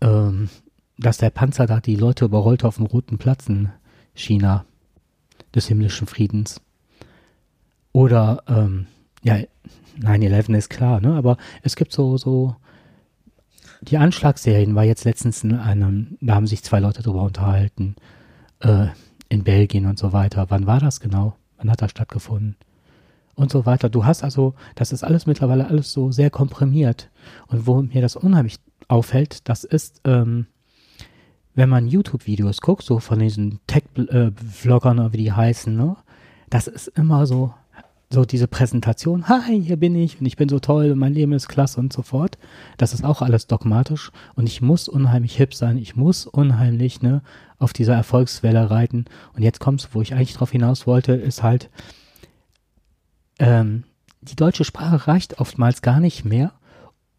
ähm, 0.00 0.48
dass 0.96 1.18
der 1.18 1.30
Panzer 1.30 1.66
da 1.66 1.80
die 1.80 1.96
Leute 1.96 2.24
überrollte 2.24 2.66
auf 2.66 2.76
dem 2.76 2.86
Roten 2.86 3.18
Platz 3.18 3.48
in 3.48 3.70
China 4.14 4.64
des 5.54 5.68
himmlischen 5.68 6.06
Friedens. 6.06 6.60
Oder, 7.92 8.42
ähm, 8.48 8.86
ja, 9.22 9.38
9-11 10.00 10.56
ist 10.56 10.70
klar, 10.70 11.00
ne? 11.00 11.14
Aber 11.14 11.36
es 11.62 11.76
gibt 11.76 11.92
so, 11.92 12.16
so, 12.16 12.56
die 13.80 13.98
Anschlagsserien 13.98 14.74
war 14.74 14.84
jetzt 14.84 15.04
letztens 15.04 15.44
in 15.44 15.54
einem, 15.54 16.16
da 16.20 16.34
haben 16.34 16.46
sich 16.46 16.62
zwei 16.62 16.80
Leute 16.80 17.02
drüber 17.02 17.22
unterhalten, 17.22 17.96
äh, 18.60 18.86
in 19.28 19.44
Belgien 19.44 19.86
und 19.86 19.98
so 19.98 20.12
weiter. 20.12 20.46
Wann 20.48 20.66
war 20.66 20.80
das 20.80 21.00
genau? 21.00 21.36
Wann 21.58 21.70
hat 21.70 21.82
das 21.82 21.90
stattgefunden? 21.90 22.56
Und 23.38 23.52
so 23.52 23.66
weiter. 23.66 23.88
Du 23.88 24.04
hast 24.04 24.24
also, 24.24 24.54
das 24.74 24.90
ist 24.90 25.04
alles 25.04 25.26
mittlerweile 25.26 25.68
alles 25.68 25.92
so 25.92 26.10
sehr 26.10 26.28
komprimiert. 26.28 27.08
Und 27.46 27.68
wo 27.68 27.80
mir 27.80 28.02
das 28.02 28.16
unheimlich 28.16 28.56
auffällt, 28.88 29.48
das 29.48 29.62
ist, 29.62 30.00
ähm, 30.04 30.48
wenn 31.54 31.68
man 31.68 31.86
YouTube-Videos 31.86 32.60
guckt, 32.60 32.82
so 32.82 32.98
von 32.98 33.20
diesen 33.20 33.60
Tech-Vloggern 33.68 34.98
oder 34.98 35.12
wie 35.12 35.18
die 35.18 35.32
heißen, 35.32 35.76
ne? 35.76 35.96
Das 36.50 36.66
ist 36.66 36.88
immer 36.88 37.26
so 37.26 37.54
so 38.10 38.24
diese 38.24 38.48
Präsentation, 38.48 39.28
hi, 39.28 39.62
hier 39.62 39.76
bin 39.76 39.94
ich 39.94 40.18
und 40.18 40.26
ich 40.26 40.36
bin 40.36 40.48
so 40.48 40.60
toll 40.60 40.90
und 40.90 40.98
mein 40.98 41.12
Leben 41.12 41.32
ist 41.32 41.48
klasse 41.48 41.78
und 41.78 41.92
so 41.92 42.02
fort. 42.02 42.38
Das 42.78 42.94
ist 42.94 43.04
auch 43.04 43.20
alles 43.20 43.46
dogmatisch 43.46 44.10
und 44.34 44.46
ich 44.46 44.62
muss 44.62 44.88
unheimlich 44.88 45.36
hip 45.36 45.52
sein, 45.54 45.76
ich 45.76 45.94
muss 45.94 46.26
unheimlich 46.26 47.02
ne, 47.02 47.22
auf 47.58 47.74
dieser 47.74 47.94
Erfolgswelle 47.94 48.70
reiten. 48.70 49.04
Und 49.34 49.42
jetzt 49.42 49.60
kommt's, 49.60 49.90
wo 49.92 50.00
ich 50.00 50.14
eigentlich 50.14 50.32
drauf 50.32 50.52
hinaus 50.52 50.86
wollte, 50.86 51.12
ist 51.12 51.42
halt, 51.42 51.68
ähm, 53.38 53.84
die 54.20 54.36
deutsche 54.36 54.64
Sprache 54.64 55.06
reicht 55.08 55.40
oftmals 55.40 55.82
gar 55.82 56.00
nicht 56.00 56.24
mehr, 56.24 56.52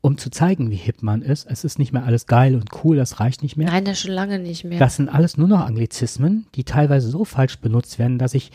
um 0.02 0.18
zu 0.18 0.30
zeigen, 0.30 0.72
wie 0.72 0.76
hip 0.76 1.02
man 1.02 1.22
ist. 1.22 1.46
Es 1.50 1.64
ist 1.64 1.80
nicht 1.80 1.92
mehr 1.92 2.06
alles 2.06 2.26
geil 2.26 2.56
und 2.56 2.70
cool, 2.84 2.98
das 2.98 3.20
reicht 3.20 3.44
nicht 3.44 3.58
mehr. 3.58 3.68
Nein, 3.68 3.86
das 3.86 4.00
schon 4.00 4.12
lange 4.12 4.40
nicht 4.40 4.64
mehr. 4.64 4.80
Das 4.80 4.96
sind 4.96 5.10
alles 5.10 5.38
nur 5.38 5.48
noch 5.48 5.66
Anglizismen, 5.66 6.48
die 6.56 6.64
teilweise 6.64 7.10
so 7.10 7.26
falsch 7.26 7.60
benutzt 7.60 8.00
werden, 8.00 8.18
dass 8.18 8.34
ich 8.34 8.52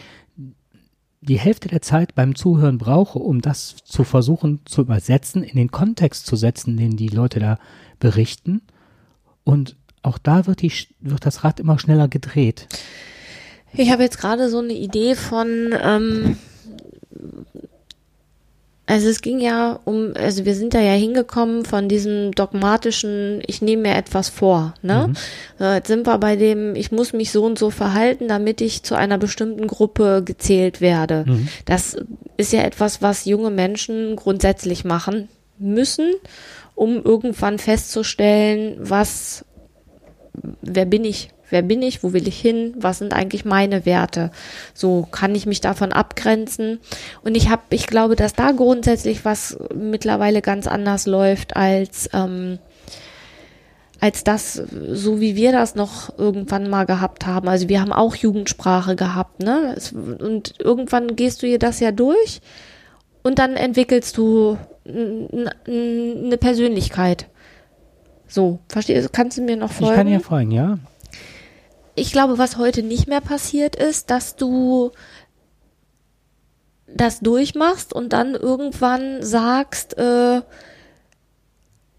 die 1.20 1.38
Hälfte 1.38 1.68
der 1.68 1.81
Zeit 1.81 2.14
beim 2.14 2.35
Zuhören 2.35 2.77
brauche, 2.77 3.18
um 3.18 3.40
das 3.40 3.77
zu 3.85 4.05
versuchen 4.05 4.61
zu 4.66 4.83
übersetzen, 4.83 5.42
in 5.42 5.57
den 5.57 5.70
Kontext 5.70 6.27
zu 6.27 6.37
setzen, 6.37 6.77
den 6.77 6.96
die 6.96 7.09
Leute 7.09 7.40
da 7.40 7.59
berichten. 7.98 8.61
Und 9.42 9.77
auch 10.03 10.18
da 10.18 10.46
wird, 10.46 10.61
die, 10.61 10.72
wird 11.00 11.24
das 11.24 11.44
Rad 11.44 11.61
immer 11.61 11.79
schneller 11.79 12.09
gedreht. 12.09 12.68
Ich 13.72 13.90
habe 13.90 14.03
jetzt 14.03 14.18
gerade 14.18 14.50
so 14.50 14.59
eine 14.59 14.74
Idee 14.74 15.14
von 15.14 15.74
ähm, 15.83 16.37
also 18.87 19.09
es 19.09 19.22
ging 19.22 19.40
ja 19.40 19.81
um, 19.85 20.12
also 20.14 20.44
wir 20.44 20.55
sind 20.55 20.74
da 20.74 20.81
ja 20.81 20.92
hingekommen 20.92 21.64
von 21.64 21.88
diesem 21.88 22.33
dogmatischen, 22.33 23.42
ich 23.46 23.62
nehme 23.62 23.83
mir 23.83 23.94
etwas 23.96 24.29
vor, 24.29 24.74
ne? 24.83 25.09
Mhm. 25.59 25.74
Jetzt 25.74 25.88
sind 25.88 26.07
wir 26.07 26.18
bei 26.18 26.37
dem, 26.37 26.77
ich 26.77 26.92
muss 26.92 27.14
mich 27.14 27.33
so 27.33 27.44
und 27.44 27.59
so 27.59 27.70
verhalten, 27.70 28.29
damit 28.29 28.61
ich 28.61 28.83
zu 28.83 28.94
einer 28.94 29.16
bestimmten 29.16 29.68
Gruppe 29.68 30.22
gezählt 30.22 30.83
werde. 30.83 31.24
Mhm. 31.27 31.48
Das 31.64 31.96
ist 32.37 32.53
ja 32.53 32.62
etwas, 32.62 33.00
was 33.00 33.24
junge 33.24 33.50
Menschen 33.50 34.16
grundsätzlich 34.16 34.85
machen 34.85 35.29
müssen, 35.59 36.12
um 36.74 37.03
irgendwann 37.03 37.59
festzustellen, 37.59 38.77
was, 38.79 39.46
wer 40.61 40.85
bin 40.85 41.05
ich? 41.07 41.31
Wer 41.51 41.63
bin 41.63 41.83
ich? 41.83 42.03
Wo 42.03 42.13
will 42.13 42.27
ich 42.27 42.41
hin? 42.41 42.75
Was 42.77 42.99
sind 42.99 43.13
eigentlich 43.13 43.45
meine 43.45 43.87
Werte? 43.87 44.31
So 44.73 45.07
kann 45.11 45.35
ich 45.35 45.47
mich 45.47 45.61
davon 45.61 45.93
abgrenzen. 45.93 46.81
Und 47.23 47.37
ich 47.37 47.51
habe, 47.51 47.63
ich 47.71 47.87
glaube, 47.87 48.17
dass 48.17 48.33
da 48.33 48.53
grundsätzlich 48.53 49.25
was 49.25 49.59
mittlerweile 49.75 50.43
ganz 50.43 50.67
anders 50.67 51.07
läuft 51.07 51.57
als 51.57 52.09
ähm, 52.13 52.59
als 54.01 54.23
das, 54.23 54.55
so 54.91 55.21
wie 55.21 55.35
wir 55.35 55.53
das 55.53 55.77
noch 55.77 56.19
irgendwann 56.19 56.69
mal 56.69 56.85
gehabt 56.85 57.27
haben. 57.27 57.49
Also 57.49 57.71
wir 57.71 57.81
haben 57.81 57.93
auch 57.93 58.15
Jugendsprache 58.15 58.97
gehabt, 58.97 59.43
ne? 59.43 59.77
Und 60.19 60.55
irgendwann 60.59 61.17
gehst 61.17 61.43
du 61.43 61.47
dir 61.47 61.59
das 61.59 61.81
ja 61.81 61.91
durch 61.91 62.43
und 63.23 63.39
dann 63.39 63.57
entwickelst 63.57 64.19
du 64.19 64.59
eine 64.87 66.37
Persönlichkeit. 66.38 67.29
So, 68.29 68.59
verstehst 68.69 69.07
du? 69.07 69.11
Kannst 69.11 69.38
du 69.38 69.42
mir 69.42 69.57
noch 69.57 69.73
folgen? 69.73 69.92
Ich 69.92 69.97
kann 69.97 70.07
dir 70.07 70.21
folgen, 70.21 70.51
ja 70.51 70.79
ich 71.95 72.13
glaube, 72.13 72.38
was 72.38 72.57
heute 72.57 72.83
nicht 72.83 73.09
mehr 73.09 73.21
passiert 73.21 73.77
ist, 73.77 74.11
dass 74.11 74.37
du 74.37 74.90
das 76.87 77.21
durchmachst 77.21 77.92
und 77.92 78.13
dann 78.13 78.35
irgendwann 78.35 79.23
sagst, 79.23 79.97
äh, 79.99 80.42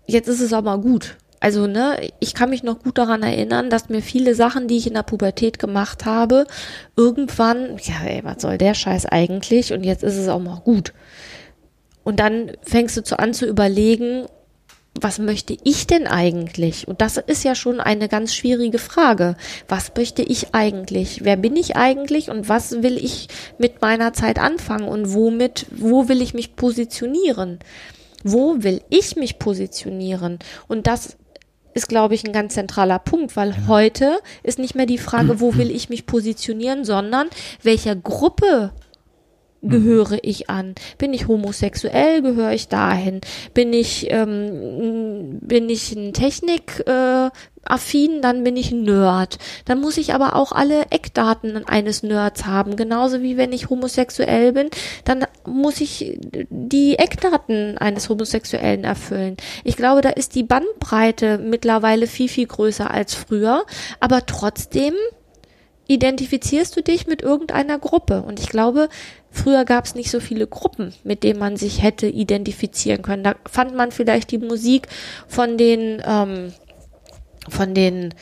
jetzt 0.07 0.27
ist 0.27 0.41
es 0.41 0.53
aber 0.53 0.77
gut. 0.79 1.17
Also, 1.39 1.67
ne, 1.67 2.09
ich 2.19 2.33
kann 2.33 2.49
mich 2.49 2.63
noch 2.63 2.79
gut 2.81 2.97
daran 2.97 3.21
erinnern, 3.21 3.69
dass 3.69 3.89
mir 3.89 4.01
viele 4.01 4.35
Sachen, 4.35 4.67
die 4.67 4.77
ich 4.77 4.87
in 4.87 4.93
der 4.93 5.03
Pubertät 5.03 5.59
gemacht 5.59 6.05
habe, 6.05 6.47
irgendwann, 6.95 7.77
ja, 7.83 8.05
ey, 8.05 8.23
was 8.23 8.41
soll 8.41 8.57
der 8.57 8.73
Scheiß 8.73 9.05
eigentlich? 9.05 9.73
Und 9.73 9.83
jetzt 9.83 10.03
ist 10.03 10.17
es 10.17 10.27
auch 10.27 10.39
mal 10.39 10.61
gut. 10.63 10.93
Und 12.03 12.19
dann 12.19 12.51
fängst 12.61 12.95
du 12.97 13.03
zu 13.03 13.19
an 13.19 13.33
zu 13.33 13.45
überlegen, 13.45 14.27
was 14.99 15.19
möchte 15.19 15.57
ich 15.63 15.87
denn 15.87 16.07
eigentlich? 16.07 16.87
Und 16.87 17.01
das 17.01 17.17
ist 17.17 17.43
ja 17.43 17.53
schon 17.53 17.79
eine 17.79 18.07
ganz 18.07 18.33
schwierige 18.33 18.79
Frage. 18.79 19.35
Was 19.67 19.91
möchte 19.95 20.21
ich 20.21 20.55
eigentlich? 20.55 21.23
Wer 21.23 21.35
bin 21.35 21.57
ich 21.57 21.75
eigentlich 21.75 22.29
und 22.29 22.47
was 22.47 22.81
will 22.81 22.97
ich 22.97 23.27
mit 23.57 23.81
meiner 23.81 24.13
Zeit 24.13 24.39
anfangen 24.39 24.87
und 24.87 25.13
womit, 25.13 25.65
wo 25.71 26.07
will 26.07 26.21
ich 26.21 26.33
mich 26.33 26.55
positionieren? 26.55 27.59
Wo 28.23 28.63
will 28.63 28.81
ich 28.89 29.17
mich 29.17 29.37
positionieren? 29.37 30.39
Und 30.67 30.87
das 30.87 31.17
ist, 31.73 31.89
glaube 31.89 32.15
ich, 32.15 32.25
ein 32.25 32.31
ganz 32.31 32.53
zentraler 32.53 32.99
Punkt, 32.99 33.35
weil 33.35 33.49
ja. 33.49 33.67
heute 33.67 34.19
ist 34.43 34.59
nicht 34.59 34.75
mehr 34.75 34.85
die 34.85 34.97
Frage, 34.97 35.41
wo 35.41 35.55
will 35.57 35.69
ich 35.69 35.89
mich 35.89 36.05
positionieren, 36.05 36.85
sondern 36.85 37.27
welcher 37.61 37.97
Gruppe 37.97 38.71
gehöre 39.69 40.17
ich 40.21 40.49
an? 40.49 40.75
Bin 40.97 41.13
ich 41.13 41.27
homosexuell? 41.27 42.21
Gehöre 42.21 42.51
ich 42.51 42.67
dahin? 42.67 43.21
Bin 43.53 43.73
ich 43.73 44.07
ähm, 44.09 45.39
bin 45.41 45.69
ich 45.69 45.91
ein 45.91 46.13
Technik 46.13 46.83
äh, 46.87 47.29
affin, 47.65 48.21
dann 48.21 48.43
bin 48.43 48.55
ich 48.55 48.71
ein 48.71 48.83
Nerd. 48.83 49.37
Dann 49.65 49.81
muss 49.81 49.97
ich 49.97 50.13
aber 50.13 50.35
auch 50.35 50.51
alle 50.51 50.85
Eckdaten 50.91 51.65
eines 51.67 52.03
Nerds 52.03 52.45
haben, 52.45 52.75
genauso 52.75 53.21
wie 53.21 53.37
wenn 53.37 53.51
ich 53.51 53.69
homosexuell 53.69 54.53
bin, 54.53 54.69
dann 55.03 55.25
muss 55.45 55.81
ich 55.81 56.17
die 56.49 56.97
Eckdaten 56.97 57.77
eines 57.77 58.09
Homosexuellen 58.09 58.83
erfüllen. 58.83 59.37
Ich 59.63 59.75
glaube, 59.75 60.01
da 60.01 60.09
ist 60.09 60.35
die 60.35 60.43
Bandbreite 60.43 61.37
mittlerweile 61.39 62.07
viel 62.07 62.29
viel 62.29 62.47
größer 62.47 62.89
als 62.89 63.15
früher, 63.15 63.65
aber 63.99 64.25
trotzdem 64.25 64.93
identifizierst 65.87 66.75
du 66.75 66.81
dich 66.81 67.07
mit 67.07 67.21
irgendeiner 67.21 67.77
Gruppe. 67.77 68.23
Und 68.23 68.39
ich 68.39 68.49
glaube, 68.49 68.89
früher 69.35 69.65
gab 69.65 69.85
es 69.85 69.95
nicht 69.95 70.09
so 70.09 70.19
viele 70.19 70.47
Gruppen, 70.47 70.93
mit 71.03 71.23
denen 71.23 71.39
man 71.39 71.57
sich 71.57 71.83
hätte 71.83 72.07
identifizieren 72.07 73.01
können. 73.01 73.23
Da 73.23 73.35
fand 73.49 73.75
man 73.75 73.91
vielleicht 73.91 74.31
die 74.31 74.37
Musik 74.37 74.87
von 75.27 75.57
den, 75.57 76.01
ähm, 76.05 76.53
von 77.49 77.73
den 77.73 78.13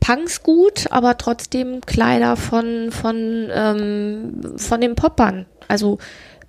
Punks 0.00 0.42
gut, 0.42 0.86
aber 0.90 1.18
trotzdem 1.18 1.80
Kleider 1.82 2.36
von, 2.36 2.90
von, 2.90 3.48
ähm, 3.52 4.40
von 4.56 4.80
den 4.80 4.94
Poppern. 4.94 5.46
Also 5.68 5.98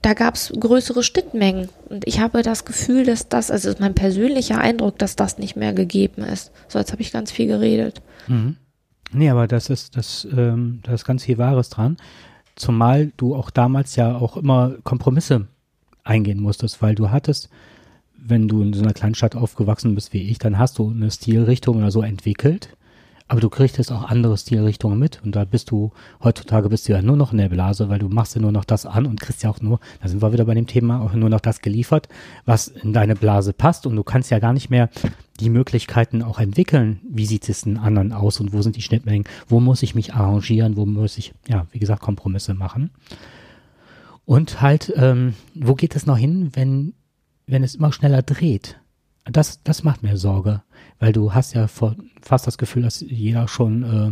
da 0.02 0.14
gab 0.14 0.36
es 0.36 0.52
größere 0.58 1.04
Schnittmengen. 1.04 1.70
Und 1.90 2.08
ich 2.08 2.20
habe 2.20 2.42
das 2.42 2.66
Gefühl, 2.66 3.06
dass 3.06 3.30
das, 3.30 3.52
also 3.52 3.70
ist 3.70 3.80
mein 3.80 3.94
persönlicher 3.94 4.60
Eindruck, 4.60 4.98
dass 4.98 5.16
das 5.16 5.38
nicht 5.38 5.56
mehr 5.56 5.74
gegeben 5.74 6.24
ist. 6.24 6.52
So, 6.68 6.80
jetzt 6.80 6.92
habe 6.92 7.02
ich 7.02 7.12
ganz 7.12 7.32
viel 7.32 7.48
geredet. 7.48 8.02
Mhm. 8.28 8.58
Nee, 9.14 9.30
aber 9.30 9.48
das 9.48 9.70
ist, 9.70 9.98
das, 9.98 10.28
ähm, 10.32 10.80
da 10.84 10.94
ist 10.94 11.06
ganz 11.06 11.26
viel 11.26 11.38
Wahres 11.38 11.70
dran. 11.70 11.98
Zumal 12.56 13.12
du 13.18 13.36
auch 13.36 13.50
damals 13.50 13.96
ja 13.96 14.16
auch 14.16 14.38
immer 14.38 14.76
Kompromisse 14.84 15.48
eingehen 16.04 16.42
musstest, 16.42 16.82
weil 16.82 16.96
du 16.96 17.10
hattest, 17.10 17.50
wenn 18.18 18.48
du 18.48 18.62
in 18.62 18.74
so 18.74 18.84
einer 18.84 18.94
Kleinstadt 18.94 19.36
aufgewachsen 19.36 19.96
bist 19.96 20.14
wie 20.14 20.30
ich, 20.30 20.38
dann 20.38 20.58
hast 20.58 20.78
du 20.78 20.90
eine 20.90 21.12
Stilrichtung 21.12 21.78
oder 21.78 21.92
so 21.92 22.02
entwickelt 22.02 22.76
aber 23.32 23.40
du 23.40 23.50
kriegst 23.50 23.94
auch 23.94 24.10
andere 24.10 24.38
Stilrichtungen 24.38 25.00
mit 25.00 25.22
und 25.24 25.38
da 25.38 25.46
bist 25.46 25.72
du, 25.72 25.92
heutzutage 26.22 26.68
bist 26.68 26.90
du 26.90 26.92
ja 26.92 27.02
nur 27.02 27.16
noch 27.16 27.32
in 27.32 27.38
der 27.38 27.48
Blase, 27.48 27.88
weil 27.88 27.98
du 27.98 28.10
machst 28.10 28.36
ja 28.36 28.42
nur 28.42 28.52
noch 28.52 28.66
das 28.66 28.86
an 28.86 29.06
und 29.06 29.22
kriegst 29.22 29.42
ja 29.42 29.50
auch 29.50 29.62
nur, 29.62 29.80
da 30.02 30.10
sind 30.10 30.22
wir 30.22 30.34
wieder 30.34 30.44
bei 30.44 30.54
dem 30.54 30.68
Thema, 30.68 31.00
auch 31.00 31.14
nur 31.14 31.30
noch 31.30 31.40
das 31.40 31.62
geliefert, 31.62 32.10
was 32.44 32.68
in 32.68 32.92
deine 32.92 33.16
Blase 33.16 33.54
passt 33.54 33.88
und 33.88 33.96
du 33.96 34.04
kannst 34.04 34.32
ja 34.32 34.40
gar 34.40 34.52
nicht 34.52 34.70
mehr 34.70 34.90
die 35.42 35.50
Möglichkeiten 35.50 36.22
auch 36.24 36.40
entwickeln, 36.40 37.02
wie 37.10 37.26
sieht 37.26 37.50
es 37.50 37.64
in 37.64 37.78
anderen 37.78 38.14
aus 38.14 38.40
und 38.40 38.54
wo 38.54 38.62
sind 38.62 38.76
die 38.76 38.82
Schnittmengen, 38.82 39.28
wo 39.48 39.60
muss 39.60 39.84
ich 39.84 39.96
mich 39.96 40.14
arrangieren, 40.14 40.78
wo 40.78 40.86
muss 40.86 41.18
ich, 41.18 41.34
ja, 41.48 41.68
wie 41.72 41.80
gesagt, 41.80 42.02
Kompromisse 42.02 42.54
machen. 42.54 42.92
Und 44.26 44.62
halt, 44.62 44.94
ähm, 44.96 45.34
wo 45.56 45.76
geht 45.76 45.96
es 45.96 46.06
noch 46.06 46.18
hin, 46.18 46.52
wenn, 46.54 46.94
wenn 47.48 47.64
es 47.64 47.76
immer 47.76 47.92
schneller 47.92 48.22
dreht? 48.22 48.80
Das, 49.26 49.62
das 49.64 49.84
macht 49.84 50.04
mir 50.04 50.18
Sorge, 50.18 50.62
weil 51.00 51.12
du 51.12 51.34
hast 51.34 51.54
ja 51.54 51.68
vor, 51.68 51.96
fast 52.22 52.48
das 52.48 52.58
Gefühl, 52.58 52.84
dass 52.84 53.02
jeder 53.02 53.48
schon 53.48 53.84
äh, 53.84 54.12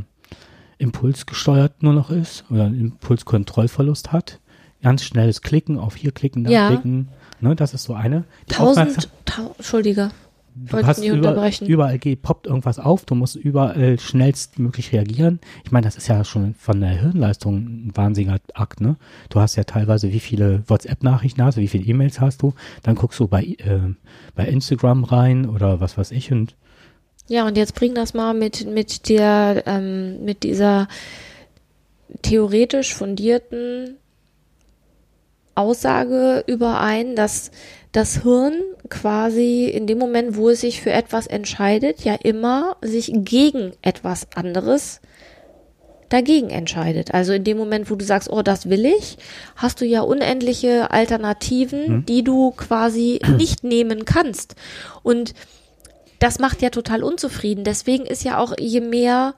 impulsgesteuert 0.77 1.83
nur 1.83 1.93
noch 1.93 2.09
ist 2.09 2.45
oder 2.49 2.65
einen 2.65 2.79
Impulskontrollverlust 2.79 4.11
hat. 4.11 4.39
Ganz 4.81 5.03
schnelles 5.03 5.41
Klicken, 5.41 5.77
auf 5.77 5.95
hier 5.95 6.11
klicken, 6.11 6.45
da 6.45 6.51
ja. 6.51 6.67
klicken. 6.69 7.09
Ne, 7.41 7.55
das 7.55 7.73
ist 7.73 7.83
so 7.83 7.93
eine. 7.93 8.23
Tausend, 8.47 9.09
ta 9.25 9.51
Entschuldige. 9.57 10.11
Du 10.55 10.85
hast 10.85 11.03
über, 11.03 11.51
überall 11.61 11.99
geht, 11.99 12.21
poppt 12.21 12.47
irgendwas 12.47 12.79
auf, 12.79 13.05
du 13.05 13.15
musst 13.15 13.35
überall 13.35 13.99
schnellstmöglich 13.99 14.91
reagieren. 14.91 15.39
Ich 15.63 15.71
meine, 15.71 15.85
das 15.85 15.95
ist 15.95 16.07
ja 16.07 16.23
schon 16.23 16.53
von 16.55 16.81
der 16.81 16.89
Hirnleistung 16.89 17.87
ein 17.87 17.91
wahnsinniger 17.95 18.39
Akt, 18.53 18.81
ne? 18.81 18.97
Du 19.29 19.39
hast 19.39 19.55
ja 19.55 19.63
teilweise, 19.63 20.11
wie 20.11 20.19
viele 20.19 20.63
WhatsApp-Nachrichten 20.67 21.43
hast 21.43 21.57
du, 21.57 21.61
wie 21.61 21.67
viele 21.67 21.85
E-Mails 21.85 22.19
hast 22.19 22.41
du, 22.41 22.53
dann 22.83 22.95
guckst 22.95 23.19
du 23.19 23.27
bei, 23.27 23.43
äh, 23.43 23.79
bei 24.35 24.45
Instagram 24.45 25.03
rein 25.03 25.47
oder 25.47 25.79
was 25.79 25.97
weiß 25.97 26.11
ich 26.11 26.31
und 26.31 26.55
ja, 27.27 27.45
und 27.45 27.57
jetzt 27.57 27.75
bring 27.75 27.93
das 27.93 28.15
mal 28.15 28.33
mit, 28.33 28.65
mit 28.65 29.07
der, 29.07 29.63
ähm, 29.67 30.25
mit 30.25 30.41
dieser 30.41 30.87
theoretisch 32.23 32.95
fundierten 32.95 33.97
Aussage 35.53 36.43
überein, 36.47 37.15
dass 37.15 37.51
das 37.91 38.23
Hirn 38.23 38.53
quasi 38.89 39.65
in 39.65 39.87
dem 39.87 39.97
Moment, 39.97 40.35
wo 40.35 40.49
es 40.49 40.61
sich 40.61 40.81
für 40.81 40.91
etwas 40.91 41.27
entscheidet, 41.27 42.01
ja 42.01 42.15
immer 42.15 42.77
sich 42.81 43.11
gegen 43.13 43.73
etwas 43.81 44.27
anderes 44.35 45.01
dagegen 46.09 46.49
entscheidet. 46.49 47.13
Also 47.13 47.33
in 47.33 47.43
dem 47.43 47.57
Moment, 47.57 47.89
wo 47.89 47.95
du 47.95 48.03
sagst, 48.03 48.29
oh, 48.31 48.41
das 48.41 48.69
will 48.69 48.85
ich, 48.85 49.17
hast 49.55 49.79
du 49.79 49.85
ja 49.85 50.01
unendliche 50.01 50.91
Alternativen, 50.91 51.85
hm. 51.85 52.05
die 52.05 52.23
du 52.23 52.51
quasi 52.51 53.19
nicht 53.37 53.63
nehmen 53.63 54.05
kannst. 54.05 54.55
Und 55.03 55.33
das 56.19 56.39
macht 56.39 56.61
ja 56.61 56.69
total 56.69 57.03
unzufrieden. 57.03 57.63
Deswegen 57.63 58.05
ist 58.05 58.23
ja 58.23 58.39
auch, 58.39 58.53
je 58.59 58.81
mehr 58.81 59.35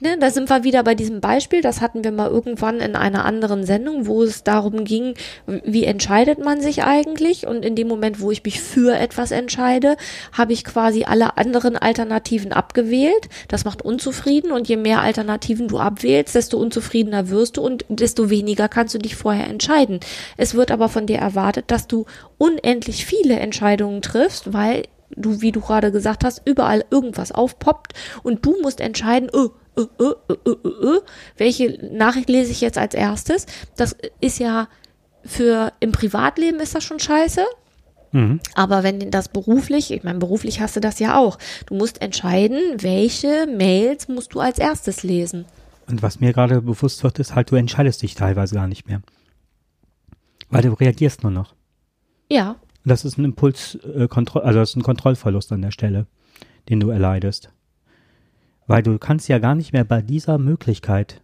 Ne, 0.00 0.16
da 0.16 0.30
sind 0.30 0.48
wir 0.48 0.62
wieder 0.62 0.84
bei 0.84 0.94
diesem 0.94 1.20
Beispiel, 1.20 1.60
das 1.60 1.80
hatten 1.80 2.04
wir 2.04 2.12
mal 2.12 2.30
irgendwann 2.30 2.78
in 2.78 2.94
einer 2.94 3.24
anderen 3.24 3.64
Sendung, 3.64 4.06
wo 4.06 4.22
es 4.22 4.44
darum 4.44 4.84
ging, 4.84 5.14
wie 5.46 5.84
entscheidet 5.84 6.38
man 6.38 6.60
sich 6.60 6.84
eigentlich? 6.84 7.48
Und 7.48 7.64
in 7.64 7.74
dem 7.74 7.88
Moment, 7.88 8.20
wo 8.20 8.30
ich 8.30 8.44
mich 8.44 8.60
für 8.60 8.96
etwas 8.96 9.32
entscheide, 9.32 9.96
habe 10.32 10.52
ich 10.52 10.62
quasi 10.62 11.02
alle 11.02 11.36
anderen 11.36 11.76
Alternativen 11.76 12.52
abgewählt. 12.52 13.28
Das 13.48 13.64
macht 13.64 13.82
unzufrieden 13.82 14.52
und 14.52 14.68
je 14.68 14.76
mehr 14.76 15.00
Alternativen 15.00 15.66
du 15.66 15.78
abwählst, 15.78 16.36
desto 16.36 16.58
unzufriedener 16.58 17.28
wirst 17.28 17.56
du 17.56 17.62
und 17.62 17.84
desto 17.88 18.30
weniger 18.30 18.68
kannst 18.68 18.94
du 18.94 18.98
dich 18.98 19.16
vorher 19.16 19.48
entscheiden. 19.48 19.98
Es 20.36 20.54
wird 20.54 20.70
aber 20.70 20.88
von 20.88 21.06
dir 21.06 21.18
erwartet, 21.18 21.64
dass 21.68 21.88
du 21.88 22.06
unendlich 22.38 23.04
viele 23.04 23.40
Entscheidungen 23.40 24.00
triffst, 24.00 24.52
weil 24.52 24.84
du, 25.10 25.40
wie 25.40 25.52
du 25.52 25.60
gerade 25.60 25.92
gesagt 25.92 26.24
hast, 26.24 26.42
überall 26.44 26.84
irgendwas 26.90 27.32
aufpoppt 27.32 27.94
und 28.22 28.44
du 28.44 28.60
musst 28.62 28.80
entscheiden, 28.80 29.30
oh, 29.32 29.50
äh, 29.76 29.82
äh, 30.02 30.50
äh, 30.50 31.00
welche 31.36 31.78
Nachricht 31.92 32.28
lese 32.28 32.50
ich 32.50 32.60
jetzt 32.60 32.78
als 32.78 32.94
erstes? 32.94 33.46
Das 33.76 33.96
ist 34.20 34.38
ja 34.38 34.68
für 35.24 35.72
im 35.80 35.92
Privatleben 35.92 36.60
ist 36.60 36.74
das 36.74 36.84
schon 36.84 36.98
scheiße. 36.98 37.44
Mhm. 38.12 38.40
Aber 38.54 38.82
wenn 38.82 39.10
das 39.10 39.28
beruflich, 39.28 39.90
ich 39.92 40.02
meine, 40.02 40.18
beruflich 40.18 40.60
hast 40.60 40.76
du 40.76 40.80
das 40.80 40.98
ja 40.98 41.18
auch. 41.18 41.38
Du 41.66 41.74
musst 41.74 42.00
entscheiden, 42.00 42.58
welche 42.78 43.46
Mails 43.46 44.08
musst 44.08 44.34
du 44.34 44.40
als 44.40 44.58
erstes 44.58 45.02
lesen. 45.02 45.44
Und 45.86 46.02
was 46.02 46.20
mir 46.20 46.32
gerade 46.32 46.62
bewusst 46.62 47.02
wird, 47.04 47.18
ist 47.18 47.34
halt, 47.34 47.50
du 47.50 47.56
entscheidest 47.56 48.02
dich 48.02 48.14
teilweise 48.14 48.54
gar 48.54 48.66
nicht 48.66 48.86
mehr. 48.86 49.02
Weil 50.50 50.62
du 50.62 50.72
reagierst 50.72 51.22
nur 51.22 51.32
noch. 51.32 51.54
Ja. 52.30 52.56
Das 52.88 53.04
ist 53.04 53.18
ein 53.18 53.24
Impuls, 53.24 53.78
äh, 53.84 54.08
also 54.10 54.58
das 54.58 54.70
ist 54.70 54.76
ein 54.76 54.82
Kontrollverlust 54.82 55.52
an 55.52 55.62
der 55.62 55.70
Stelle, 55.70 56.06
den 56.68 56.80
du 56.80 56.90
erleidest. 56.90 57.52
Weil 58.66 58.82
du 58.82 58.98
kannst 58.98 59.28
ja 59.28 59.38
gar 59.38 59.54
nicht 59.54 59.72
mehr 59.72 59.84
bei 59.84 60.02
dieser 60.02 60.38
Möglichkeit 60.38 61.22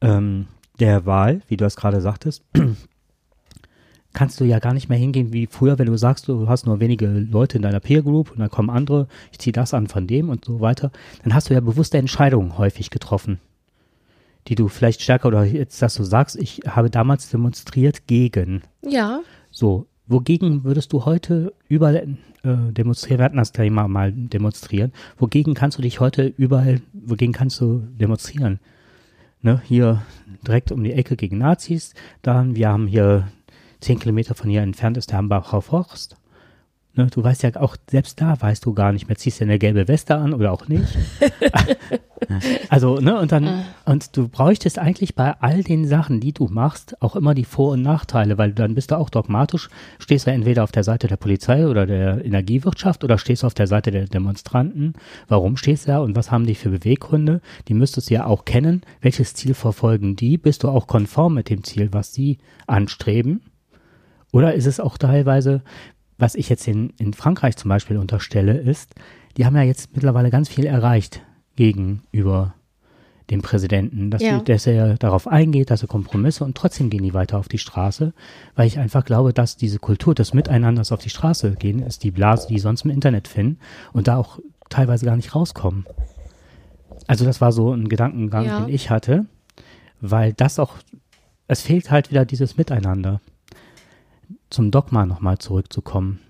ähm, 0.00 0.46
der 0.78 1.06
Wahl, 1.06 1.42
wie 1.48 1.56
du 1.56 1.64
es 1.64 1.76
gerade 1.76 2.00
sagtest, 2.00 2.44
kannst 4.12 4.40
du 4.40 4.44
ja 4.44 4.58
gar 4.58 4.74
nicht 4.74 4.88
mehr 4.88 4.98
hingehen 4.98 5.32
wie 5.32 5.46
früher, 5.46 5.78
wenn 5.78 5.86
du 5.86 5.96
sagst, 5.96 6.28
du 6.28 6.48
hast 6.48 6.66
nur 6.66 6.80
wenige 6.80 7.06
Leute 7.06 7.56
in 7.56 7.62
deiner 7.62 7.80
Peer 7.80 8.02
Group 8.02 8.30
und 8.30 8.38
dann 8.38 8.50
kommen 8.50 8.70
andere, 8.70 9.08
ich 9.32 9.38
ziehe 9.38 9.52
das 9.52 9.74
an 9.74 9.88
von 9.88 10.06
dem 10.06 10.28
und 10.28 10.44
so 10.44 10.60
weiter, 10.60 10.90
dann 11.22 11.34
hast 11.34 11.50
du 11.50 11.54
ja 11.54 11.60
bewusste 11.60 11.98
Entscheidungen 11.98 12.58
häufig 12.58 12.90
getroffen, 12.90 13.40
die 14.48 14.54
du 14.54 14.68
vielleicht 14.68 15.02
stärker 15.02 15.28
oder 15.28 15.44
jetzt, 15.44 15.82
dass 15.82 15.94
du 15.94 16.04
sagst, 16.04 16.36
ich 16.36 16.62
habe 16.66 16.90
damals 16.90 17.28
demonstriert 17.28 18.06
gegen. 18.06 18.62
Ja. 18.82 19.20
So, 19.50 19.86
wogegen 20.06 20.64
würdest 20.64 20.92
du 20.92 21.04
heute 21.04 21.52
überall 21.68 22.16
äh, 22.42 22.72
demonstrieren, 22.72 23.18
wir 23.18 23.24
hatten 23.24 23.36
das 23.36 23.52
Thema 23.52 23.88
mal 23.88 24.12
demonstrieren. 24.12 24.92
Wogegen 25.18 25.54
kannst 25.54 25.78
du 25.78 25.82
dich 25.82 26.00
heute 26.00 26.26
überall, 26.36 26.80
wogegen 26.92 27.32
kannst 27.32 27.60
du 27.60 27.82
demonstrieren? 27.98 28.60
Ne, 29.42 29.60
hier 29.64 30.02
direkt 30.46 30.72
um 30.72 30.82
die 30.82 30.92
Ecke 30.92 31.16
gegen 31.16 31.38
Nazis, 31.38 31.94
dann, 32.22 32.56
wir 32.56 32.68
haben 32.68 32.86
hier 32.86 33.28
zehn 33.80 33.98
Kilometer 33.98 34.34
von 34.34 34.50
hier 34.50 34.62
entfernt 34.62 34.96
ist 34.96 35.10
der 35.10 35.18
Hambacher 35.18 35.62
Forst. 35.62 36.16
Ne, 36.96 37.08
du 37.10 37.22
weißt 37.22 37.42
ja 37.42 37.54
auch, 37.56 37.76
selbst 37.90 38.22
da 38.22 38.40
weißt 38.40 38.64
du 38.64 38.72
gar 38.72 38.90
nicht 38.90 39.06
mehr, 39.06 39.18
ziehst 39.18 39.40
du 39.40 39.44
eine 39.44 39.58
gelbe 39.58 39.86
Weste 39.86 40.16
an 40.16 40.32
oder 40.32 40.52
auch 40.52 40.66
nicht. 40.68 40.96
Also, 42.70 42.98
ne, 42.98 43.20
und 43.20 43.30
dann, 43.30 43.64
und 43.84 44.16
du 44.16 44.28
bräuchtest 44.28 44.78
eigentlich 44.78 45.14
bei 45.14 45.34
all 45.40 45.62
den 45.62 45.86
Sachen, 45.86 46.18
die 46.18 46.32
du 46.32 46.46
machst, 46.46 47.00
auch 47.02 47.14
immer 47.14 47.34
die 47.34 47.44
Vor- 47.44 47.72
und 47.72 47.82
Nachteile, 47.82 48.38
weil 48.38 48.52
dann 48.52 48.74
bist 48.74 48.90
du 48.90 48.96
auch 48.96 49.10
dogmatisch, 49.10 49.68
stehst 49.98 50.26
du 50.26 50.30
entweder 50.30 50.64
auf 50.64 50.72
der 50.72 50.82
Seite 50.82 51.08
der 51.08 51.18
Polizei 51.18 51.68
oder 51.68 51.86
der 51.86 52.24
Energiewirtschaft 52.24 53.04
oder 53.04 53.18
stehst 53.18 53.42
du 53.42 53.46
auf 53.46 53.54
der 53.54 53.66
Seite 53.66 53.90
der 53.90 54.06
Demonstranten. 54.06 54.94
Warum 55.28 55.58
stehst 55.58 55.86
du 55.86 55.92
da 55.92 55.98
und 55.98 56.16
was 56.16 56.30
haben 56.30 56.46
die 56.46 56.54
für 56.54 56.70
Beweggründe? 56.70 57.42
Die 57.68 57.74
müsstest 57.74 58.08
du 58.08 58.14
ja 58.14 58.24
auch 58.24 58.46
kennen. 58.46 58.80
Welches 59.02 59.34
Ziel 59.34 59.52
verfolgen 59.52 60.16
die? 60.16 60.38
Bist 60.38 60.62
du 60.62 60.70
auch 60.70 60.86
konform 60.86 61.34
mit 61.34 61.50
dem 61.50 61.64
Ziel, 61.64 61.92
was 61.92 62.14
sie 62.14 62.38
anstreben? 62.66 63.42
Oder 64.32 64.54
ist 64.54 64.66
es 64.66 64.80
auch 64.80 64.98
teilweise, 64.98 65.62
was 66.18 66.34
ich 66.34 66.48
jetzt 66.48 66.66
in, 66.68 66.90
in 66.98 67.12
Frankreich 67.14 67.56
zum 67.56 67.68
Beispiel 67.68 67.96
unterstelle, 67.98 68.54
ist, 68.56 68.94
die 69.36 69.44
haben 69.46 69.56
ja 69.56 69.62
jetzt 69.62 69.94
mittlerweile 69.94 70.30
ganz 70.30 70.48
viel 70.48 70.64
erreicht 70.66 71.22
gegenüber 71.56 72.54
dem 73.30 73.42
Präsidenten, 73.42 74.10
dass, 74.10 74.22
Ja. 74.22 74.38
die, 74.38 74.44
dass 74.52 74.66
er 74.68 74.94
darauf 74.98 75.26
eingeht, 75.26 75.70
dass 75.70 75.82
er 75.82 75.88
Kompromisse 75.88 76.44
und 76.44 76.56
trotzdem 76.56 76.90
gehen 76.90 77.02
die 77.02 77.12
weiter 77.12 77.38
auf 77.38 77.48
die 77.48 77.58
Straße, 77.58 78.14
weil 78.54 78.66
ich 78.68 78.78
einfach 78.78 79.04
glaube, 79.04 79.32
dass 79.32 79.56
diese 79.56 79.78
Kultur 79.80 80.14
des 80.14 80.32
Miteinanders 80.32 80.92
auf 80.92 81.00
die 81.00 81.10
Straße 81.10 81.52
gehen, 81.56 81.80
ist 81.80 82.04
die 82.04 82.12
Blase, 82.12 82.46
die 82.48 82.60
sonst 82.60 82.84
im 82.84 82.90
Internet 82.92 83.26
finden 83.26 83.58
und 83.92 84.06
da 84.06 84.16
auch 84.16 84.38
teilweise 84.70 85.06
gar 85.06 85.16
nicht 85.16 85.34
rauskommen. 85.34 85.86
Also 87.08 87.24
das 87.24 87.40
war 87.40 87.50
so 87.52 87.72
ein 87.72 87.88
Gedankengang, 87.88 88.44
Ja. 88.46 88.60
den 88.60 88.72
ich 88.72 88.90
hatte, 88.90 89.26
weil 90.00 90.32
das 90.32 90.58
auch, 90.60 90.74
es 91.48 91.62
fehlt 91.62 91.90
halt 91.90 92.10
wieder 92.12 92.24
dieses 92.24 92.56
Miteinander. 92.56 93.20
Zum 94.50 94.70
Dogma 94.70 95.06
nochmal 95.06 95.38
zurückzukommen. 95.38 96.20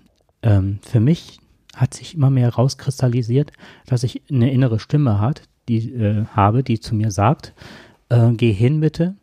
Ähm, 0.41 0.79
für 0.81 0.99
mich 0.99 1.39
hat 1.75 1.93
sich 1.93 2.15
immer 2.15 2.29
mehr 2.29 2.49
rauskristallisiert, 2.49 3.51
dass 3.85 4.03
ich 4.03 4.23
eine 4.29 4.51
innere 4.51 4.79
Stimme 4.79 5.19
hat, 5.19 5.43
die 5.67 5.93
äh, 5.93 6.25
habe, 6.25 6.63
die 6.63 6.79
zu 6.79 6.95
mir 6.95 7.11
sagt, 7.11 7.53
äh, 8.09 8.31
geh 8.31 8.51
hin 8.51 8.79
bitte 8.79 9.15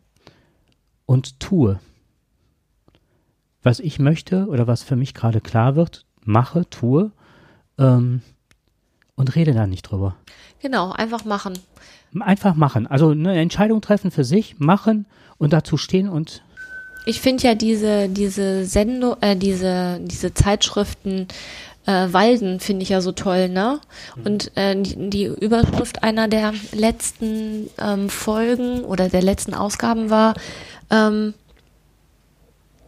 und 1.05 1.39
tue. 1.39 1.79
Was 3.63 3.79
ich 3.79 3.99
möchte 3.99 4.47
oder 4.47 4.67
was 4.67 4.83
für 4.83 4.95
mich 4.95 5.13
gerade 5.13 5.41
klar 5.41 5.75
wird, 5.75 6.05
mache, 6.23 6.69
tue 6.69 7.11
ähm, 7.77 8.21
und 9.15 9.35
rede 9.35 9.53
da 9.53 9.67
nicht 9.67 9.83
drüber. 9.83 10.15
Genau, 10.61 10.91
einfach 10.91 11.25
machen. 11.25 11.57
Einfach 12.19 12.55
machen. 12.55 12.87
Also 12.87 13.09
eine 13.09 13.35
Entscheidung 13.39 13.81
treffen 13.81 14.11
für 14.11 14.23
sich, 14.23 14.59
machen 14.59 15.05
und 15.37 15.51
dazu 15.51 15.77
stehen 15.77 16.07
und 16.07 16.43
Ich 17.05 17.21
finde 17.21 17.43
ja 17.43 17.55
diese, 17.55 18.09
diese 18.09 18.65
Sendung, 18.65 19.15
äh, 19.21 19.35
diese, 19.35 19.99
diese 20.01 20.33
Zeitschriften 20.33 21.27
äh, 21.85 22.11
Walden 22.11 22.59
finde 22.59 22.83
ich 22.83 22.89
ja 22.89 23.01
so 23.01 23.11
toll, 23.11 23.49
ne? 23.49 23.79
Und 24.23 24.51
äh, 24.57 24.75
die, 24.75 25.09
die 25.09 25.25
Überschrift 25.25 26.03
einer 26.03 26.27
der 26.27 26.53
letzten 26.71 27.69
ähm, 27.77 28.09
Folgen 28.09 28.83
oder 28.83 29.09
der 29.09 29.21
letzten 29.21 29.53
Ausgaben 29.53 30.09
war, 30.09 30.33
ähm, 30.89 31.33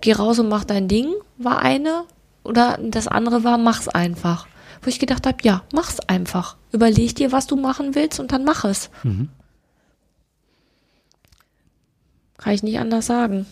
geh 0.01 0.13
raus 0.13 0.39
und 0.39 0.49
mach 0.49 0.63
dein 0.63 0.88
Ding, 0.88 1.13
war 1.38 1.61
eine. 1.61 2.03
Oder 2.43 2.80
das 2.82 3.07
andere 3.07 3.43
war, 3.43 3.57
mach's 3.57 3.88
einfach. 3.88 4.47
Wo 4.82 4.89
ich 4.89 4.99
gedacht 4.99 5.28
habe, 5.28 5.38
ja, 5.43 5.63
mach's 5.74 5.99
einfach. 5.99 6.55
Überleg 6.72 7.15
dir, 7.15 7.32
was 7.32 7.45
du 7.45 7.55
machen 7.55 7.93
willst 7.93 8.20
und 8.20 8.32
dann 8.32 8.45
mach 8.45 8.63
es. 8.63 8.89
Mhm. 9.03 9.30
Kann 12.38 12.53
ich 12.53 12.63
nicht 12.63 12.80
anders 12.80 13.07
sagen. 13.07 13.45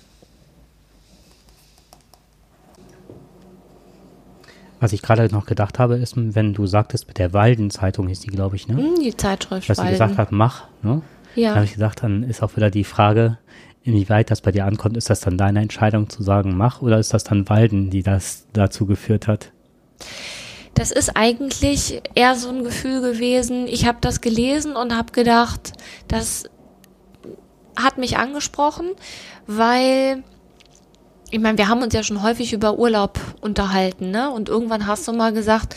Was 4.79 4.93
ich 4.93 5.01
gerade 5.01 5.33
noch 5.33 5.45
gedacht 5.45 5.79
habe, 5.79 5.95
ist, 5.95 6.13
wenn 6.17 6.53
du 6.53 6.67
sagtest, 6.67 7.07
mit 7.07 7.17
der 7.17 7.33
Walden-Zeitung 7.33 8.07
hieß 8.07 8.19
die, 8.21 8.29
glaube 8.29 8.55
ich, 8.55 8.67
ne? 8.67 8.77
Hm, 8.77 8.95
die 9.01 9.15
Zeitschrift 9.15 9.69
Was 9.69 9.77
sie 9.79 9.87
gesagt 9.87 10.17
hat, 10.17 10.31
mach, 10.31 10.65
ne? 10.81 11.01
Da 11.35 11.41
Ja. 11.41 11.55
habe 11.55 11.65
ich 11.65 11.73
gesagt, 11.73 12.03
dann 12.03 12.23
ist 12.23 12.41
auch 12.43 12.55
wieder 12.55 12.69
die 12.69 12.83
Frage, 12.83 13.37
inwieweit 13.83 14.31
das 14.31 14.41
bei 14.41 14.51
dir 14.51 14.65
ankommt. 14.65 14.97
Ist 14.97 15.09
das 15.09 15.19
dann 15.21 15.37
deine 15.37 15.61
Entscheidung 15.61 16.09
zu 16.09 16.23
sagen, 16.23 16.55
mach, 16.57 16.81
oder 16.81 16.99
ist 16.99 17.13
das 17.13 17.23
dann 17.23 17.47
Walden, 17.49 17.89
die 17.89 18.03
das 18.03 18.47
dazu 18.53 18.85
geführt 18.85 19.27
hat? 19.27 19.51
Das 20.73 20.91
ist 20.91 21.15
eigentlich 21.15 22.01
eher 22.15 22.35
so 22.35 22.49
ein 22.49 22.63
Gefühl 22.63 23.01
gewesen. 23.01 23.67
Ich 23.67 23.85
habe 23.85 23.99
das 24.01 24.19
gelesen 24.21 24.75
und 24.75 24.95
habe 24.95 25.13
gedacht, 25.13 25.71
das 26.07 26.43
hat 27.77 27.97
mich 27.97 28.17
angesprochen, 28.17 28.87
weil 29.47 30.23
ich 31.31 31.39
meine, 31.39 31.57
wir 31.57 31.67
haben 31.67 31.81
uns 31.81 31.93
ja 31.93 32.03
schon 32.03 32.21
häufig 32.21 32.53
über 32.53 32.77
Urlaub 32.77 33.19
unterhalten, 33.41 34.11
ne? 34.11 34.29
Und 34.29 34.47
irgendwann 34.47 34.85
hast 34.85 35.07
du 35.07 35.13
mal 35.13 35.33
gesagt, 35.33 35.75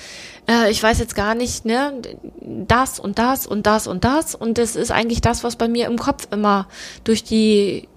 äh, 0.49 0.71
ich 0.71 0.83
weiß 0.83 0.99
jetzt 0.99 1.15
gar 1.15 1.35
nicht, 1.35 1.65
ne, 1.65 1.95
das 2.41 3.01
und 3.01 3.19
das 3.19 3.47
und 3.47 3.67
das 3.67 3.87
und 3.87 4.05
das. 4.05 4.35
Und 4.35 4.59
das 4.59 4.77
ist 4.77 4.91
eigentlich 4.91 5.21
das, 5.21 5.45
was 5.45 5.57
bei 5.57 5.69
mir 5.69 5.87
im 5.87 5.99
Kopf 5.99 6.29
immer 6.31 6.67
durch 7.05 7.25
die 7.25 7.89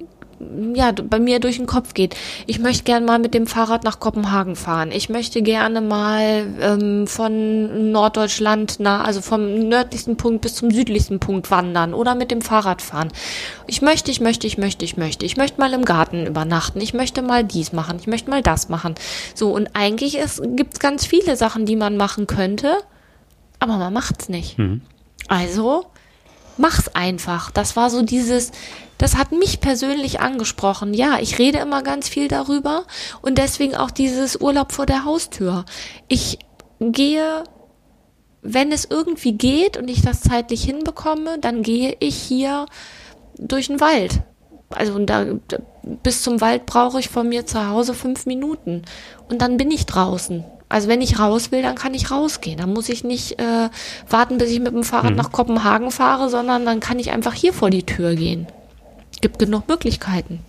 ja, 0.74 0.92
bei 0.92 1.20
mir 1.20 1.40
durch 1.40 1.58
den 1.58 1.66
Kopf 1.66 1.94
geht. 1.94 2.16
Ich 2.48 2.60
möchte 2.60 2.84
gerne 2.84 3.06
mal 3.06 3.20
mit 3.20 3.34
dem 3.34 3.48
Fahrrad 3.48 3.84
nach 3.84 4.00
Kopenhagen 4.00 4.56
fahren. 4.56 4.92
Ich 4.92 5.10
möchte 5.10 5.42
gerne 5.42 5.82
mal 5.82 6.46
ähm, 6.62 7.08
von 7.08 7.92
Norddeutschland 7.92 8.80
nach, 8.80 9.06
also 9.06 9.22
vom 9.22 9.68
nördlichsten 9.68 10.18
Punkt 10.18 10.42
bis 10.42 10.56
zum 10.56 10.72
südlichsten 10.72 11.20
Punkt 11.20 11.52
wandern 11.52 11.94
oder 11.94 12.16
mit 12.16 12.32
dem 12.32 12.42
Fahrrad 12.42 12.82
fahren. 12.82 13.10
Ich 13.68 13.82
möchte, 13.82 14.12
ich 14.12 14.22
möchte, 14.22 14.48
ich 14.48 14.58
möchte, 14.58 14.86
ich 14.86 14.98
möchte. 14.98 15.26
Ich 15.26 15.38
möchte 15.38 15.60
mal 15.60 15.74
im 15.74 15.86
Garten 15.86 16.26
übernachten. 16.26 16.82
Ich 16.82 16.94
möchte 16.94 17.22
mal 17.22 17.44
dies 17.44 17.74
machen. 17.74 17.98
Ich 18.00 18.08
möchte 18.08 18.30
mal 18.30 18.42
das 18.42 18.70
machen. 18.70 18.96
So, 19.36 19.52
und 19.54 19.70
eigentlich 19.74 20.20
gibt 20.56 20.74
es 20.74 20.80
ganz 20.80 21.06
viele 21.06 21.36
Sachen, 21.36 21.66
die 21.66 21.76
man 21.76 21.98
machen 21.98 22.28
könnte, 22.28 22.78
aber 23.60 23.78
man 23.78 23.94
macht's 23.94 24.30
nicht. 24.30 24.58
Mhm. 24.58 24.82
Also 25.28 25.86
mach's 26.58 26.90
einfach. 26.90 27.52
Das 27.52 27.76
war 27.76 27.90
so 27.90 28.02
dieses, 28.02 28.52
das 29.02 29.18
hat 29.18 29.32
mich 29.32 29.62
persönlich 29.62 30.20
angesprochen. 30.20 30.94
Ja, 30.94 31.18
ich 31.20 31.40
rede 31.40 31.58
immer 31.58 31.82
ganz 31.82 32.08
viel 32.08 32.28
darüber 32.28 32.84
und 33.24 33.40
deswegen 33.40 33.76
auch 33.76 33.90
dieses 33.90 34.36
Urlaub 34.40 34.72
vor 34.72 34.86
der 34.86 35.06
Haustür. 35.06 35.66
Ich 36.08 36.38
gehe, 36.80 37.44
wenn 38.44 38.72
es 38.72 38.86
irgendwie 38.86 39.32
geht 39.34 39.76
und 39.76 39.90
ich 39.90 40.04
das 40.04 40.22
zeitlich 40.22 40.64
hinbekomme, 40.64 41.40
dann 41.40 41.64
gehe 41.64 41.98
ich 42.00 42.16
hier 42.16 42.68
durch 43.40 43.68
den 43.68 43.80
Wald. 43.80 44.22
Also 44.70 45.00
da, 45.00 45.26
bis 46.04 46.22
zum 46.22 46.40
Wald 46.40 46.68
brauche 46.68 47.00
ich 47.00 47.10
von 47.10 47.28
mir 47.28 47.48
zu 47.48 47.68
Hause 47.70 47.96
fünf 47.96 48.28
Minuten 48.28 48.84
und 49.30 49.42
dann 49.42 49.58
bin 49.58 49.72
ich 49.72 49.88
draußen. 49.88 50.44
Also 50.70 50.88
wenn 50.88 51.02
ich 51.02 51.18
raus 51.18 51.52
will, 51.52 51.64
dann 51.64 51.76
kann 51.76 51.96
ich 51.96 52.12
rausgehen. 52.12 52.60
Dann 52.60 52.72
muss 52.72 52.88
ich 52.88 53.04
nicht 53.04 53.40
äh, 53.42 53.70
warten, 54.08 54.38
bis 54.38 54.52
ich 54.52 54.60
mit 54.60 54.74
dem 54.74 54.84
Fahrrad 54.84 55.12
Mhm. 55.12 55.18
nach 55.18 55.32
Kopenhagen 55.32 55.90
fahre, 55.90 56.30
sondern 56.30 56.68
dann 56.68 56.80
kann 56.80 57.00
ich 57.00 57.10
einfach 57.10 57.34
hier 57.34 57.52
vor 57.52 57.72
die 57.72 57.84
Tür 57.84 58.14
gehen. 58.14 58.46
Gibt 59.22 59.40
genug 59.40 59.68
Möglichkeiten. 59.68 60.44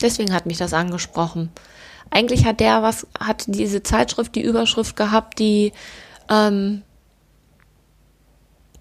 Deswegen 0.00 0.34
hat 0.34 0.46
mich 0.46 0.58
das 0.58 0.72
angesprochen. 0.72 1.50
Eigentlich 2.10 2.44
hat 2.44 2.60
der 2.60 2.82
was, 2.82 3.06
hat 3.18 3.44
diese 3.46 3.82
Zeitschrift 3.82 4.34
die 4.34 4.42
Überschrift 4.42 4.96
gehabt, 4.96 5.38
die 5.38 5.72
ähm, 6.30 6.82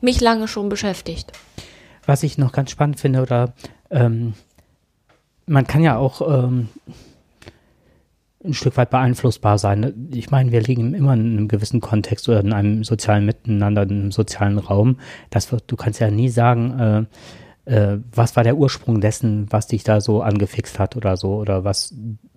mich 0.02 0.22
lange 0.22 0.48
schon 0.48 0.70
beschäftigt. 0.70 1.32
Was 2.06 2.24
ich 2.24 2.38
noch 2.38 2.52
ganz 2.52 2.72
spannend 2.72 3.00
finde, 3.00 3.22
oder 3.22 3.54
ähm, 3.90 4.34
man 5.46 5.66
kann 5.68 5.82
ja 5.82 5.98
auch 5.98 6.22
ähm, 6.22 6.70
ein 8.44 8.54
Stück 8.54 8.78
weit 8.78 8.90
beeinflussbar 8.90 9.58
sein. 9.58 10.10
Ich 10.14 10.32
meine, 10.32 10.52
wir 10.52 10.62
liegen 10.62 10.94
immer 10.94 11.14
in 11.14 11.38
einem 11.38 11.48
gewissen 11.48 11.82
Kontext 11.82 12.28
oder 12.28 12.42
in 12.42 12.54
einem 12.54 12.84
sozialen 12.84 13.26
Miteinander, 13.26 13.84
in 13.84 13.90
einem 13.90 14.12
sozialen 14.12 14.58
Raum. 14.58 15.00
Das 15.30 15.52
wird, 15.52 15.64
du 15.68 15.76
kannst 15.76 16.00
ja 16.00 16.12
nie 16.12 16.30
sagen, 16.30 17.08
äh, 17.66 17.74
äh, 17.74 18.00
was 18.14 18.36
war 18.36 18.44
der 18.44 18.58
Ursprung 18.58 19.02
dessen, 19.02 19.48
was 19.50 19.68
dich 19.68 19.84
da 19.84 20.02
so 20.02 20.22
angefixt 20.22 20.80
hat 20.80 20.96
oder 20.96 21.18
so, 21.18 21.36
oder 21.36 21.64
was 21.64 21.94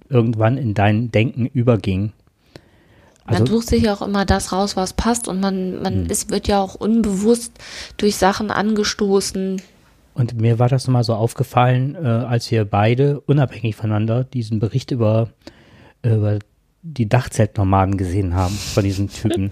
irgendwann 0.09 0.57
in 0.57 0.75
dein 0.75 1.11
Denken 1.11 1.47
überging. 1.47 2.13
Also, 3.25 3.43
man 3.43 3.47
sucht 3.53 3.69
sich 3.69 3.83
ja 3.83 3.95
auch 3.95 4.03
immer 4.03 4.25
das 4.25 4.53
raus, 4.53 4.77
was 4.77 4.93
passt 4.93 5.27
und 5.27 5.41
man, 5.41 5.83
man 5.83 5.95
Hm. 5.95 6.07
es 6.09 6.31
wird 6.31 6.47
ja 6.47 6.61
auch 6.61 6.77
unbewusst 6.77 7.53
durch 7.97 8.17
Sachen 8.17 8.53
angestoßen. 8.53 9.61
Und 10.15 10.41
mir 10.41 10.59
war 10.59 10.69
das 10.69 10.87
nochmal 10.87 11.05
so 11.05 11.15
aufgefallen, 11.15 11.97
äh, 11.97 12.07
als 12.07 12.51
wir 12.51 12.65
beide 12.65 13.21
unabhängig 13.21 13.77
voneinander 13.77 14.25
diesen 14.25 14.61
Bericht 14.61 14.93
über, 14.93 15.29
über 16.15 16.39
die 16.83 17.09
Dachzeltnomaden 17.09 17.97
gesehen 17.97 18.35
haben 18.35 18.55
von 18.55 18.85
diesen 18.85 19.09
Typen. 19.09 19.51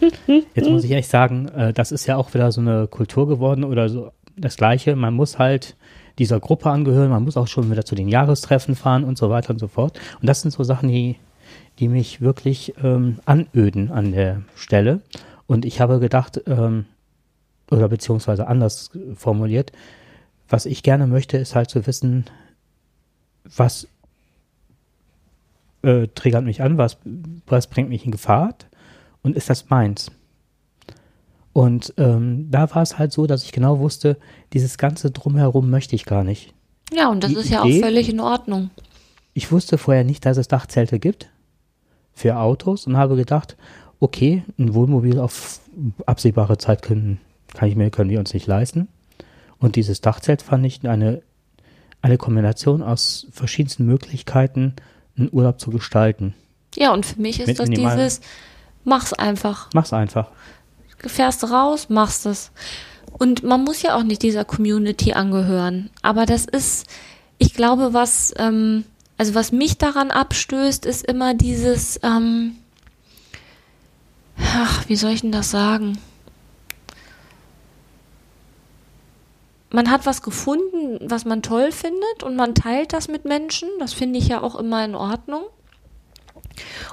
Jetzt 0.55 0.71
muss 0.71 0.85
ich 0.85 0.93
echt 0.93 1.11
sagen, 1.11 1.49
äh, 1.49 1.73
das 1.73 1.91
ist 1.91 2.07
ja 2.07 2.17
auch 2.17 2.33
wieder 2.33 2.53
so 2.53 2.61
eine 2.61 2.87
Kultur 2.87 3.27
geworden 3.27 3.65
oder 3.65 3.89
so 3.89 4.13
das 4.37 4.57
Gleiche. 4.57 4.95
Man 4.95 5.15
muss 5.15 5.39
halt 5.39 5.77
dieser 6.19 6.39
Gruppe 6.39 6.71
angehören, 6.71 7.11
man 7.11 7.25
muss 7.25 7.37
auch 7.37 7.49
schon 7.49 7.71
wieder 7.71 7.85
zu 7.85 7.95
den 7.95 8.09
Jahrestreffen 8.09 8.77
fahren 8.77 9.05
und 9.05 9.19
so 9.19 9.31
weiter 9.31 9.51
und 9.51 9.59
so 9.59 9.67
fort. 9.67 9.99
Und 10.21 10.29
das 10.29 10.43
sind 10.43 10.53
so 10.53 10.63
Sachen, 10.63 10.89
die, 10.89 11.17
die 11.79 11.89
mich 11.89 12.21
wirklich 12.21 12.75
ähm, 12.83 13.19
anöden 13.25 13.91
an 13.91 14.13
der 14.13 14.43
Stelle. 14.55 15.01
Und 15.47 15.65
ich 15.65 15.81
habe 15.81 15.99
gedacht, 15.99 16.41
ähm, 16.47 16.87
oder 17.71 17.89
beziehungsweise 17.89 18.47
anders 18.47 18.91
formuliert, 19.17 19.73
was 20.49 20.67
ich 20.67 20.83
gerne 20.83 21.07
möchte, 21.07 21.39
ist 21.39 21.55
halt 21.55 21.71
zu 21.71 21.87
wissen, 21.87 22.27
was 23.45 23.89
äh, 25.85 26.09
triggert 26.09 26.45
mich 26.45 26.63
an, 26.63 26.79
was, 26.79 26.99
was 27.47 27.67
bringt 27.69 27.89
mich 27.89 28.05
in 28.05 28.11
Gefahr 28.13 28.55
und 29.23 29.37
ist 29.37 29.51
das 29.51 29.69
meins? 29.71 30.11
Und 31.53 31.95
ähm, 31.99 32.49
da 32.51 32.75
war 32.75 32.83
es 32.83 32.99
halt 32.99 33.13
so, 33.13 33.27
dass 33.27 33.45
ich 33.45 33.53
genau 33.53 33.79
wusste, 33.79 34.19
dieses 34.53 34.77
ganze 34.77 35.11
Drumherum 35.11 35.71
möchte 35.71 35.95
ich 35.95 36.05
gar 36.05 36.25
nicht. 36.25 36.53
Ja, 36.93 37.09
und 37.09 37.23
das 37.23 37.31
Die 37.33 37.37
ist 37.39 37.51
ja 37.51 37.65
Idee- 37.65 37.79
auch 37.79 37.87
völlig 37.87 38.09
in 38.09 38.21
Ordnung. 38.21 38.71
Ich 39.35 39.51
wusste 39.53 39.79
vorher 39.79 40.05
nicht, 40.05 40.27
dass 40.27 40.37
es 40.37 40.49
Dachzelte 40.49 40.99
gibt 40.99 41.31
für 42.13 42.37
Autos 42.39 42.87
und 42.87 42.97
habe 42.97 43.17
gedacht, 43.17 43.57
okay, 44.01 44.43
ein 44.59 44.75
Wohnmobil 44.75 45.19
auf 45.19 45.61
absehbare 46.07 46.59
Zeit 46.59 46.83
können, 46.83 47.21
kann 47.55 47.69
ich 47.69 47.77
mir, 47.77 47.91
können 47.91 48.11
wir 48.11 48.19
uns 48.19 48.35
nicht 48.35 48.47
leisten. 48.47 48.89
Und 49.59 49.77
dieses 49.77 50.01
Dachzelt 50.01 50.43
fand 50.43 50.67
ich 50.67 50.87
eine, 50.87 51.23
eine 52.03 52.19
Kombination 52.19 52.83
aus 52.83 53.27
verschiedensten 53.31 53.87
Möglichkeiten, 53.87 54.75
einen 55.17 55.29
Urlaub 55.33 55.61
zu 55.61 55.71
gestalten. 55.71 56.35
Ja, 56.77 56.93
und 56.93 57.07
für 57.07 57.21
mich 57.21 57.41
ist 57.41 57.47
Mit 57.47 57.59
das 57.59 57.69
minimal- 57.69 57.97
dieses, 57.97 58.21
mach's 58.85 59.13
einfach. 59.13 59.69
Mach's 59.75 59.93
einfach. 59.93 60.31
fährst 61.07 61.45
raus, 61.51 61.89
machst 61.91 62.25
es. 62.27 62.51
Und 63.19 63.43
man 63.45 63.63
muss 63.63 63.83
ja 63.83 63.97
auch 63.97 64.03
nicht 64.03 64.23
dieser 64.23 64.45
Community 64.45 65.13
angehören. 65.13 65.91
Aber 66.03 66.27
das 66.27 66.47
ist, 66.47 66.87
ich 67.39 67.55
glaube, 67.55 67.93
was, 67.93 68.33
ähm, 68.39 68.85
also 69.19 69.35
was 69.35 69.53
mich 69.53 69.79
daran 69.79 70.11
abstößt, 70.11 70.87
ist 70.87 71.05
immer 71.05 71.35
dieses, 71.35 72.01
ähm, 72.03 72.57
ach, 74.39 74.89
wie 74.89 74.97
soll 74.97 75.11
ich 75.13 75.21
denn 75.21 75.31
das 75.33 75.51
sagen? 75.51 75.99
Man 79.75 79.91
hat 79.91 80.07
was 80.07 80.23
gefunden, 80.23 81.01
was 81.01 81.25
man 81.25 81.43
toll 81.43 81.73
findet 81.73 82.23
und 82.23 82.37
man 82.37 82.55
teilt 82.55 82.93
das 82.93 83.09
mit 83.09 83.25
Menschen. 83.25 83.69
Das 83.81 83.93
finde 83.93 84.21
ich 84.21 84.29
ja 84.29 84.41
auch 84.41 84.55
immer 84.55 84.85
in 84.85 84.95
Ordnung. 84.95 85.43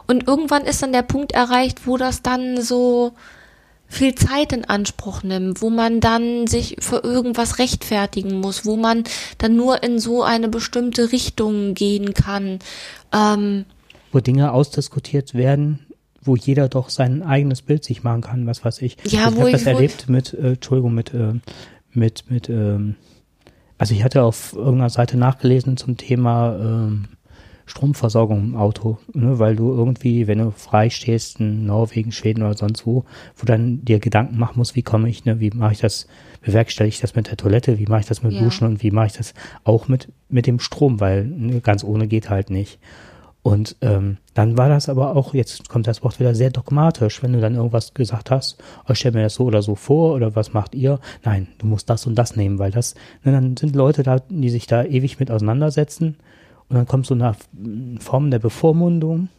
Und 0.07 0.27
irgendwann 0.27 0.63
ist 0.65 0.82
dann 0.82 0.91
der 0.91 1.03
Punkt 1.03 1.32
erreicht, 1.32 1.86
wo 1.86 1.97
das 1.97 2.23
dann 2.23 2.59
so 2.59 3.11
viel 3.88 4.15
Zeit 4.15 4.51
in 4.51 4.65
Anspruch 4.65 5.21
nimmt, 5.21 5.61
wo 5.61 5.69
man 5.69 5.99
dann 5.99 6.47
sich 6.47 6.77
für 6.79 7.03
irgendwas 7.03 7.59
rechtfertigen 7.59 8.39
muss, 8.39 8.65
wo 8.65 8.77
man 8.77 9.03
dann 9.38 9.55
nur 9.55 9.84
in 9.84 9.99
so 9.99 10.23
eine 10.23 10.47
bestimmte 10.47 11.11
Richtung 11.11 11.75
gehen 11.75 12.15
kann. 12.15 12.57
Ähm, 13.13 13.65
Wo 14.11 14.21
Dinge 14.21 14.53
ausdiskutiert 14.53 15.36
werden, 15.36 15.86
wo 16.21 16.36
jeder 16.36 16.67
doch 16.67 16.89
sein 16.89 17.21
eigenes 17.21 17.61
Bild 17.61 17.84
sich 17.84 18.01
machen 18.01 18.21
kann, 18.21 18.47
was 18.47 18.65
weiß 18.65 18.82
ich. 18.82 18.97
Ja, 19.03 19.29
ich 19.29 19.36
wo 19.36 19.41
habe 19.41 19.51
das 19.51 19.67
erlebt 19.67 20.09
mit, 20.09 20.34
äh, 20.34 20.53
Entschuldigung, 20.53 20.95
mit, 20.95 21.13
äh, 21.13 21.34
mit, 21.93 22.29
mit, 22.29 22.49
ähm, 22.49 22.95
also 23.77 23.93
ich 23.93 24.03
hatte 24.03 24.23
auf 24.23 24.53
irgendeiner 24.53 24.89
Seite 24.89 25.17
nachgelesen 25.17 25.77
zum 25.77 25.97
Thema 25.97 26.57
ähm, 26.59 27.07
Stromversorgung 27.65 28.43
im 28.43 28.55
Auto, 28.55 28.97
ne, 29.13 29.39
weil 29.39 29.55
du 29.55 29.71
irgendwie, 29.71 30.27
wenn 30.27 30.39
du 30.39 30.51
frei 30.51 30.89
stehst 30.89 31.39
in 31.39 31.65
Norwegen, 31.65 32.11
Schweden 32.11 32.43
oder 32.43 32.55
sonst 32.55 32.85
wo, 32.85 33.05
wo 33.35 33.45
dann 33.45 33.83
dir 33.85 33.99
Gedanken 33.99 34.37
machen 34.37 34.57
musst, 34.57 34.75
wie 34.75 34.83
komme 34.83 35.09
ich, 35.09 35.25
ne, 35.25 35.39
wie 35.39 35.51
mache 35.51 35.73
ich 35.73 35.79
das, 35.79 36.07
bewerkstellige 36.41 36.95
ich 36.95 37.01
das 37.01 37.15
mit 37.15 37.27
der 37.27 37.37
Toilette, 37.37 37.79
wie 37.79 37.85
mache 37.85 38.01
ich 38.01 38.07
das 38.07 38.23
mit 38.23 38.33
Ja. 38.33 38.41
Duschen 38.41 38.67
und 38.67 38.83
wie 38.83 38.91
mache 38.91 39.07
ich 39.07 39.13
das 39.13 39.33
auch 39.63 39.87
mit, 39.87 40.09
mit 40.27 40.47
dem 40.47 40.59
Strom, 40.59 40.99
weil 40.99 41.25
ne, 41.25 41.61
ganz 41.61 41.83
ohne 41.83 42.07
geht 42.07 42.29
halt 42.29 42.49
nicht. 42.49 42.77
Und 43.43 43.75
ähm, 43.81 44.17
dann 44.35 44.57
war 44.57 44.69
das 44.69 44.87
aber 44.87 45.15
auch, 45.15 45.33
jetzt 45.33 45.67
kommt 45.67 45.87
das 45.87 46.03
Wort 46.03 46.19
wieder 46.19 46.35
sehr 46.35 46.51
dogmatisch, 46.51 47.23
wenn 47.23 47.33
du 47.33 47.41
dann 47.41 47.55
irgendwas 47.55 47.95
gesagt 47.95 48.29
hast, 48.29 48.61
oh, 48.87 48.93
stell 48.93 49.13
mir 49.13 49.23
das 49.23 49.35
so 49.35 49.45
oder 49.45 49.63
so 49.63 49.73
vor 49.73 50.13
oder 50.13 50.35
was 50.35 50.53
macht 50.53 50.75
ihr? 50.75 50.99
Nein, 51.23 51.47
du 51.57 51.65
musst 51.65 51.89
das 51.89 52.05
und 52.05 52.15
das 52.15 52.35
nehmen, 52.35 52.59
weil 52.59 52.69
das, 52.69 52.93
ne, 53.23 53.31
dann 53.31 53.57
sind 53.57 53.75
Leute 53.75 54.03
da, 54.03 54.19
die 54.19 54.49
sich 54.51 54.67
da 54.67 54.83
ewig 54.83 55.19
mit 55.19 55.31
auseinandersetzen 55.31 56.17
und 56.69 56.75
dann 56.75 56.87
kommt 56.87 57.07
so 57.07 57.15
eine 57.15 57.35
Form 57.99 58.29
der 58.29 58.39
Bevormundung 58.39 59.29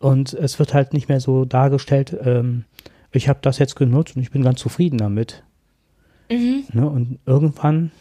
und 0.00 0.34
es 0.34 0.58
wird 0.58 0.74
halt 0.74 0.92
nicht 0.92 1.08
mehr 1.08 1.20
so 1.20 1.44
dargestellt, 1.44 2.16
ähm, 2.20 2.64
ich 3.12 3.28
habe 3.28 3.38
das 3.42 3.58
jetzt 3.58 3.76
genutzt 3.76 4.16
und 4.16 4.22
ich 4.22 4.32
bin 4.32 4.42
ganz 4.42 4.58
zufrieden 4.58 4.98
damit. 4.98 5.44
mhm. 6.28 6.64
Ne? 6.72 6.90
Und 6.90 7.20
irgendwann 7.26 7.92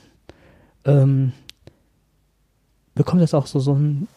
ähm, 0.85 1.33
bekommt 2.95 3.21
das 3.21 3.35
auch 3.35 3.45
so, 3.45 3.59
so 3.59 3.73
einen 3.73 4.07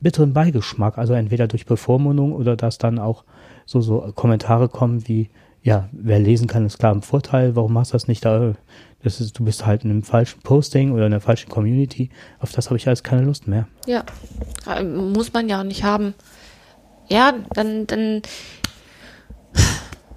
bitteren 0.00 0.32
Beigeschmack. 0.32 0.98
Also 0.98 1.14
entweder 1.14 1.48
durch 1.48 1.66
Bevormundung 1.66 2.32
oder 2.32 2.56
dass 2.56 2.78
dann 2.78 2.98
auch 2.98 3.24
so, 3.66 3.80
so 3.80 4.12
Kommentare 4.14 4.68
kommen 4.68 5.06
wie, 5.08 5.30
ja, 5.62 5.88
wer 5.92 6.18
lesen 6.18 6.46
kann, 6.46 6.66
ist 6.66 6.78
klar 6.78 6.92
im 6.92 7.02
Vorteil, 7.02 7.56
warum 7.56 7.72
machst 7.72 7.92
du 7.92 7.94
das 7.94 8.08
nicht 8.08 8.24
da? 8.24 8.54
Das 9.02 9.20
ist, 9.20 9.38
du 9.38 9.44
bist 9.44 9.64
halt 9.64 9.84
in 9.84 9.90
einem 9.90 10.02
falschen 10.02 10.40
Posting 10.42 10.92
oder 10.92 11.06
in 11.06 11.12
einer 11.12 11.20
falschen 11.20 11.50
Community. 11.50 12.10
Auf 12.40 12.52
das 12.52 12.66
habe 12.66 12.76
ich 12.76 12.86
alles 12.86 13.02
keine 13.02 13.22
Lust 13.22 13.46
mehr. 13.46 13.68
Ja, 13.86 14.04
äh, 14.66 14.82
muss 14.82 15.32
man 15.32 15.48
ja 15.48 15.60
auch 15.60 15.64
nicht 15.64 15.84
haben. 15.84 16.14
Ja, 17.08 17.32
dann, 17.54 17.86
dann, 17.86 18.22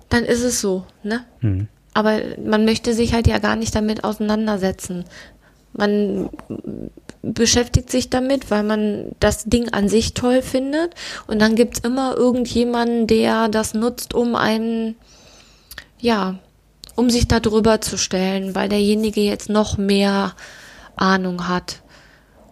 dann 0.09 0.23
ist 0.23 0.43
es 0.43 0.61
so, 0.61 0.85
ne? 1.03 1.25
Hm. 1.39 1.67
Aber 1.93 2.19
man 2.43 2.65
möchte 2.65 2.93
sich 2.93 3.13
halt 3.13 3.27
ja 3.27 3.39
gar 3.39 3.55
nicht 3.55 3.75
damit 3.75 4.03
auseinandersetzen. 4.03 5.05
Man 5.73 6.29
beschäftigt 7.23 7.91
sich 7.91 8.09
damit, 8.09 8.49
weil 8.51 8.63
man 8.63 9.11
das 9.19 9.45
Ding 9.45 9.69
an 9.69 9.89
sich 9.89 10.13
toll 10.13 10.41
findet. 10.41 10.95
Und 11.27 11.39
dann 11.39 11.55
gibt's 11.55 11.79
immer 11.79 12.15
irgendjemanden, 12.15 13.07
der 13.07 13.47
das 13.47 13.73
nutzt, 13.73 14.13
um 14.13 14.35
einen, 14.35 14.95
ja, 15.99 16.39
um 16.95 17.09
sich 17.09 17.27
da 17.27 17.39
drüber 17.39 17.81
zu 17.81 17.97
stellen, 17.97 18.55
weil 18.55 18.69
derjenige 18.69 19.21
jetzt 19.21 19.49
noch 19.49 19.77
mehr 19.77 20.33
Ahnung 20.95 21.47
hat. 21.47 21.81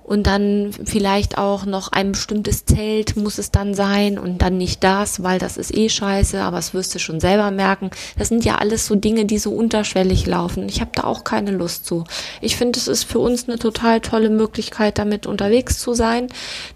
Und 0.09 0.25
dann 0.25 0.71
vielleicht 0.85 1.37
auch 1.37 1.67
noch 1.67 1.91
ein 1.91 2.13
bestimmtes 2.13 2.65
Zelt 2.65 3.15
muss 3.15 3.37
es 3.37 3.51
dann 3.51 3.75
sein 3.75 4.17
und 4.17 4.41
dann 4.41 4.57
nicht 4.57 4.83
das, 4.83 5.21
weil 5.21 5.37
das 5.37 5.55
ist 5.55 5.71
eh 5.71 5.87
scheiße, 5.87 6.41
aber 6.41 6.55
das 6.55 6.73
wirst 6.73 6.95
du 6.95 6.99
schon 6.99 7.19
selber 7.19 7.51
merken. 7.51 7.91
Das 8.17 8.29
sind 8.29 8.43
ja 8.43 8.55
alles 8.55 8.87
so 8.87 8.95
Dinge, 8.95 9.25
die 9.25 9.37
so 9.37 9.51
unterschwellig 9.51 10.25
laufen. 10.25 10.67
Ich 10.67 10.81
habe 10.81 10.89
da 10.95 11.03
auch 11.03 11.23
keine 11.23 11.51
Lust 11.51 11.85
zu. 11.85 12.05
Ich 12.41 12.57
finde, 12.57 12.79
es 12.79 12.87
ist 12.87 13.03
für 13.03 13.19
uns 13.19 13.47
eine 13.47 13.59
total 13.59 14.01
tolle 14.01 14.31
Möglichkeit, 14.31 14.97
damit 14.97 15.27
unterwegs 15.27 15.77
zu 15.77 15.93
sein. 15.93 16.29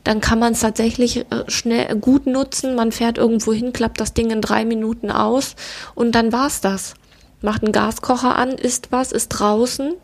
Dann 0.03 0.21
kann 0.21 0.37
man 0.37 0.53
es 0.53 0.59
tatsächlich 0.59 1.17
äh, 1.17 1.25
schnell 1.47 1.95
gut 1.95 2.27
nutzen. 2.27 2.75
Man 2.75 2.91
fährt 2.91 3.17
irgendwo 3.17 3.51
hin, 3.51 3.73
klappt 3.73 3.99
das 3.99 4.13
Ding 4.13 4.29
in 4.29 4.41
drei 4.41 4.63
Minuten 4.63 5.09
aus 5.09 5.55
und 5.95 6.13
dann 6.13 6.31
war's 6.33 6.61
das. 6.61 6.93
Macht 7.41 7.63
einen 7.63 7.71
Gaskocher 7.71 8.35
an, 8.35 8.49
isst 8.51 8.91
was, 8.91 9.11
ist 9.11 9.29
draußen, 9.29 9.95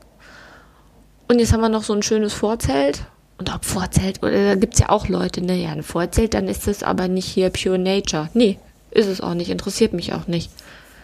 und 1.29 1.37
jetzt 1.37 1.53
haben 1.53 1.61
wir 1.61 1.69
noch 1.69 1.83
so 1.83 1.93
ein 1.93 2.01
schönes 2.01 2.33
Vorzelt. 2.33 3.05
Und 3.39 3.53
ob 3.55 3.63
Vorzelt, 3.63 4.21
oder 4.21 4.49
da 4.49 4.55
gibt's 4.55 4.79
ja 4.79 4.89
auch 4.89 5.07
Leute, 5.07 5.41
ne, 5.41 5.55
ja, 5.55 5.69
ein 5.69 5.81
Vorzelt, 5.81 6.33
dann 6.33 6.47
ist 6.49 6.67
das 6.67 6.83
aber 6.83 7.07
nicht 7.07 7.25
hier 7.25 7.49
Pure 7.49 7.79
Nature. 7.79 8.29
Nee, 8.33 8.59
ist 8.91 9.07
es 9.07 9.21
auch 9.21 9.33
nicht, 9.33 9.49
interessiert 9.49 9.93
mich 9.93 10.13
auch 10.13 10.27
nicht. 10.27 10.51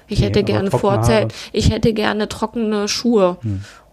Ich 0.07 0.19
Nee, 0.19 0.25
hätte 0.27 0.43
gerne 0.43 0.69
Vorzelt, 0.69 1.31
Haare. 1.31 1.33
ich 1.53 1.71
hätte 1.71 1.93
gerne 1.93 2.27
trockene 2.27 2.87
Schuhe 2.87 3.37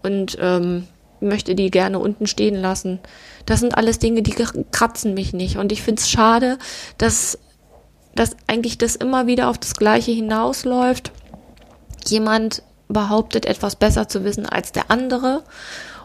und 0.03 0.37
ähm, 0.41 0.87
möchte 1.21 1.55
die 1.55 1.71
gerne 1.71 1.99
unten 1.99 2.27
stehen 2.27 2.55
lassen. 2.55 2.99
Das 3.45 3.61
sind 3.61 3.75
alles 3.77 3.97
Dinge, 3.99 4.21
die 4.21 4.35
kratzen 4.71 5.13
mich 5.13 5.33
nicht. 5.33 5.57
Und 5.57 5.71
ich 5.71 5.81
find's 5.81 6.09
schade, 6.09 6.57
dass, 6.97 7.39
dass 8.13 8.35
eigentlich 8.47 8.77
das 8.77 8.95
immer 8.95 9.25
wieder 9.25 9.49
auf 9.49 9.57
das 9.57 9.73
Gleiche 9.75 10.11
hinausläuft 10.11 11.11
jemand 12.07 12.61
behauptet, 12.89 13.45
etwas 13.45 13.77
besser 13.77 14.07
zu 14.07 14.23
wissen 14.23 14.45
als 14.45 14.71
der 14.73 14.91
andere. 14.91 15.43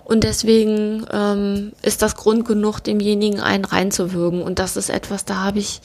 Und 0.08 0.24
deswegen 0.24 1.04
ähm, 1.12 1.72
ist 1.82 2.00
das 2.00 2.16
Grund 2.16 2.46
genug, 2.46 2.80
demjenigen 2.80 3.40
einen 3.40 3.66
reinzuwürgen. 3.66 4.40
Und 4.40 4.58
das 4.58 4.78
ist 4.78 4.88
etwas, 4.88 5.26
da 5.26 5.44
habe 5.44 5.58
ich, 5.58 5.82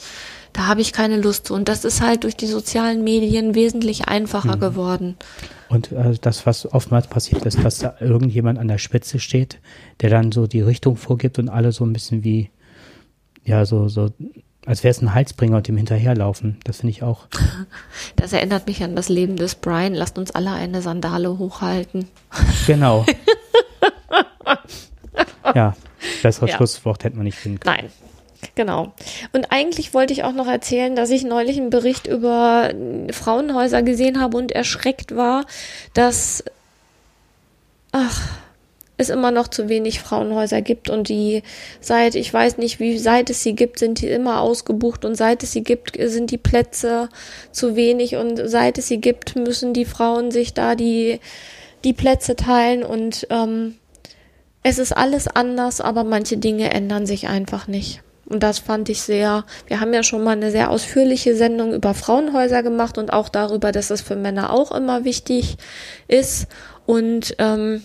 da 0.54 0.66
habe 0.66 0.80
ich 0.80 0.94
keine 0.94 1.20
Lust 1.20 1.48
zu. 1.48 1.54
Und 1.54 1.68
das 1.68 1.84
ist 1.84 2.00
halt 2.00 2.24
durch 2.24 2.34
die 2.34 2.46
sozialen 2.46 3.04
Medien 3.04 3.54
wesentlich 3.54 4.08
einfacher 4.08 4.56
geworden. 4.56 5.16
Und 5.68 5.92
äh, 5.92 6.14
das, 6.18 6.46
was 6.46 6.72
oftmals 6.72 7.08
passiert 7.08 7.44
ist, 7.44 7.62
dass 7.62 7.80
da 7.80 7.96
irgendjemand 8.00 8.58
an 8.58 8.66
der 8.66 8.78
Spitze 8.78 9.18
steht, 9.18 9.60
der 10.00 10.08
dann 10.08 10.32
so 10.32 10.46
die 10.46 10.62
Richtung 10.62 10.96
vorgibt 10.96 11.38
und 11.38 11.50
alle 11.50 11.72
so 11.72 11.84
ein 11.84 11.92
bisschen 11.92 12.24
wie, 12.24 12.50
ja, 13.44 13.66
so, 13.66 13.88
so, 13.88 14.08
als 14.64 14.82
wäre 14.84 14.90
es 14.92 15.02
ein 15.02 15.12
Heilsbringer 15.12 15.58
und 15.58 15.68
dem 15.68 15.76
hinterherlaufen. 15.76 16.56
Das 16.64 16.78
finde 16.78 16.92
ich 16.92 17.02
auch. 17.02 17.26
Das 18.16 18.32
erinnert 18.32 18.68
mich 18.68 18.82
an 18.82 18.96
das 18.96 19.10
Leben 19.10 19.36
des 19.36 19.54
Brian. 19.54 19.92
Lasst 19.92 20.16
uns 20.16 20.30
alle 20.30 20.52
eine 20.52 20.80
Sandale 20.80 21.36
hochhalten. 21.36 22.08
Genau. 22.66 23.04
ja, 25.54 25.76
besseres 26.22 26.50
Ja. 26.50 26.56
Schlusswort 26.56 27.04
hätte 27.04 27.16
man 27.16 27.24
nicht 27.24 27.38
finden 27.38 27.60
können. 27.60 27.76
Nein. 27.76 27.90
Genau. 28.54 28.92
Und 29.32 29.50
eigentlich 29.50 29.94
wollte 29.94 30.12
ich 30.12 30.22
auch 30.22 30.32
noch 30.32 30.46
erzählen, 30.46 30.94
dass 30.94 31.10
ich 31.10 31.24
neulich 31.24 31.56
einen 31.56 31.70
Bericht 31.70 32.06
über 32.06 32.70
Frauenhäuser 33.10 33.82
gesehen 33.82 34.20
habe 34.20 34.36
und 34.36 34.52
erschreckt 34.52 35.16
war, 35.16 35.46
dass 35.94 36.44
ach, 37.92 38.20
es 38.96 39.08
immer 39.08 39.30
noch 39.30 39.48
zu 39.48 39.68
wenig 39.68 40.00
Frauenhäuser 40.00 40.62
gibt 40.62 40.88
und 40.88 41.08
die 41.08 41.42
seit, 41.80 42.14
ich 42.14 42.32
weiß 42.32 42.58
nicht, 42.58 42.78
wie 42.78 42.98
seit 42.98 43.28
es 43.30 43.42
sie 43.42 43.54
gibt, 43.54 43.78
sind 43.78 44.00
die 44.00 44.08
immer 44.08 44.40
ausgebucht 44.40 45.04
und 45.04 45.16
seit 45.16 45.42
es 45.42 45.52
sie 45.52 45.64
gibt, 45.64 45.96
sind 45.98 46.30
die 46.30 46.38
Plätze 46.38 47.08
zu 47.50 47.74
wenig 47.74 48.16
und 48.16 48.40
seit 48.44 48.78
es 48.78 48.88
sie 48.88 49.00
gibt, 49.00 49.36
müssen 49.36 49.72
die 49.72 49.84
Frauen 49.84 50.30
sich 50.30 50.54
da 50.54 50.76
die, 50.76 51.18
die 51.82 51.92
Plätze 51.92 52.36
teilen 52.36 52.84
und 52.84 53.26
ähm, 53.30 53.74
es 54.64 54.78
ist 54.78 54.96
alles 54.96 55.28
anders, 55.28 55.80
aber 55.80 56.02
manche 56.04 56.38
Dinge 56.38 56.72
ändern 56.72 57.06
sich 57.06 57.28
einfach 57.28 57.68
nicht. 57.68 58.02
Und 58.26 58.42
das 58.42 58.58
fand 58.58 58.88
ich 58.88 59.02
sehr, 59.02 59.44
wir 59.66 59.80
haben 59.80 59.92
ja 59.92 60.02
schon 60.02 60.24
mal 60.24 60.30
eine 60.30 60.50
sehr 60.50 60.70
ausführliche 60.70 61.36
Sendung 61.36 61.74
über 61.74 61.92
Frauenhäuser 61.92 62.62
gemacht 62.62 62.96
und 62.96 63.12
auch 63.12 63.28
darüber, 63.28 63.70
dass 63.72 63.90
es 63.90 64.00
für 64.00 64.16
Männer 64.16 64.50
auch 64.50 64.72
immer 64.72 65.04
wichtig 65.04 65.58
ist. 66.08 66.46
Und 66.86 67.36
ähm, 67.38 67.82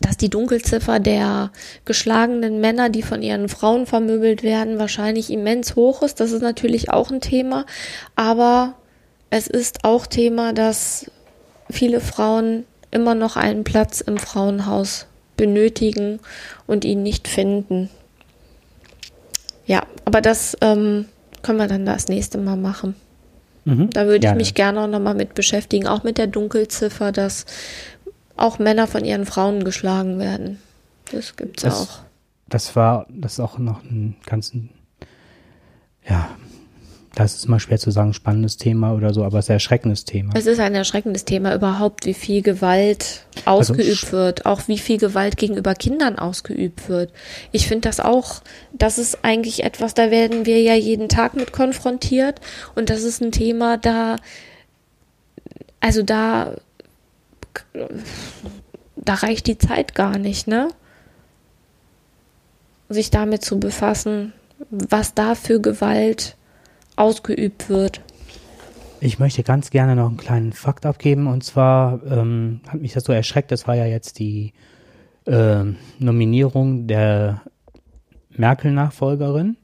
dass 0.00 0.16
die 0.16 0.30
Dunkelziffer 0.30 1.00
der 1.00 1.50
geschlagenen 1.84 2.60
Männer, 2.60 2.88
die 2.88 3.02
von 3.02 3.20
ihren 3.20 3.50
Frauen 3.50 3.84
vermöbelt 3.84 4.42
werden, 4.42 4.78
wahrscheinlich 4.78 5.30
immens 5.30 5.76
hoch 5.76 6.02
ist. 6.02 6.20
Das 6.20 6.32
ist 6.32 6.40
natürlich 6.40 6.90
auch 6.90 7.10
ein 7.10 7.20
Thema. 7.20 7.66
Aber 8.16 8.74
es 9.28 9.48
ist 9.48 9.84
auch 9.84 10.06
Thema, 10.06 10.54
dass 10.54 11.10
viele 11.68 12.00
Frauen 12.00 12.64
immer 12.90 13.14
noch 13.14 13.36
einen 13.36 13.64
Platz 13.64 14.00
im 14.00 14.16
Frauenhaus 14.16 15.07
benötigen 15.38 16.20
und 16.66 16.84
ihn 16.84 17.02
nicht 17.02 17.26
finden. 17.26 17.88
Ja, 19.64 19.84
aber 20.04 20.20
das 20.20 20.54
ähm, 20.60 21.06
können 21.42 21.58
wir 21.58 21.66
dann 21.66 21.86
das 21.86 22.08
nächste 22.08 22.36
Mal 22.36 22.56
machen. 22.56 22.94
Mhm, 23.64 23.90
da 23.90 24.06
würde 24.06 24.26
ich 24.26 24.34
mich 24.34 24.54
gerne 24.54 24.80
auch 24.80 24.86
nochmal 24.86 25.14
mit 25.14 25.34
beschäftigen, 25.34 25.86
auch 25.86 26.02
mit 26.02 26.18
der 26.18 26.26
Dunkelziffer, 26.26 27.12
dass 27.12 27.46
auch 28.36 28.58
Männer 28.58 28.86
von 28.86 29.04
ihren 29.04 29.26
Frauen 29.26 29.64
geschlagen 29.64 30.18
werden. 30.18 30.58
Das 31.12 31.36
gibt 31.36 31.64
es 31.64 31.72
auch. 31.72 32.00
Das 32.48 32.76
war, 32.76 33.06
das 33.10 33.34
ist 33.34 33.40
auch 33.40 33.58
noch 33.58 33.82
ein 33.82 34.16
ganz, 34.24 34.52
ja, 36.08 36.30
das 37.18 37.34
ist 37.34 37.48
mal 37.48 37.58
schwer 37.58 37.78
zu 37.78 37.90
sagen, 37.90 38.14
spannendes 38.14 38.58
Thema 38.58 38.94
oder 38.94 39.12
so, 39.12 39.24
aber 39.24 39.42
sehr 39.42 39.54
erschreckendes 39.54 40.04
Thema. 40.04 40.34
Es 40.36 40.46
ist 40.46 40.60
ein 40.60 40.76
erschreckendes 40.76 41.24
Thema 41.24 41.52
überhaupt, 41.52 42.06
wie 42.06 42.14
viel 42.14 42.42
Gewalt 42.42 43.24
ausgeübt 43.44 44.04
also, 44.04 44.12
wird, 44.12 44.46
auch 44.46 44.68
wie 44.68 44.78
viel 44.78 44.98
Gewalt 44.98 45.36
gegenüber 45.36 45.74
Kindern 45.74 46.16
ausgeübt 46.16 46.88
wird. 46.88 47.12
Ich 47.50 47.66
finde 47.66 47.88
das 47.88 47.98
auch, 47.98 48.40
das 48.72 48.98
ist 48.98 49.24
eigentlich 49.24 49.64
etwas, 49.64 49.94
da 49.94 50.12
werden 50.12 50.46
wir 50.46 50.62
ja 50.62 50.74
jeden 50.74 51.08
Tag 51.08 51.34
mit 51.34 51.50
konfrontiert 51.52 52.40
und 52.76 52.88
das 52.88 53.02
ist 53.02 53.20
ein 53.20 53.32
Thema, 53.32 53.78
da, 53.78 54.14
also 55.80 56.04
da, 56.04 56.54
da 58.94 59.14
reicht 59.14 59.48
die 59.48 59.58
Zeit 59.58 59.96
gar 59.96 60.18
nicht, 60.18 60.46
ne? 60.46 60.68
Sich 62.88 63.10
damit 63.10 63.44
zu 63.44 63.58
befassen, 63.58 64.32
was 64.70 65.14
da 65.14 65.34
für 65.34 65.60
Gewalt 65.60 66.37
ausgeübt 66.98 67.68
wird. 67.68 68.02
Ich 69.00 69.18
möchte 69.18 69.42
ganz 69.42 69.70
gerne 69.70 69.94
noch 69.94 70.08
einen 70.08 70.16
kleinen 70.16 70.52
Fakt 70.52 70.84
abgeben 70.84 71.28
und 71.28 71.44
zwar 71.44 72.00
ähm, 72.10 72.60
hat 72.66 72.80
mich 72.80 72.92
das 72.92 73.04
so 73.04 73.12
erschreckt, 73.12 73.52
das 73.52 73.68
war 73.68 73.76
ja 73.76 73.86
jetzt 73.86 74.18
die 74.18 74.52
äh, 75.26 75.64
Nominierung 75.98 76.88
der 76.88 77.42
Merkel-Nachfolgerin 78.30 79.56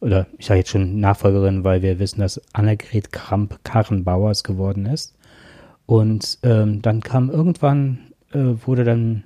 oder 0.00 0.26
ich 0.38 0.46
sage 0.46 0.60
jetzt 0.60 0.70
schon 0.70 1.00
Nachfolgerin, 1.00 1.64
weil 1.64 1.82
wir 1.82 1.98
wissen, 1.98 2.20
dass 2.20 2.40
Annegret 2.52 3.12
Kramp-Karrenbauer 3.12 4.30
es 4.30 4.44
geworden 4.44 4.86
ist. 4.86 5.14
Und 5.86 6.38
ähm, 6.42 6.82
dann 6.82 7.00
kam 7.00 7.30
irgendwann, 7.30 8.12
äh, 8.32 8.54
wurde 8.66 8.84
dann 8.84 9.24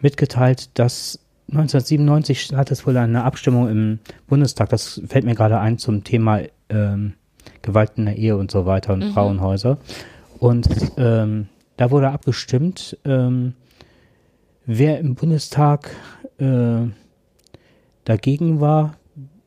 mitgeteilt, 0.00 0.70
dass 0.78 1.21
1997 1.50 2.54
hat 2.54 2.70
es 2.70 2.86
wohl 2.86 2.96
eine 2.96 3.24
Abstimmung 3.24 3.68
im 3.68 3.98
Bundestag, 4.26 4.70
das 4.70 5.02
fällt 5.06 5.24
mir 5.24 5.34
gerade 5.34 5.58
ein 5.58 5.78
zum 5.78 6.04
Thema 6.04 6.40
ähm, 6.68 7.14
Gewalt 7.60 7.92
in 7.96 8.06
der 8.06 8.16
Ehe 8.16 8.36
und 8.36 8.50
so 8.50 8.66
weiter 8.66 8.92
und 8.94 9.00
mhm. 9.00 9.12
Frauenhäuser. 9.12 9.78
Und 10.38 10.68
ähm, 10.96 11.48
da 11.76 11.90
wurde 11.90 12.10
abgestimmt, 12.10 12.98
ähm, 13.04 13.54
wer 14.66 14.98
im 14.98 15.14
Bundestag 15.14 15.90
äh, 16.38 16.86
dagegen 18.04 18.60
war, 18.60 18.94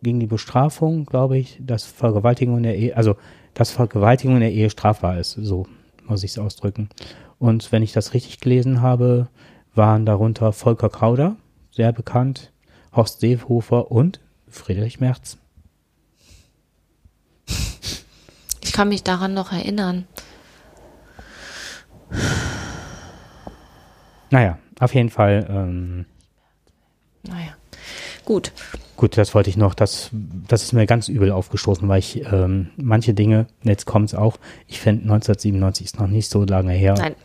gegen 0.02 0.20
die 0.20 0.28
Bestrafung, 0.28 1.06
glaube 1.06 1.38
ich, 1.38 1.60
dass 1.60 1.84
Vergewaltigung 1.84 2.58
in 2.58 2.64
der 2.64 2.78
Ehe, 2.78 2.96
also 2.96 3.16
dass 3.54 3.72
Vergewaltigung 3.72 4.36
in 4.36 4.42
der 4.42 4.54
Ehe 4.54 4.70
strafbar 4.70 5.20
ist, 5.20 5.32
so 5.32 5.66
muss 6.08 6.24
ich 6.24 6.32
es 6.32 6.40
ausdrücken. 6.40 6.90
Und 7.40 7.72
wenn 7.72 7.84
ich 7.84 7.92
das 7.92 8.14
richtig 8.14 8.40
gelesen 8.40 8.82
habe, 8.82 9.28
waren 9.74 10.06
darunter 10.06 10.54
Volker 10.54 10.90
Kauder, 10.90 11.36
sehr 11.76 11.92
bekannt, 11.92 12.52
Horst 12.96 13.20
Seehofer 13.20 13.92
und 13.92 14.22
Friedrich 14.48 15.00
Merz. 15.00 15.38
Ich 18.64 18.72
kann 18.72 18.90
mich 18.90 19.04
daran 19.04 19.34
noch 19.34 19.52
erinnern. 19.52 20.08
Naja, 24.32 24.58
auf 24.80 24.94
jeden 24.94 25.10
Fall. 25.10 25.46
Ähm, 25.50 26.06
naja, 27.24 27.56
gut. 28.24 28.52
Gut, 28.96 29.18
das 29.18 29.36
wollte 29.36 29.50
ich 29.50 29.58
noch. 29.58 29.74
Das, 29.74 30.10
das 30.14 30.64
ist 30.64 30.72
mir 30.72 30.86
ganz 30.86 31.10
übel 31.10 31.32
aufgestoßen, 31.32 31.88
weil 31.90 32.00
ich 32.00 32.26
ähm, 32.32 32.72
manche 32.78 33.14
Dinge, 33.14 33.48
jetzt 33.64 33.86
kommt 33.86 34.10
es 34.10 34.16
auch, 34.16 34.38
ich 34.68 34.80
finde 34.80 35.04
1997 35.04 35.86
ist 35.86 36.00
noch 36.00 36.08
nicht 36.08 36.30
so 36.30 36.46
lange 36.46 36.72
her, 36.72 36.96
Nein. 36.98 37.16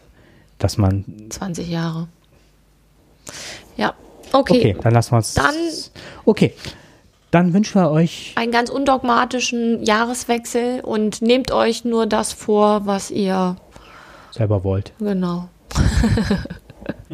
dass 0.59 0.77
man. 0.77 1.05
20 1.31 1.69
Jahre. 1.69 2.09
Ja, 3.77 3.95
Okay. 4.33 4.59
Okay, 4.59 4.77
dann 4.83 4.95
lassen 4.95 5.13
wir 5.13 5.17
uns. 5.17 5.35
Dann. 5.35 5.55
Okay. 6.25 6.55
Dann 7.31 7.55
wünschen 7.55 7.81
wir 7.81 7.91
euch 7.91 8.33
einen 8.35 8.51
ganz 8.51 8.71
undogmatischen 8.71 9.85
Jahreswechsel 9.85 10.81
und 10.81 11.23
nehmt 11.23 11.53
euch 11.53 11.85
nur 11.85 12.07
das 12.07 12.33
vor, 12.33 12.87
was 12.87 13.13
ihr 13.13 13.57
selber 14.33 14.65
wollt. 14.65 14.93
Genau. 14.99 15.49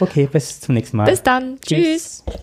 okay, 0.00 0.28
bis 0.30 0.60
zum 0.60 0.76
nächsten 0.76 0.98
Mal. 0.98 1.06
Bis 1.06 1.22
dann. 1.22 1.58
Tschüss. 1.60 2.22
Tschüss. 2.24 2.36